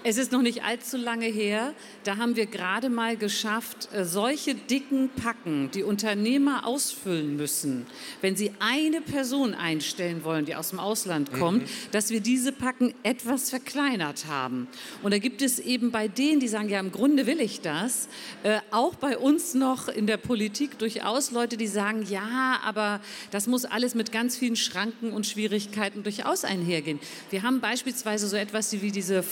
Es 0.07 0.17
ist 0.17 0.31
noch 0.31 0.43
nicht 0.43 0.63
allzu 0.63 0.97
lange 0.97 1.25
her, 1.25 1.73
da 2.03 2.17
haben 2.17 2.35
wir 2.35 2.45
gerade 2.45 2.89
mal 2.89 3.17
geschafft, 3.17 3.89
äh, 3.91 4.05
solche 4.05 4.53
dicken 4.53 5.09
Packen, 5.09 5.71
die 5.71 5.81
Unternehmer 5.81 6.67
ausfüllen 6.67 7.35
müssen, 7.35 7.87
wenn 8.21 8.35
sie 8.35 8.51
eine 8.59 9.01
Person 9.01 9.55
einstellen 9.55 10.23
wollen, 10.23 10.45
die 10.45 10.53
aus 10.53 10.69
dem 10.69 10.79
Ausland 10.79 11.33
kommt, 11.33 11.63
mhm. 11.63 11.67
dass 11.91 12.11
wir 12.11 12.19
diese 12.19 12.51
Packen 12.51 12.93
etwas 13.01 13.49
verkleinert 13.49 14.27
haben. 14.27 14.67
Und 15.01 15.11
da 15.11 15.17
gibt 15.17 15.41
es 15.41 15.57
eben 15.57 15.89
bei 15.89 16.07
denen, 16.07 16.39
die 16.39 16.49
sagen, 16.49 16.69
ja, 16.69 16.79
im 16.79 16.91
Grunde 16.91 17.25
will 17.25 17.41
ich 17.41 17.61
das, 17.61 18.07
äh, 18.43 18.59
auch 18.69 18.93
bei 18.93 19.17
uns 19.17 19.55
noch 19.55 19.87
in 19.87 20.05
der 20.05 20.17
Politik 20.17 20.77
durchaus 20.77 21.31
Leute, 21.31 21.57
die 21.57 21.65
sagen, 21.65 22.05
ja, 22.07 22.59
aber 22.63 23.01
das 23.31 23.47
muss 23.47 23.65
alles 23.65 23.95
mit 23.95 24.11
ganz 24.11 24.37
vielen 24.37 24.55
Schranken 24.55 25.13
und 25.13 25.25
Schwierigkeiten 25.25 26.03
durchaus 26.03 26.45
einhergehen. 26.45 26.99
Wir 27.31 27.41
haben 27.41 27.59
beispielsweise 27.59 28.27
so 28.27 28.35
etwas 28.35 28.71
wie 28.83 28.91
diese 28.91 29.23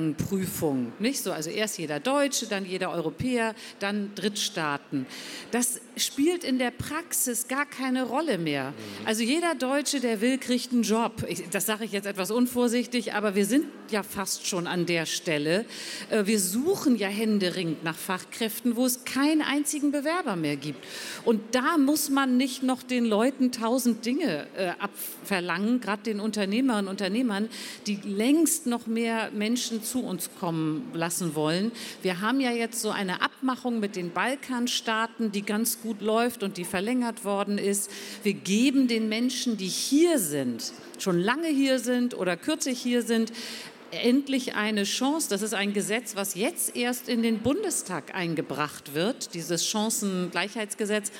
Vorrangprüfung, 0.00 0.92
nicht 0.98 1.22
so? 1.22 1.32
Also 1.32 1.50
erst 1.50 1.78
jeder 1.78 2.00
Deutsche, 2.00 2.46
dann 2.46 2.64
jeder 2.64 2.90
Europäer, 2.90 3.54
dann 3.78 4.14
Drittstaaten. 4.14 5.06
Das 5.50 5.80
spielt 5.96 6.44
in 6.44 6.58
der 6.58 6.70
Praxis 6.70 7.48
gar 7.48 7.66
keine 7.66 8.04
Rolle 8.04 8.38
mehr. 8.38 8.72
Also 9.04 9.22
jeder 9.22 9.54
Deutsche, 9.54 10.00
der 10.00 10.20
will, 10.20 10.38
kriegt 10.38 10.72
einen 10.72 10.82
Job. 10.82 11.24
Ich, 11.28 11.48
das 11.50 11.66
sage 11.66 11.84
ich 11.84 11.92
jetzt 11.92 12.06
etwas 12.06 12.30
unvorsichtig, 12.30 13.14
aber 13.14 13.34
wir 13.34 13.44
sind 13.44 13.66
ja 13.90 14.02
fast 14.02 14.46
schon 14.46 14.66
an 14.66 14.86
der 14.86 15.06
Stelle. 15.06 15.64
Äh, 16.10 16.26
wir 16.26 16.40
suchen 16.40 16.96
ja 16.96 17.08
händeringend 17.08 17.84
nach 17.84 17.96
Fachkräften, 17.96 18.76
wo 18.76 18.86
es 18.86 19.04
keinen 19.04 19.42
einzigen 19.42 19.92
Bewerber 19.92 20.36
mehr 20.36 20.56
gibt. 20.56 20.84
Und 21.24 21.54
da 21.54 21.76
muss 21.76 22.08
man 22.08 22.36
nicht 22.36 22.62
noch 22.62 22.82
den 22.82 23.04
Leuten 23.04 23.52
tausend 23.52 24.06
Dinge 24.06 24.46
äh, 24.56 24.72
abverlangen, 24.78 25.80
gerade 25.80 26.02
den 26.02 26.20
Unternehmerinnen 26.20 26.86
und 26.86 26.90
Unternehmern, 26.90 27.48
die 27.86 27.96
längst 28.04 28.66
noch 28.66 28.86
mehr 28.86 29.30
Menschen 29.32 29.82
zu 29.90 30.04
uns 30.04 30.30
kommen 30.38 30.90
lassen 30.94 31.34
wollen. 31.34 31.72
Wir 32.02 32.20
haben 32.20 32.40
ja 32.40 32.52
jetzt 32.52 32.80
so 32.80 32.90
eine 32.90 33.22
Abmachung 33.22 33.80
mit 33.80 33.96
den 33.96 34.12
Balkanstaaten, 34.12 35.32
die 35.32 35.42
ganz 35.42 35.80
gut 35.82 36.00
läuft 36.00 36.42
und 36.42 36.56
die 36.56 36.64
verlängert 36.64 37.24
worden 37.24 37.58
ist. 37.58 37.90
Wir 38.22 38.34
geben 38.34 38.86
den 38.86 39.08
Menschen, 39.08 39.56
die 39.56 39.66
hier 39.66 40.18
sind, 40.18 40.72
schon 40.98 41.18
lange 41.18 41.48
hier 41.48 41.78
sind 41.78 42.14
oder 42.14 42.36
kürzlich 42.36 42.80
hier 42.80 43.02
sind, 43.02 43.32
endlich 43.90 44.54
eine 44.54 44.84
Chance. 44.84 45.28
Das 45.28 45.42
ist 45.42 45.54
ein 45.54 45.72
Gesetz, 45.72 46.14
was 46.14 46.34
jetzt 46.36 46.76
erst 46.76 47.08
in 47.08 47.22
den 47.22 47.40
Bundestag 47.40 48.14
eingebracht 48.14 48.94
wird, 48.94 49.34
dieses 49.34 49.66
Chancengleichheitsgesetz, 49.66 51.10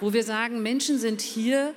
wo 0.00 0.12
wir 0.12 0.22
sagen, 0.22 0.62
Menschen 0.62 0.98
sind 0.98 1.20
hier, 1.22 1.74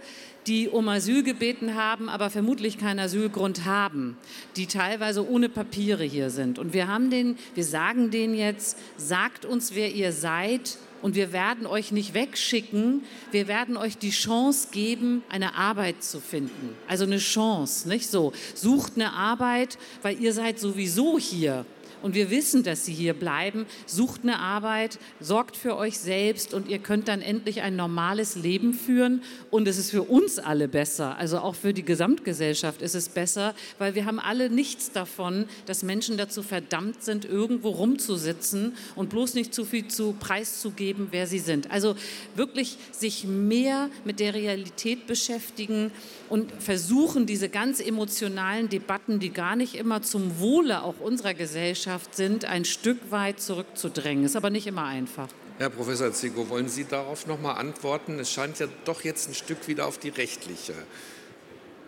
die 0.48 0.70
um 0.70 0.88
Asyl 0.90 1.24
gebeten 1.24 1.76
haben, 1.76 2.10
aber 2.10 2.30
vermutlich 2.30 2.78
keinen 2.78 3.00
Asylgrund 3.00 3.66
haben, 3.66 4.18
die 4.56 4.68
teilweise 4.68 5.28
ohne 5.28 5.50
Papiere 5.50 6.04
hier 6.04 6.30
sind. 6.30 6.60
Und 6.60 6.74
wir 6.74 6.88
haben 6.88 7.10
den, 7.10 7.38
wir 7.56 7.64
sagen 7.64 8.12
denen 8.12 8.34
jetzt, 8.34 8.78
sagt 8.98 9.46
uns, 9.46 9.76
wer 9.76 9.92
ihr 9.92 10.12
seid, 10.12 10.78
und 11.02 11.16
wir 11.16 11.34
werden 11.34 11.66
euch 11.66 11.92
nicht 11.92 12.14
wegschicken, 12.14 13.04
wir 13.32 13.48
werden 13.48 13.76
euch 13.76 13.98
die 13.98 14.12
Chance 14.12 14.70
geben, 14.72 15.24
eine 15.30 15.56
Arbeit 15.56 16.04
zu 16.04 16.20
finden. 16.20 16.76
Also 16.88 17.06
eine 17.06 17.18
Chance, 17.18 17.88
nicht 17.88 18.08
so. 18.08 18.34
Sucht 18.54 18.94
eine 18.96 19.14
Arbeit, 19.14 19.78
weil 20.02 20.22
ihr 20.22 20.34
seid 20.34 20.60
sowieso 20.60 21.18
hier 21.18 21.66
und 22.02 22.16
wir 22.16 22.32
wissen, 22.32 22.64
dass 22.64 22.86
Sie 22.86 22.94
hier 22.94 23.14
bleiben. 23.14 23.66
Sucht 23.86 24.24
eine 24.24 24.40
Arbeit, 24.40 25.00
sorgt 25.20 25.56
für 25.56 25.78
euch 25.78 26.00
selbst 26.00 26.54
und 26.54 26.68
ihr 26.68 26.80
könnt 26.80 27.08
dann 27.08 27.22
endlich 27.22 27.62
ein 27.62 27.76
normales 27.76 28.36
Leben 28.36 28.74
führen. 28.74 29.22
Und 29.50 29.68
es 29.68 29.78
ist 29.78 29.92
für 29.92 30.04
uns 30.04 30.40
alle 30.40 30.68
besser, 30.68 31.18
also 31.18 31.40
auch 31.40 31.56
für 31.56 31.74
die 31.74 31.84
Gesamtgesellschaft 31.84 32.82
ist 32.82 32.96
es 32.96 33.10
besser, 33.10 33.54
weil 33.78 33.96
wir 33.96 34.06
haben 34.06 34.20
alle 34.20 34.50
nichts 34.50 34.92
davon, 34.92 35.46
dass 35.66 35.84
Menschen 35.84 36.18
dazu 36.18 36.44
verdammt 36.44 37.04
sind, 37.04 37.26
irgendwo 37.26 37.70
rumzusitzen 37.70 38.74
und 38.96 39.10
bloß 39.10 39.36
nicht 39.36 39.54
zu 39.54 39.66
viel 39.66 39.88
zu 39.88 40.14
preiszugeben, 40.20 41.10
wer 41.12 41.28
sie 41.28 41.40
sind. 41.40 41.72
Also 41.72 41.96
wirklich 42.36 42.78
sich 42.92 43.26
mehr 43.26 43.90
mit 44.06 44.20
der 44.20 44.34
Realität 44.34 45.08
beschäftigen 45.08 45.92
und 46.30 46.52
versuchen, 46.60 47.26
diese 47.26 47.50
ganz 47.50 47.80
emotionalen 47.80 48.70
Debatten, 48.70 49.20
die 49.20 49.32
gar 49.32 49.56
nicht 49.56 49.76
immer 49.76 50.02
zum 50.02 50.40
Wohle 50.40 50.84
auch 50.84 51.00
unserer 51.00 51.34
Gesellschaft 51.34 51.91
sind, 52.12 52.46
ein 52.46 52.66
Stück 52.66 52.98
weit 53.12 53.40
zurückzudrängen. 53.40 54.26
Ist 54.26 54.36
aber 54.36 54.50
nicht 54.50 54.68
immer 54.68 54.86
einfach. 54.86 55.28
Herr 55.58 55.70
Professor 55.70 56.12
Zigo, 56.12 56.50
wollen 56.50 56.70
Sie 56.70 56.86
darauf 56.86 57.28
noch 57.28 57.40
mal 57.40 57.54
antworten? 57.54 58.20
Es 58.20 58.32
scheint 58.32 58.60
ja 58.60 58.68
doch 58.86 59.04
jetzt 59.04 59.30
ein 59.30 59.36
Stück 59.36 59.68
wieder 59.68 59.86
auf 59.88 59.98
die 59.98 60.10
rechtliche 60.10 60.74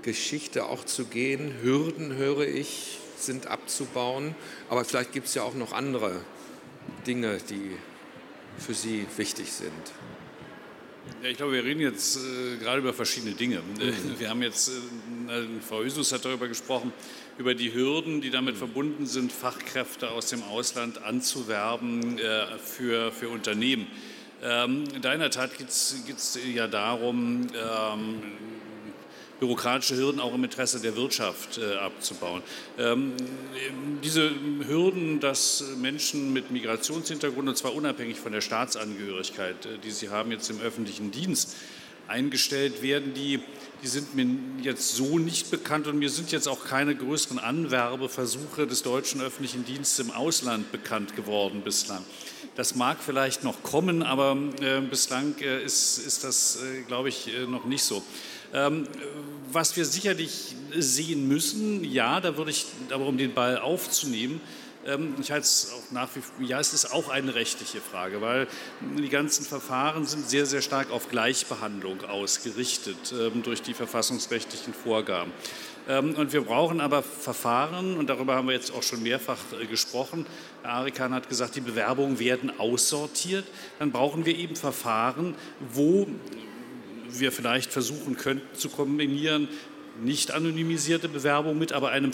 Geschichte 0.03 0.65
auch 0.65 0.85
zu 0.85 1.05
gehen. 1.05 1.55
Hürden, 1.61 2.15
höre 2.15 2.47
ich, 2.47 2.99
sind 3.17 3.47
abzubauen. 3.47 4.35
Aber 4.69 4.85
vielleicht 4.85 5.11
gibt 5.11 5.27
es 5.27 5.33
ja 5.33 5.43
auch 5.43 5.55
noch 5.55 5.73
andere 5.73 6.21
Dinge, 7.07 7.37
die 7.49 7.71
für 8.57 8.73
Sie 8.73 9.05
wichtig 9.17 9.51
sind. 9.51 9.71
Ja, 11.21 11.29
ich 11.29 11.37
glaube, 11.37 11.53
wir 11.53 11.63
reden 11.63 11.81
jetzt 11.81 12.17
äh, 12.17 12.57
gerade 12.57 12.79
über 12.79 12.93
verschiedene 12.93 13.33
Dinge. 13.33 13.59
Mhm. 13.59 14.19
Wir 14.19 14.29
haben 14.29 14.41
jetzt, 14.41 14.69
äh, 14.69 14.71
Frau 15.67 15.81
Ösus 15.81 16.11
hat 16.11 16.23
darüber 16.23 16.47
gesprochen, 16.47 16.93
über 17.38 17.55
die 17.55 17.73
Hürden, 17.73 18.21
die 18.21 18.29
damit 18.29 18.57
verbunden 18.57 19.05
sind, 19.05 19.31
Fachkräfte 19.31 20.11
aus 20.11 20.27
dem 20.27 20.43
Ausland 20.43 21.03
anzuwerben 21.03 22.19
äh, 22.19 22.57
für, 22.57 23.11
für 23.11 23.29
Unternehmen. 23.29 23.88
Ähm, 24.43 24.84
in 24.93 25.01
der 25.01 25.31
Tat 25.31 25.57
geht 25.57 25.69
es 25.69 26.38
ja 26.53 26.67
darum, 26.67 27.47
ähm, 27.55 28.21
bürokratische 29.39 29.97
Hürden 29.97 30.21
auch 30.21 30.34
im 30.34 30.43
Interesse 30.43 30.79
der 30.79 30.95
Wirtschaft 30.95 31.57
äh, 31.57 31.75
abzubauen. 31.75 32.41
Ähm, 32.77 33.13
diese 34.03 34.31
Hürden, 34.67 35.19
dass 35.19 35.63
Menschen 35.81 36.31
mit 36.31 36.51
Migrationshintergrund, 36.51 37.49
und 37.49 37.57
zwar 37.57 37.73
unabhängig 37.73 38.19
von 38.19 38.31
der 38.31 38.41
Staatsangehörigkeit, 38.41 39.65
äh, 39.65 39.77
die 39.84 39.91
sie 39.91 40.09
haben 40.09 40.31
jetzt 40.31 40.49
im 40.49 40.61
öffentlichen 40.61 41.11
Dienst, 41.11 41.55
eingestellt 42.07 42.81
werden, 42.81 43.13
die, 43.13 43.39
die 43.84 43.89
sind 43.89 44.15
mir 44.15 44.25
jetzt 44.61 44.95
so 44.95 45.19
nicht 45.19 45.51
bekannt 45.51 45.88
und 45.88 45.99
mir 45.99 46.09
sind 46.09 46.31
jetzt 46.31 46.47
auch 46.47 46.63
keine 46.63 46.95
größeren 46.95 47.38
Anwerbeversuche 47.38 48.65
des 48.65 48.81
deutschen 48.81 49.19
öffentlichen 49.21 49.65
Dienstes 49.65 50.05
im 50.05 50.11
Ausland 50.11 50.71
bekannt 50.71 51.17
geworden 51.17 51.61
bislang. 51.65 52.03
Das 52.55 52.75
mag 52.75 52.99
vielleicht 53.05 53.43
noch 53.43 53.61
kommen, 53.61 54.01
aber 54.01 54.38
äh, 54.61 54.79
bislang 54.79 55.36
äh, 55.41 55.61
ist, 55.63 55.97
ist 55.97 56.23
das, 56.23 56.59
äh, 56.63 56.84
glaube 56.84 57.09
ich, 57.09 57.36
äh, 57.36 57.45
noch 57.45 57.65
nicht 57.65 57.84
so. 57.84 58.01
Ähm, 58.53 58.88
was 59.51 59.75
wir 59.75 59.84
sicherlich 59.84 60.55
sehen 60.77 61.27
müssen, 61.27 61.84
ja, 61.84 62.21
da 62.21 62.38
würde 62.38 62.51
ich, 62.51 62.67
aber 62.89 63.05
um 63.05 63.17
den 63.17 63.34
Ball 63.34 63.57
aufzunehmen, 63.57 64.39
ich 65.21 65.31
halte 65.31 65.43
es 65.43 65.71
auch 65.73 65.91
nach 65.91 66.09
wie 66.15 66.19
vor, 66.19 66.45
ja, 66.45 66.59
es 66.59 66.73
ist 66.73 66.91
auch 66.91 67.09
eine 67.09 67.36
rechtliche 67.36 67.79
Frage, 67.79 68.21
weil 68.21 68.47
die 68.97 69.09
ganzen 69.09 69.45
Verfahren 69.45 70.05
sind 70.05 70.29
sehr, 70.29 70.45
sehr 70.45 70.61
stark 70.61 70.91
auf 70.91 71.09
Gleichbehandlung 71.09 72.03
ausgerichtet 72.03 73.13
ähm, 73.13 73.43
durch 73.43 73.61
die 73.61 73.73
verfassungsrechtlichen 73.73 74.73
Vorgaben. 74.73 75.31
Ähm, 75.88 76.15
und 76.15 76.34
wir 76.34 76.41
brauchen 76.41 76.81
aber 76.81 77.01
Verfahren, 77.01 77.97
und 77.97 78.09
darüber 78.09 78.36
haben 78.36 78.47
wir 78.47 78.55
jetzt 78.55 78.73
auch 78.73 78.84
schon 78.84 79.03
mehrfach 79.03 79.38
äh, 79.61 79.65
gesprochen. 79.65 80.25
Herr 80.63 80.73
Arikan 80.73 81.13
hat 81.13 81.29
gesagt, 81.29 81.55
die 81.55 81.61
Bewerbungen 81.61 82.19
werden 82.19 82.51
aussortiert. 82.59 83.45
Dann 83.79 83.91
brauchen 83.91 84.25
wir 84.25 84.38
eben 84.38 84.55
Verfahren, 84.55 85.36
wo 85.73 86.07
wir 87.09 87.31
vielleicht 87.31 87.71
versuchen 87.71 88.17
könnten 88.17 88.55
zu 88.57 88.69
kombinieren, 88.69 89.47
nicht 90.01 90.31
anonymisierte 90.31 91.07
Bewerbung 91.07 91.57
mit, 91.57 91.71
aber 91.71 91.89
einem, 91.89 92.11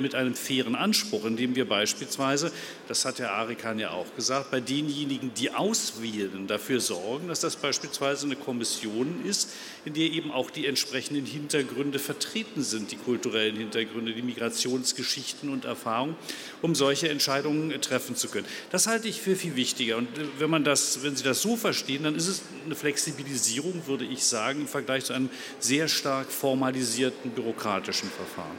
mit 0.00 0.14
einem 0.14 0.34
fairen 0.34 0.74
Anspruch, 0.74 1.24
indem 1.24 1.54
wir 1.54 1.68
beispielsweise, 1.68 2.50
das 2.88 3.04
hat 3.04 3.18
Herr 3.18 3.32
Arikan 3.32 3.78
ja 3.78 3.90
auch 3.90 4.14
gesagt, 4.16 4.50
bei 4.50 4.60
denjenigen, 4.60 5.32
die 5.34 5.50
auswählen, 5.50 6.46
dafür 6.46 6.80
sorgen, 6.80 7.28
dass 7.28 7.40
das 7.40 7.56
beispielsweise 7.56 8.26
eine 8.26 8.36
Kommission 8.36 9.24
ist, 9.26 9.50
in 9.84 9.94
der 9.94 10.04
eben 10.04 10.30
auch 10.30 10.50
die 10.50 10.66
entsprechenden 10.66 11.26
Hintergründe 11.26 11.98
vertreten 11.98 12.62
sind, 12.62 12.90
die 12.90 12.96
kulturellen 12.96 13.56
Hintergründe, 13.56 14.14
die 14.14 14.22
Migrationsgeschichten 14.22 15.50
und 15.50 15.66
Erfahrungen, 15.66 16.16
um 16.62 16.74
solche 16.74 17.08
Entscheidungen 17.10 17.78
treffen 17.82 18.16
zu 18.16 18.28
können. 18.28 18.46
Das 18.70 18.86
halte 18.86 19.08
ich 19.08 19.20
für 19.20 19.36
viel 19.36 19.56
wichtiger. 19.56 19.98
Und 19.98 20.06
äh, 20.18 20.22
wenn, 20.38 20.50
man 20.50 20.64
das, 20.64 21.02
wenn 21.02 21.16
Sie 21.16 21.24
das 21.24 21.42
so 21.42 21.56
verstehen, 21.56 22.04
dann 22.04 22.14
ist 22.14 22.28
es 22.28 22.42
eine 22.64 22.74
Flexibilisierung, 22.74 23.86
würde 23.86 24.04
ich 24.04 24.24
sagen, 24.24 24.62
im 24.62 24.68
Vergleich 24.68 25.04
zu 25.04 25.12
einem 25.12 25.28
sehr 25.58 25.88
stark 25.88 26.30
formalisierten 26.32 27.09
bürokratischen 27.34 28.08
Verfahren. 28.08 28.56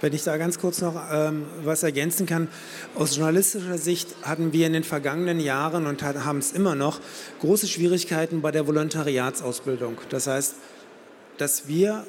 Wenn 0.00 0.12
ich 0.12 0.22
da 0.22 0.36
ganz 0.36 0.60
kurz 0.60 0.80
noch 0.80 0.94
ähm, 1.12 1.46
was 1.64 1.82
ergänzen 1.82 2.26
kann. 2.26 2.48
Aus 2.94 3.16
journalistischer 3.16 3.78
Sicht 3.78 4.14
hatten 4.22 4.52
wir 4.52 4.66
in 4.68 4.72
den 4.72 4.84
vergangenen 4.84 5.40
Jahren 5.40 5.86
und 5.86 6.02
haben 6.02 6.38
es 6.38 6.52
immer 6.52 6.76
noch 6.76 7.00
große 7.40 7.66
Schwierigkeiten 7.66 8.40
bei 8.40 8.52
der 8.52 8.68
Volontariatsausbildung. 8.68 9.98
Das 10.08 10.28
heißt, 10.28 10.54
dass 11.36 11.66
wir, 11.66 12.06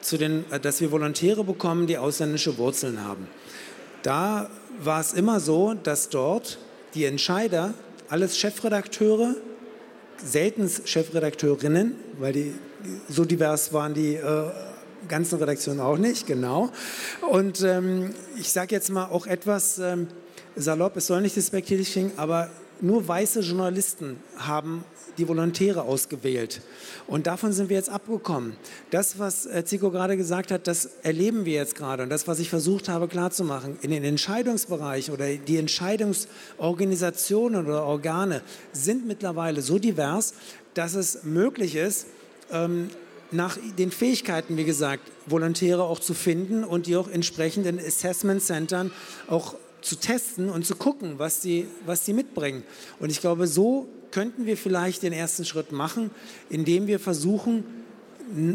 zu 0.00 0.16
den, 0.16 0.44
äh, 0.52 0.60
dass 0.60 0.80
wir 0.80 0.92
Volontäre 0.92 1.42
bekommen, 1.42 1.86
die 1.88 1.98
ausländische 1.98 2.56
Wurzeln 2.56 3.04
haben. 3.04 3.26
Da 4.02 4.48
war 4.78 5.00
es 5.00 5.12
immer 5.12 5.40
so, 5.40 5.74
dass 5.74 6.10
dort 6.10 6.58
die 6.94 7.04
Entscheider 7.04 7.74
alles 8.08 8.38
Chefredakteure, 8.38 9.34
selten 10.22 10.70
Chefredakteurinnen, 10.84 11.96
weil 12.18 12.32
die 12.32 12.54
so 13.08 13.24
divers 13.24 13.72
waren 13.72 13.94
die 13.94 14.14
äh, 14.14 14.50
ganzen 15.08 15.38
Redaktion 15.38 15.80
auch 15.80 15.98
nicht, 15.98 16.26
genau. 16.26 16.70
Und 17.30 17.62
ähm, 17.62 18.14
ich 18.36 18.52
sage 18.52 18.74
jetzt 18.74 18.90
mal 18.90 19.06
auch 19.06 19.26
etwas 19.26 19.78
ähm, 19.78 20.08
salopp, 20.56 20.96
es 20.96 21.06
soll 21.06 21.20
nicht 21.20 21.36
despektierlich 21.36 21.92
klingen, 21.92 22.12
aber 22.16 22.50
nur 22.80 23.06
weiße 23.06 23.40
Journalisten 23.40 24.16
haben 24.36 24.84
die 25.16 25.28
Volontäre 25.28 25.82
ausgewählt. 25.82 26.60
Und 27.06 27.26
davon 27.26 27.52
sind 27.52 27.68
wir 27.68 27.76
jetzt 27.76 27.88
abgekommen. 27.88 28.56
Das, 28.90 29.18
was 29.18 29.46
äh, 29.46 29.64
Zico 29.64 29.90
gerade 29.90 30.16
gesagt 30.16 30.50
hat, 30.50 30.66
das 30.66 30.90
erleben 31.02 31.44
wir 31.44 31.54
jetzt 31.54 31.76
gerade. 31.76 32.02
Und 32.02 32.10
das, 32.10 32.26
was 32.26 32.40
ich 32.40 32.50
versucht 32.50 32.88
habe 32.88 33.08
klarzumachen, 33.08 33.78
in 33.80 33.90
den 33.90 34.04
Entscheidungsbereichen 34.04 35.14
oder 35.14 35.34
die 35.34 35.58
Entscheidungsorganisationen 35.58 37.64
oder 37.64 37.84
Organe 37.84 38.42
sind 38.72 39.06
mittlerweile 39.06 39.62
so 39.62 39.78
divers, 39.78 40.34
dass 40.74 40.94
es 40.94 41.22
möglich 41.22 41.76
ist, 41.76 42.06
ähm, 42.50 42.90
nach 43.34 43.58
den 43.78 43.90
Fähigkeiten, 43.90 44.56
wie 44.56 44.64
gesagt, 44.64 45.02
Volontäre 45.26 45.82
auch 45.82 46.00
zu 46.00 46.14
finden 46.14 46.64
und 46.64 46.86
die 46.86 46.96
auch 46.96 47.08
entsprechend 47.08 47.66
in 47.66 47.78
Assessment 47.78 48.42
Centern 48.42 48.90
auch 49.28 49.54
zu 49.80 49.96
testen 49.96 50.48
und 50.48 50.64
zu 50.64 50.76
gucken, 50.76 51.18
was 51.18 51.42
sie, 51.42 51.66
was 51.84 52.06
sie 52.06 52.14
mitbringen. 52.14 52.62
Und 53.00 53.10
ich 53.10 53.20
glaube, 53.20 53.46
so 53.46 53.86
könnten 54.10 54.46
wir 54.46 54.56
vielleicht 54.56 55.02
den 55.02 55.12
ersten 55.12 55.44
Schritt 55.44 55.72
machen, 55.72 56.10
indem 56.48 56.86
wir 56.86 56.98
versuchen, 56.98 57.64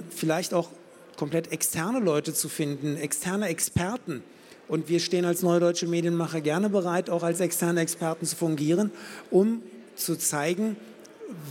vielleicht 0.09 0.53
auch 0.53 0.69
komplett 1.17 1.51
externe 1.51 1.99
Leute 1.99 2.33
zu 2.33 2.49
finden, 2.49 2.95
externe 2.95 3.47
Experten. 3.47 4.23
Und 4.67 4.87
wir 4.87 4.99
stehen 4.99 5.25
als 5.25 5.41
Neue 5.41 5.59
Deutsche 5.59 5.87
Medienmacher 5.87 6.41
gerne 6.41 6.69
bereit, 6.69 7.09
auch 7.09 7.23
als 7.23 7.39
externe 7.39 7.81
Experten 7.81 8.25
zu 8.25 8.35
fungieren, 8.35 8.91
um 9.29 9.61
zu 9.95 10.15
zeigen, 10.15 10.77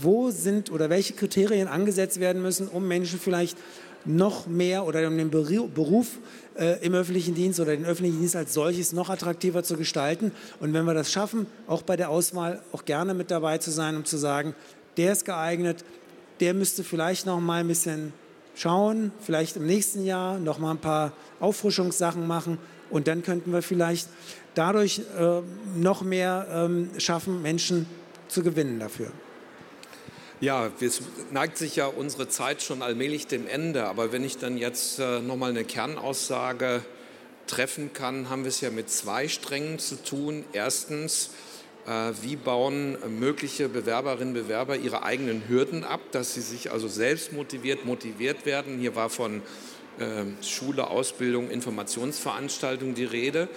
wo 0.01 0.31
sind 0.31 0.71
oder 0.71 0.89
welche 0.89 1.13
Kriterien 1.13 1.67
angesetzt 1.67 2.19
werden 2.19 2.41
müssen, 2.41 2.67
um 2.67 2.87
Menschen 2.87 3.19
vielleicht 3.19 3.57
noch 4.05 4.47
mehr 4.47 4.85
oder 4.85 5.05
um 5.07 5.17
den 5.17 5.29
Beruf 5.29 6.19
äh, 6.57 6.83
im 6.85 6.93
öffentlichen 6.93 7.35
Dienst 7.35 7.59
oder 7.59 7.75
den 7.75 7.85
öffentlichen 7.85 8.19
Dienst 8.19 8.35
als 8.35 8.53
solches 8.53 8.93
noch 8.93 9.09
attraktiver 9.09 9.63
zu 9.63 9.77
gestalten. 9.77 10.31
Und 10.59 10.73
wenn 10.73 10.85
wir 10.85 10.93
das 10.93 11.11
schaffen, 11.11 11.47
auch 11.67 11.81
bei 11.81 11.95
der 11.95 12.09
Auswahl 12.09 12.61
auch 12.71 12.85
gerne 12.85 13.13
mit 13.13 13.31
dabei 13.31 13.57
zu 13.57 13.71
sein, 13.71 13.95
um 13.95 14.05
zu 14.05 14.17
sagen, 14.17 14.55
der 14.97 15.11
ist 15.11 15.25
geeignet, 15.25 15.83
der 16.39 16.53
müsste 16.53 16.83
vielleicht 16.83 17.25
noch 17.25 17.39
mal 17.39 17.61
ein 17.61 17.67
bisschen 17.67 18.13
schauen, 18.55 19.11
vielleicht 19.21 19.57
im 19.57 19.65
nächsten 19.65 20.05
Jahr 20.05 20.39
noch 20.39 20.59
mal 20.59 20.71
ein 20.71 20.79
paar 20.79 21.13
Auffrischungssachen 21.39 22.25
machen 22.25 22.57
und 22.89 23.07
dann 23.07 23.23
könnten 23.23 23.51
wir 23.51 23.61
vielleicht 23.61 24.09
dadurch 24.55 25.01
äh, 25.17 25.41
noch 25.75 26.01
mehr 26.01 26.47
ähm, 26.51 26.89
schaffen, 26.97 27.41
Menschen 27.41 27.85
zu 28.27 28.43
gewinnen 28.43 28.79
dafür. 28.79 29.11
Ja, 30.41 30.71
es 30.79 31.01
neigt 31.31 31.57
sich 31.57 31.75
ja 31.75 31.87
unsere 31.87 32.29
Zeit 32.29 32.61
schon 32.61 32.81
allmählich 32.81 33.27
dem 33.27 33.45
Ende. 33.45 33.87
Aber 33.87 34.13
wenn 34.13 34.23
ich 34.23 34.37
dann 34.37 34.57
jetzt 34.57 34.97
äh, 34.97 35.19
nochmal 35.19 35.49
eine 35.49 35.65
Kernaussage 35.65 36.81
treffen 37.45 37.91
kann, 37.91 38.29
haben 38.29 38.43
wir 38.43 38.49
es 38.49 38.61
ja 38.61 38.69
mit 38.69 38.89
zwei 38.89 39.27
Strängen 39.27 39.79
zu 39.79 40.01
tun. 40.01 40.45
Erstens, 40.53 41.31
äh, 41.85 42.13
wie 42.21 42.37
bauen 42.37 42.97
mögliche 43.19 43.67
Bewerberinnen 43.67 44.29
und 44.29 44.43
Bewerber 44.43 44.77
ihre 44.77 45.03
eigenen 45.03 45.43
Hürden 45.49 45.83
ab, 45.83 45.99
dass 46.13 46.35
sie 46.35 46.41
sich 46.41 46.71
also 46.71 46.87
selbst 46.87 47.33
motiviert, 47.33 47.83
motiviert 47.83 48.45
werden. 48.45 48.79
Hier 48.79 48.95
war 48.95 49.09
von 49.09 49.41
Schule, 50.41 50.89
Ausbildung, 50.89 51.49
Informationsveranstaltung 51.49 52.95
die 52.95 53.05
Rede. 53.05 53.47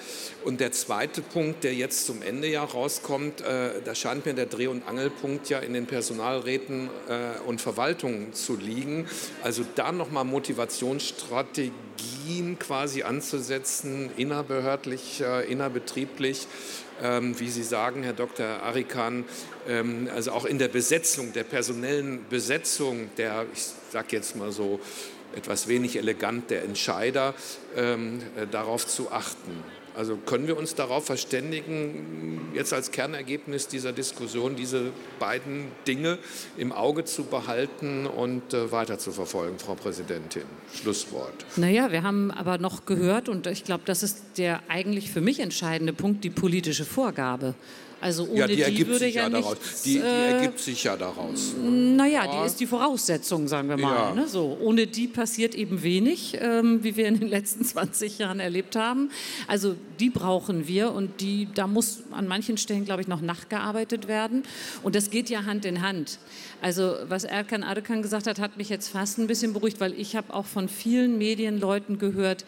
Und 0.45 0.61
der 0.61 0.70
zweite 0.72 1.22
Punkt, 1.22 1.64
der 1.64 1.74
jetzt 1.74 2.07
zum 2.07 2.22
Ende 2.22 2.49
ja 2.49 2.64
rauskommt, 2.64 3.40
äh, 3.40 3.80
da 3.84 3.95
scheint 3.95 4.26
mir 4.26 4.34
der 4.34 4.47
Dreh- 4.47 4.66
und 4.66 4.88
Angelpunkt 4.88 5.49
ja 5.49 5.61
in 5.61 5.72
den 5.72 5.86
Personalräten 5.86 6.90
äh, 7.09 7.38
und 7.47 7.61
Verwaltungen 7.61 8.34
zu 8.34 8.57
liegen. 8.57 9.07
Also 9.43 9.64
da 9.74 9.93
nochmal 9.93 10.24
Motivationsstrategien 10.24 12.59
quasi 12.59 13.03
anzusetzen, 13.03 14.11
innerbehördlich, 14.16 15.20
äh, 15.20 15.51
innerbetrieblich, 15.51 16.47
ähm, 17.03 17.38
wie 17.38 17.49
Sie 17.49 17.62
sagen, 17.62 18.03
Herr 18.03 18.12
Dr. 18.12 18.47
Arikan, 18.47 19.24
ähm, 19.68 20.09
also 20.14 20.32
auch 20.32 20.45
in 20.45 20.59
der 20.59 20.68
Besetzung, 20.68 21.32
der 21.32 21.45
personellen 21.45 22.26
Besetzung 22.28 23.11
der, 23.16 23.47
ich 23.53 23.64
sage 23.90 24.09
jetzt 24.11 24.36
mal 24.36 24.53
so, 24.53 24.80
etwas 25.36 25.68
wenig 25.68 25.96
elegant 25.96 26.50
der 26.50 26.64
Entscheider, 26.64 27.34
ähm, 27.76 28.20
äh, 28.36 28.46
darauf 28.46 28.86
zu 28.86 29.10
achten. 29.10 29.62
Also 29.94 30.16
können 30.16 30.46
wir 30.46 30.56
uns 30.56 30.74
darauf 30.74 31.04
verständigen, 31.04 32.48
jetzt 32.54 32.72
als 32.72 32.92
Kernergebnis 32.92 33.68
dieser 33.68 33.92
Diskussion 33.92 34.56
diese 34.56 34.90
beiden 35.18 35.66
Dinge 35.86 36.18
im 36.56 36.72
Auge 36.72 37.04
zu 37.04 37.24
behalten 37.24 38.06
und 38.06 38.54
äh, 38.54 38.72
weiter 38.72 38.98
zu 38.98 39.12
verfolgen, 39.12 39.58
Frau 39.58 39.74
Präsidentin? 39.74 40.44
Schlusswort. 40.74 41.44
Naja, 41.56 41.92
wir 41.92 42.02
haben 42.02 42.30
aber 42.30 42.56
noch 42.56 42.86
gehört, 42.86 43.28
und 43.28 43.46
ich 43.46 43.64
glaube, 43.64 43.82
das 43.84 44.02
ist 44.02 44.38
der 44.38 44.60
eigentlich 44.68 45.10
für 45.10 45.20
mich 45.20 45.40
entscheidende 45.40 45.92
Punkt, 45.92 46.24
die 46.24 46.30
politische 46.30 46.86
Vorgabe. 46.86 47.54
Also 48.03 48.24
ohne 48.24 48.53
ja, 48.53 48.68
die, 48.68 48.74
die 48.74 48.86
würde 48.88 49.07
ja, 49.07 49.22
ja. 49.22 49.28
Nichts, 49.28 49.82
die, 49.82 49.92
die 49.92 49.98
äh, 50.00 50.32
ergibt 50.32 50.59
sich 50.59 50.82
ja 50.82 50.96
daraus. 50.96 51.55
Naja, 51.62 52.24
ja. 52.24 52.40
die 52.40 52.46
ist 52.46 52.59
die 52.59 52.66
Voraussetzung, 52.66 53.46
sagen 53.46 53.68
wir 53.68 53.76
mal. 53.76 53.94
Ja. 53.94 54.14
Ne? 54.14 54.26
So, 54.26 54.59
ohne 54.61 54.88
die 54.88 55.07
passiert 55.07 55.55
eben 55.55 55.84
wenig, 55.84 56.36
ähm, 56.40 56.82
wie 56.82 56.96
wir 56.96 57.07
in 57.07 57.20
den 57.20 57.28
letzten 57.28 57.64
20 57.64 58.18
Jahren 58.18 58.40
erlebt 58.40 58.74
haben. 58.74 59.12
Also 59.46 59.76
die 60.00 60.11
brauchen 60.11 60.66
wir 60.66 60.90
und 60.90 61.20
die, 61.20 61.46
da 61.55 61.68
muss 61.68 62.03
an 62.11 62.26
manchen 62.26 62.57
Stellen, 62.57 62.84
glaube 62.84 63.03
ich, 63.03 63.07
noch 63.07 63.20
nachgearbeitet 63.20 64.09
werden. 64.09 64.42
Und 64.82 64.96
das 64.96 65.11
geht 65.11 65.30
ja 65.30 65.44
Hand 65.44 65.64
in 65.64 65.80
Hand. 65.80 66.18
Also 66.61 66.96
was 67.07 67.22
Erkan 67.22 67.62
Arkan 67.62 68.03
gesagt 68.03 68.26
hat, 68.26 68.40
hat 68.40 68.57
mich 68.57 68.68
jetzt 68.68 68.88
fast 68.88 69.18
ein 69.18 69.28
bisschen 69.28 69.53
beruhigt, 69.53 69.78
weil 69.78 69.92
ich 69.92 70.16
habe 70.16 70.34
auch 70.34 70.46
von 70.46 70.68
vielen 70.68 71.18
Medienleuten 71.18 72.00
gehört, 72.00 72.44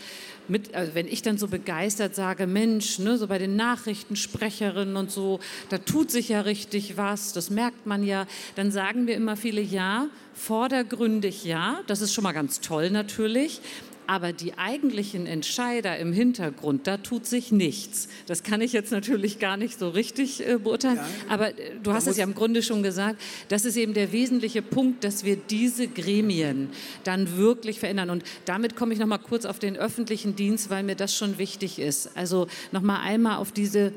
mit, 0.49 0.75
also 0.75 0.95
wenn 0.95 1.07
ich 1.07 1.23
dann 1.23 1.39
so 1.39 1.49
begeistert 1.49 2.15
sage, 2.15 2.47
Mensch, 2.47 2.99
ne, 2.99 3.17
so 3.17 3.27
bei 3.27 3.39
den 3.39 3.57
Nachrichtensprecherinnen 3.57 4.97
und 4.97 5.11
so, 5.11 5.41
da 5.69 5.79
tut 5.79 6.11
sich 6.11 6.29
ja 6.29 6.43
richtig 6.43 6.97
was, 6.97 7.33
das 7.33 7.51
merkt 7.51 7.87
man 7.87 8.03
ja, 8.03 8.27
dann 8.57 8.71
sagen 8.71 9.05
mir 9.05 9.15
immer 9.15 9.37
viele 9.37 9.61
ja, 9.61 10.09
vordergründig 10.35 11.45
ja, 11.45 11.81
das 11.87 12.01
ist 12.01 12.13
schon 12.13 12.25
mal 12.25 12.33
ganz 12.33 12.61
toll 12.61 12.91
natürlich, 12.91 13.61
aber 14.07 14.33
die 14.33 14.57
eigentlichen 14.59 15.27
Entscheider 15.27 15.97
im 15.99 16.13
Hintergrund, 16.13 16.87
da 16.87 16.97
tut 16.97 17.27
sich 17.27 17.53
nichts. 17.53 18.09
Das 18.27 18.43
kann 18.43 18.61
ich 18.61 18.73
jetzt 18.73 18.93
natürlich 18.93 19.39
gar 19.39 19.57
nicht 19.57 19.79
so 19.79 19.89
richtig 19.89 20.47
äh, 20.47 20.59
beurteilen. 20.59 20.97
Ja, 20.97 21.05
aber 21.29 21.51
äh, 21.51 21.73
du 21.83 21.93
hast 21.93 22.07
es 22.07 22.17
ja 22.17 22.25
im 22.25 22.35
Grunde 22.35 22.63
schon 22.63 22.83
gesagt. 22.83 23.21
Das 23.49 23.65
ist 23.65 23.77
eben 23.77 23.95
der 23.95 24.13
wesentliche 24.13 24.63
Punkt, 24.63 25.05
dass 25.05 25.25
wir 25.25 25.37
diese 25.37 25.89
Gremien 25.89 26.71
dann 27.05 27.37
wirklich 27.37 27.81
verändern. 27.81 28.11
Und 28.11 28.25
damit 28.45 28.77
komme 28.77 28.93
ich 28.93 29.01
noch 29.01 29.07
mal 29.07 29.19
kurz 29.19 29.45
auf 29.45 29.59
den 29.59 29.77
öffentlichen 29.77 30.37
Dienst, 30.37 30.71
weil 30.71 30.83
mir 30.83 30.97
das 30.97 31.17
schon 31.17 31.39
wichtig 31.39 31.79
ist. 31.79 32.17
Also 32.17 32.47
noch 32.73 32.83
mal 32.83 33.01
einmal 33.01 33.39
auf 33.39 33.53
diese 33.53 33.93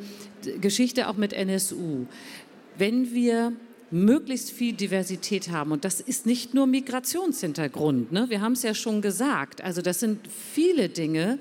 Geschichte 0.62 1.10
auch 1.10 1.18
mit 1.18 1.34
NSU. 1.34 2.06
Wenn 2.78 3.14
wir 3.14 3.54
möglichst 3.92 4.52
viel 4.52 4.74
Diversität 4.74 5.50
haben. 5.50 5.72
Und 5.72 5.86
das 5.86 6.02
ist 6.02 6.26
nicht 6.26 6.54
nur 6.54 6.68
Migrationshintergrund. 6.68 8.12
Ne? 8.12 8.30
Wir 8.30 8.42
haben 8.42 8.54
es 8.54 8.64
ja 8.64 8.74
schon 8.74 9.02
gesagt. 9.02 9.62
Also 9.62 9.82
das 9.82 10.00
sind 10.00 10.20
viele 10.28 10.90
Dinge, 10.90 11.40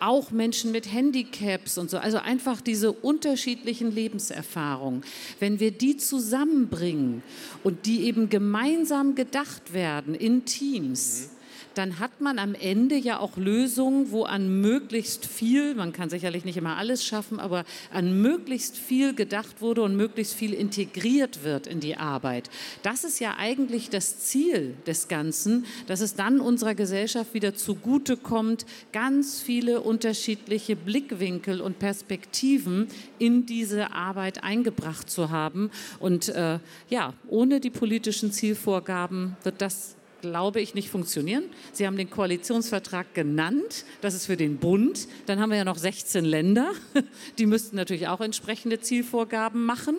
auch 0.00 0.30
Menschen 0.30 0.70
mit 0.70 0.92
Handicaps 0.92 1.76
und 1.76 1.90
so. 1.90 1.98
Also 1.98 2.18
einfach 2.18 2.60
diese 2.60 2.92
unterschiedlichen 2.92 3.90
Lebenserfahrungen. 3.90 5.02
Wenn 5.40 5.58
wir 5.58 5.72
die 5.72 5.96
zusammenbringen 5.96 7.22
und 7.64 7.86
die 7.86 8.04
eben 8.04 8.28
gemeinsam 8.28 9.14
gedacht 9.14 9.72
werden 9.72 10.14
in 10.14 10.44
Teams. 10.44 11.30
Mhm 11.32 11.37
dann 11.78 12.00
hat 12.00 12.20
man 12.20 12.40
am 12.40 12.56
Ende 12.56 12.96
ja 12.96 13.20
auch 13.20 13.36
Lösungen, 13.36 14.10
wo 14.10 14.24
an 14.24 14.60
möglichst 14.60 15.24
viel, 15.24 15.76
man 15.76 15.92
kann 15.92 16.10
sicherlich 16.10 16.44
nicht 16.44 16.56
immer 16.56 16.76
alles 16.76 17.04
schaffen, 17.04 17.38
aber 17.38 17.64
an 17.92 18.20
möglichst 18.20 18.76
viel 18.76 19.14
gedacht 19.14 19.60
wurde 19.60 19.82
und 19.82 19.94
möglichst 19.94 20.34
viel 20.34 20.54
integriert 20.54 21.44
wird 21.44 21.68
in 21.68 21.78
die 21.78 21.96
Arbeit. 21.96 22.50
Das 22.82 23.04
ist 23.04 23.20
ja 23.20 23.36
eigentlich 23.38 23.90
das 23.90 24.18
Ziel 24.18 24.74
des 24.88 25.06
Ganzen, 25.06 25.66
dass 25.86 26.00
es 26.00 26.16
dann 26.16 26.40
unserer 26.40 26.74
Gesellschaft 26.74 27.32
wieder 27.32 27.54
zugutekommt, 27.54 28.66
ganz 28.92 29.40
viele 29.40 29.80
unterschiedliche 29.80 30.74
Blickwinkel 30.74 31.60
und 31.60 31.78
Perspektiven 31.78 32.88
in 33.20 33.46
diese 33.46 33.92
Arbeit 33.92 34.42
eingebracht 34.42 35.08
zu 35.08 35.30
haben. 35.30 35.70
Und 36.00 36.28
äh, 36.30 36.58
ja, 36.88 37.14
ohne 37.28 37.60
die 37.60 37.70
politischen 37.70 38.32
Zielvorgaben 38.32 39.36
wird 39.44 39.62
das 39.62 39.97
glaube 40.20 40.60
ich, 40.60 40.74
nicht 40.74 40.88
funktionieren. 40.88 41.44
Sie 41.72 41.86
haben 41.86 41.96
den 41.96 42.10
Koalitionsvertrag 42.10 43.14
genannt. 43.14 43.84
Das 44.00 44.14
ist 44.14 44.26
für 44.26 44.36
den 44.36 44.58
Bund. 44.58 45.08
Dann 45.26 45.40
haben 45.40 45.50
wir 45.50 45.58
ja 45.58 45.64
noch 45.64 45.78
16 45.78 46.24
Länder. 46.24 46.72
Die 47.38 47.46
müssten 47.46 47.76
natürlich 47.76 48.08
auch 48.08 48.20
entsprechende 48.20 48.80
Zielvorgaben 48.80 49.64
machen. 49.64 49.96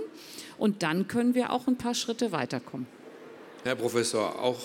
Und 0.58 0.84
dann 0.84 1.08
können 1.08 1.36
wir 1.36 1.52
auch 1.52 1.68
ein 1.68 1.78
paar 1.78 1.96
Schritte 1.96 2.32
weiterkommen. 2.32 2.88
Herr 3.64 3.76
Professor, 3.76 4.42
auch 4.42 4.60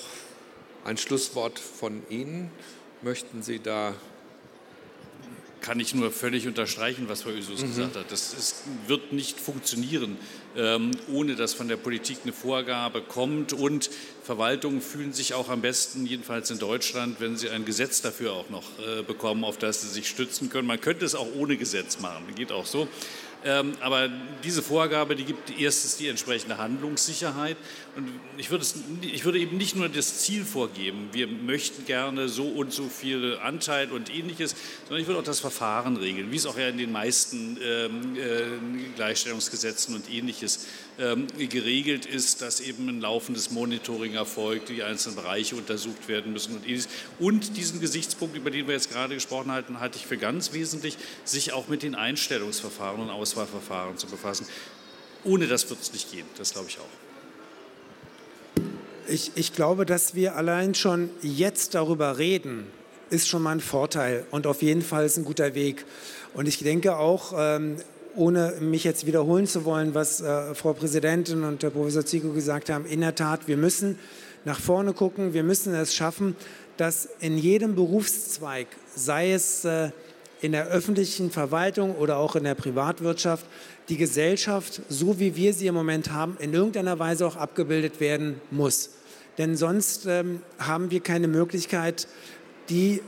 ein 0.84 0.96
Schlusswort 0.96 1.58
von 1.58 2.02
Ihnen. 2.10 2.50
Möchten 3.02 3.42
Sie 3.42 3.58
da 3.58 3.94
kann 5.64 5.80
ich 5.80 5.94
nur 5.94 6.10
völlig 6.10 6.46
unterstreichen, 6.46 7.08
was 7.08 7.22
Frau 7.22 7.30
Ösus 7.30 7.62
mhm. 7.62 7.68
gesagt 7.68 7.96
hat. 7.96 8.12
Das 8.12 8.34
ist, 8.34 8.64
wird 8.86 9.14
nicht 9.14 9.40
funktionieren, 9.40 10.18
ähm, 10.56 10.90
ohne 11.10 11.36
dass 11.36 11.54
von 11.54 11.68
der 11.68 11.78
Politik 11.78 12.18
eine 12.22 12.34
Vorgabe 12.34 13.00
kommt. 13.00 13.54
Und 13.54 13.88
Verwaltungen 14.24 14.80
fühlen 14.80 15.12
sich 15.12 15.34
auch 15.34 15.50
am 15.50 15.60
besten, 15.60 16.06
jedenfalls 16.06 16.50
in 16.50 16.58
Deutschland, 16.58 17.20
wenn 17.20 17.36
sie 17.36 17.50
ein 17.50 17.66
Gesetz 17.66 18.00
dafür 18.00 18.32
auch 18.32 18.48
noch 18.48 18.64
äh, 18.78 19.02
bekommen, 19.02 19.44
auf 19.44 19.58
das 19.58 19.82
sie 19.82 19.88
sich 19.88 20.08
stützen 20.08 20.48
können. 20.48 20.66
Man 20.66 20.80
könnte 20.80 21.04
es 21.04 21.14
auch 21.14 21.28
ohne 21.36 21.58
Gesetz 21.58 22.00
machen, 22.00 22.24
geht 22.34 22.50
auch 22.50 22.64
so. 22.64 22.88
Ähm, 23.46 23.74
aber 23.80 24.08
diese 24.42 24.62
Vorgabe, 24.62 25.14
die 25.16 25.24
gibt 25.24 25.60
erstens 25.60 25.98
die 25.98 26.08
entsprechende 26.08 26.56
Handlungssicherheit. 26.56 27.58
Und 27.94 28.08
ich 28.38 28.50
würde, 28.50 28.62
es, 28.62 28.74
ich 29.02 29.26
würde 29.26 29.38
eben 29.38 29.58
nicht 29.58 29.76
nur 29.76 29.90
das 29.90 30.20
Ziel 30.20 30.46
vorgeben, 30.46 31.10
wir 31.12 31.26
möchten 31.26 31.84
gerne 31.84 32.30
so 32.30 32.44
und 32.44 32.72
so 32.72 32.88
viel 32.88 33.36
Anteil 33.42 33.92
und 33.92 34.08
ähnliches, 34.08 34.56
sondern 34.84 35.02
ich 35.02 35.06
würde 35.06 35.20
auch 35.20 35.24
das 35.24 35.40
Verfahren 35.40 35.98
regeln, 35.98 36.32
wie 36.32 36.36
es 36.36 36.46
auch 36.46 36.56
ja 36.56 36.68
in 36.68 36.78
den 36.78 36.90
meisten 36.90 37.58
ähm, 37.62 38.16
äh, 38.16 38.94
Gleichstellungsgesetzen 38.96 39.94
und 39.94 40.10
ähnliches 40.10 40.60
ähm, 40.60 40.64
geregelt 40.96 42.06
ist, 42.06 42.40
dass 42.40 42.60
eben 42.60 42.88
ein 42.88 43.00
laufendes 43.00 43.50
Monitoring 43.50 44.14
erfolgt, 44.14 44.68
die 44.68 44.82
einzelnen 44.82 45.16
Bereiche 45.16 45.56
untersucht 45.56 46.06
werden 46.06 46.32
müssen 46.32 46.54
und 46.54 46.64
ähnliches. 46.64 46.88
Und 47.18 47.56
diesen 47.56 47.80
Gesichtspunkt, 47.80 48.36
über 48.36 48.50
den 48.50 48.66
wir 48.66 48.74
jetzt 48.74 48.92
gerade 48.92 49.14
gesprochen 49.14 49.50
hatten, 49.50 49.80
halte 49.80 49.98
ich 49.98 50.06
für 50.06 50.18
ganz 50.18 50.52
wesentlich, 50.52 50.96
sich 51.24 51.52
auch 51.52 51.66
mit 51.68 51.82
den 51.82 51.94
Einstellungsverfahren 51.94 53.00
und 53.00 53.10
Auswahlverfahren 53.10 53.98
zu 53.98 54.06
befassen. 54.06 54.46
Ohne 55.24 55.46
das 55.46 55.68
wird 55.68 55.80
es 55.80 55.92
nicht 55.92 56.12
gehen, 56.12 56.26
das 56.38 56.52
glaube 56.52 56.68
ich 56.68 56.78
auch. 56.78 56.84
Ich, 59.08 59.32
ich 59.34 59.52
glaube, 59.52 59.86
dass 59.86 60.14
wir 60.14 60.36
allein 60.36 60.74
schon 60.74 61.10
jetzt 61.22 61.74
darüber 61.74 62.18
reden, 62.18 62.66
ist 63.10 63.28
schon 63.28 63.42
mal 63.42 63.52
ein 63.52 63.60
Vorteil 63.60 64.26
und 64.30 64.46
auf 64.46 64.62
jeden 64.62 64.82
Fall 64.82 65.04
ist 65.04 65.16
ein 65.16 65.24
guter 65.24 65.54
Weg. 65.54 65.84
Und 66.34 66.46
ich 66.46 66.58
denke 66.58 66.96
auch, 66.96 67.32
ähm, 67.36 67.76
ohne 68.16 68.54
mich 68.60 68.84
jetzt 68.84 69.06
wiederholen 69.06 69.46
zu 69.46 69.64
wollen, 69.64 69.94
was 69.94 70.20
äh, 70.20 70.54
Frau 70.54 70.72
Präsidentin 70.72 71.44
und 71.44 71.62
der 71.62 71.70
Professor 71.70 72.04
Zico 72.04 72.32
gesagt 72.32 72.70
haben, 72.70 72.86
in 72.86 73.00
der 73.00 73.14
Tat, 73.14 73.48
wir 73.48 73.56
müssen 73.56 73.98
nach 74.44 74.60
vorne 74.60 74.92
gucken, 74.92 75.34
wir 75.34 75.42
müssen 75.42 75.74
es 75.74 75.94
schaffen, 75.94 76.36
dass 76.76 77.08
in 77.20 77.38
jedem 77.38 77.74
Berufszweig, 77.74 78.66
sei 78.94 79.32
es 79.32 79.64
äh, 79.64 79.90
in 80.40 80.52
der 80.52 80.66
öffentlichen 80.66 81.30
Verwaltung 81.30 81.94
oder 81.96 82.18
auch 82.18 82.36
in 82.36 82.44
der 82.44 82.54
Privatwirtschaft, 82.54 83.46
die 83.88 83.96
Gesellschaft, 83.96 84.82
so 84.88 85.18
wie 85.18 85.36
wir 85.36 85.54
sie 85.54 85.66
im 85.66 85.74
Moment 85.74 86.12
haben, 86.12 86.36
in 86.38 86.52
irgendeiner 86.52 86.98
Weise 86.98 87.26
auch 87.26 87.36
abgebildet 87.36 88.00
werden 88.00 88.40
muss. 88.50 88.90
Denn 89.38 89.56
sonst 89.56 90.06
ähm, 90.06 90.42
haben 90.58 90.90
wir 90.90 91.00
keine 91.00 91.28
Möglichkeit, 91.28 92.06
die 92.68 93.00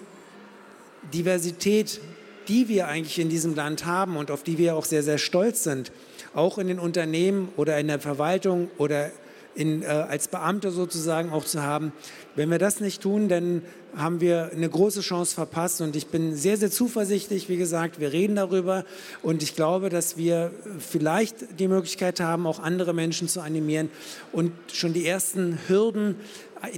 Diversität, 1.12 2.00
die 2.48 2.68
wir 2.68 2.88
eigentlich 2.88 3.18
in 3.18 3.28
diesem 3.28 3.54
Land 3.54 3.84
haben 3.84 4.16
und 4.16 4.30
auf 4.30 4.42
die 4.42 4.58
wir 4.58 4.76
auch 4.76 4.84
sehr, 4.84 5.02
sehr 5.02 5.18
stolz 5.18 5.64
sind, 5.64 5.92
auch 6.34 6.58
in 6.58 6.68
den 6.68 6.78
Unternehmen 6.78 7.48
oder 7.56 7.78
in 7.78 7.88
der 7.88 8.00
Verwaltung 8.00 8.70
oder 8.78 9.10
in, 9.56 9.82
äh, 9.82 9.86
als 9.86 10.28
Beamte 10.28 10.70
sozusagen 10.70 11.30
auch 11.30 11.44
zu 11.44 11.62
haben. 11.62 11.92
Wenn 12.34 12.50
wir 12.50 12.58
das 12.58 12.80
nicht 12.80 13.02
tun, 13.02 13.28
dann 13.28 13.62
haben 13.96 14.20
wir 14.20 14.50
eine 14.52 14.68
große 14.68 15.00
Chance 15.00 15.34
verpasst. 15.34 15.80
Und 15.80 15.96
ich 15.96 16.08
bin 16.08 16.36
sehr, 16.36 16.58
sehr 16.58 16.70
zuversichtlich. 16.70 17.48
Wie 17.48 17.56
gesagt, 17.56 17.98
wir 17.98 18.12
reden 18.12 18.36
darüber. 18.36 18.84
Und 19.22 19.42
ich 19.42 19.56
glaube, 19.56 19.88
dass 19.88 20.18
wir 20.18 20.52
vielleicht 20.78 21.58
die 21.58 21.68
Möglichkeit 21.68 22.20
haben, 22.20 22.46
auch 22.46 22.58
andere 22.58 22.92
Menschen 22.92 23.26
zu 23.26 23.40
animieren 23.40 23.88
und 24.32 24.52
schon 24.72 24.92
die 24.92 25.06
ersten 25.06 25.58
Hürden, 25.66 26.16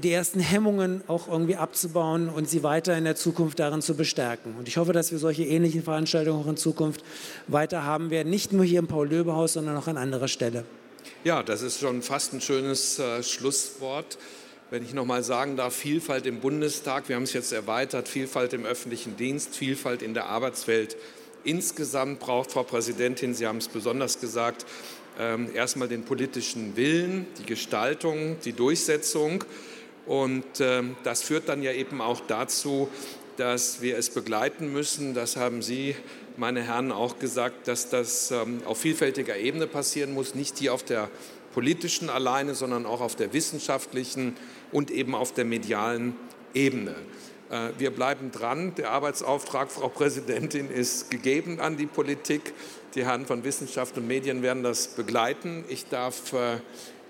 die 0.02 0.12
ersten 0.12 0.40
Hemmungen 0.40 1.02
auch 1.06 1.28
irgendwie 1.28 1.56
abzubauen 1.56 2.28
und 2.28 2.48
sie 2.48 2.62
weiter 2.62 2.96
in 2.96 3.04
der 3.04 3.16
Zukunft 3.16 3.58
darin 3.58 3.82
zu 3.82 3.94
bestärken. 3.94 4.54
Und 4.58 4.68
ich 4.68 4.76
hoffe, 4.76 4.92
dass 4.92 5.12
wir 5.12 5.18
solche 5.18 5.44
ähnlichen 5.44 5.82
Veranstaltungen 5.82 6.42
auch 6.42 6.48
in 6.48 6.56
Zukunft 6.56 7.04
weiter 7.46 7.84
haben 7.84 8.10
werden. 8.10 8.30
Nicht 8.30 8.52
nur 8.52 8.64
hier 8.64 8.80
im 8.80 8.86
Paul-Löbe-Haus, 8.86 9.54
sondern 9.54 9.76
auch 9.76 9.86
an 9.86 9.96
anderer 9.96 10.28
Stelle. 10.28 10.64
Ja, 11.24 11.42
das 11.42 11.62
ist 11.62 11.80
schon 11.80 12.02
fast 12.02 12.32
ein 12.32 12.40
schönes 12.40 12.98
äh, 12.98 13.22
Schlusswort. 13.22 14.18
Wenn 14.70 14.84
ich 14.84 14.92
noch 14.92 15.06
mal 15.06 15.22
sagen 15.22 15.56
darf, 15.56 15.74
Vielfalt 15.74 16.26
im 16.26 16.40
Bundestag, 16.40 17.08
wir 17.08 17.16
haben 17.16 17.22
es 17.22 17.32
jetzt 17.32 17.52
erweitert, 17.52 18.06
Vielfalt 18.06 18.52
im 18.52 18.66
öffentlichen 18.66 19.16
Dienst, 19.16 19.54
Vielfalt 19.56 20.02
in 20.02 20.12
der 20.12 20.26
Arbeitswelt. 20.26 20.96
Insgesamt 21.44 22.20
braucht 22.20 22.52
Frau 22.52 22.64
Präsidentin, 22.64 23.32
Sie 23.32 23.46
haben 23.46 23.58
es 23.58 23.68
besonders 23.68 24.20
gesagt, 24.20 24.66
erstmal 25.54 25.88
den 25.88 26.04
politischen 26.04 26.76
Willen, 26.76 27.26
die 27.38 27.46
Gestaltung, 27.46 28.36
die 28.44 28.52
Durchsetzung. 28.52 29.44
Und 30.06 30.44
ähm, 30.60 30.96
das 31.02 31.22
führt 31.22 31.48
dann 31.48 31.62
ja 31.62 31.72
eben 31.72 32.00
auch 32.00 32.20
dazu, 32.20 32.88
dass 33.36 33.82
wir 33.82 33.98
es 33.98 34.10
begleiten 34.10 34.72
müssen. 34.72 35.14
Das 35.14 35.36
haben 35.36 35.60
Sie 35.60 35.94
meine 36.36 36.62
Herren, 36.62 36.92
auch 36.92 37.18
gesagt, 37.18 37.68
dass 37.68 37.88
das 37.88 38.30
ähm, 38.30 38.62
auf 38.64 38.78
vielfältiger 38.78 39.36
Ebene 39.36 39.66
passieren 39.66 40.14
muss, 40.14 40.34
nicht 40.34 40.58
hier 40.58 40.72
auf 40.72 40.82
der 40.82 41.10
politischen 41.52 42.10
alleine, 42.10 42.54
sondern 42.54 42.86
auch 42.86 43.00
auf 43.00 43.16
der 43.16 43.32
wissenschaftlichen 43.32 44.36
und 44.70 44.90
eben 44.90 45.14
auf 45.14 45.32
der 45.34 45.44
medialen 45.44 46.14
Ebene. 46.54 46.94
Äh, 47.50 47.70
wir 47.78 47.90
bleiben 47.90 48.30
dran. 48.30 48.74
Der 48.76 48.90
Arbeitsauftrag, 48.90 49.70
Frau 49.70 49.88
Präsidentin, 49.88 50.70
ist 50.70 51.10
gegeben 51.10 51.60
an 51.60 51.76
die 51.76 51.86
Politik. 51.86 52.52
Die 52.94 53.04
Herren 53.04 53.26
von 53.26 53.44
Wissenschaft 53.44 53.98
und 53.98 54.06
Medien 54.06 54.42
werden 54.42 54.62
das 54.62 54.88
begleiten. 54.88 55.62
Ich 55.68 55.88
darf 55.88 56.32
äh, 56.32 56.56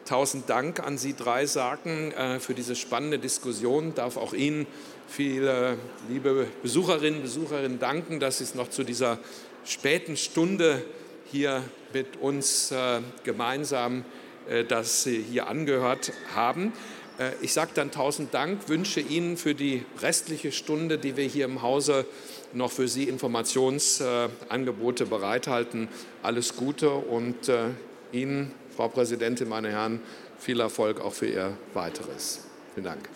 tausend 0.06 0.50
Dank 0.50 0.80
an 0.80 0.98
Sie 0.98 1.14
drei 1.14 1.46
sagen 1.46 2.10
äh, 2.12 2.40
für 2.40 2.52
diese 2.52 2.74
spannende 2.74 3.20
Diskussion. 3.20 3.90
Ich 3.90 3.94
darf 3.94 4.16
auch 4.16 4.32
Ihnen 4.32 4.66
viele 5.06 5.78
liebe 6.08 6.48
Besucherinnen 6.62 7.18
und 7.18 7.22
Besucherinnen 7.22 7.78
danken, 7.78 8.18
dass 8.18 8.38
Sie 8.38 8.44
es 8.44 8.56
noch 8.56 8.70
zu 8.70 8.82
dieser 8.82 9.20
späten 9.64 10.16
Stunde 10.16 10.84
hier 11.30 11.62
mit 11.92 12.16
uns 12.16 12.72
äh, 12.72 13.00
gemeinsam 13.22 14.04
äh, 14.48 14.64
das 14.64 15.04
hier 15.04 15.46
angehört 15.46 16.12
haben. 16.34 16.72
Äh, 17.18 17.30
ich 17.40 17.52
sage 17.52 17.70
dann 17.74 17.92
tausend 17.92 18.34
Dank, 18.34 18.68
wünsche 18.68 19.00
Ihnen 19.00 19.36
für 19.36 19.54
die 19.54 19.84
restliche 20.00 20.50
Stunde, 20.50 20.98
die 20.98 21.16
wir 21.16 21.24
hier 21.24 21.44
im 21.44 21.62
Hause 21.62 22.04
noch 22.52 22.72
für 22.72 22.88
Sie 22.88 23.04
Informationsangebote 23.04 25.06
bereithalten, 25.06 25.88
alles 26.22 26.56
Gute 26.56 26.90
und 26.90 27.48
äh, 27.48 27.68
Ihnen, 28.12 28.52
Frau 28.76 28.88
Präsidentin, 28.88 29.48
meine 29.48 29.70
Herren, 29.70 30.00
viel 30.38 30.60
Erfolg 30.60 31.00
auch 31.00 31.12
für 31.12 31.26
Ihr 31.26 31.56
weiteres. 31.74 32.44
Vielen 32.74 32.84
Dank. 32.84 33.08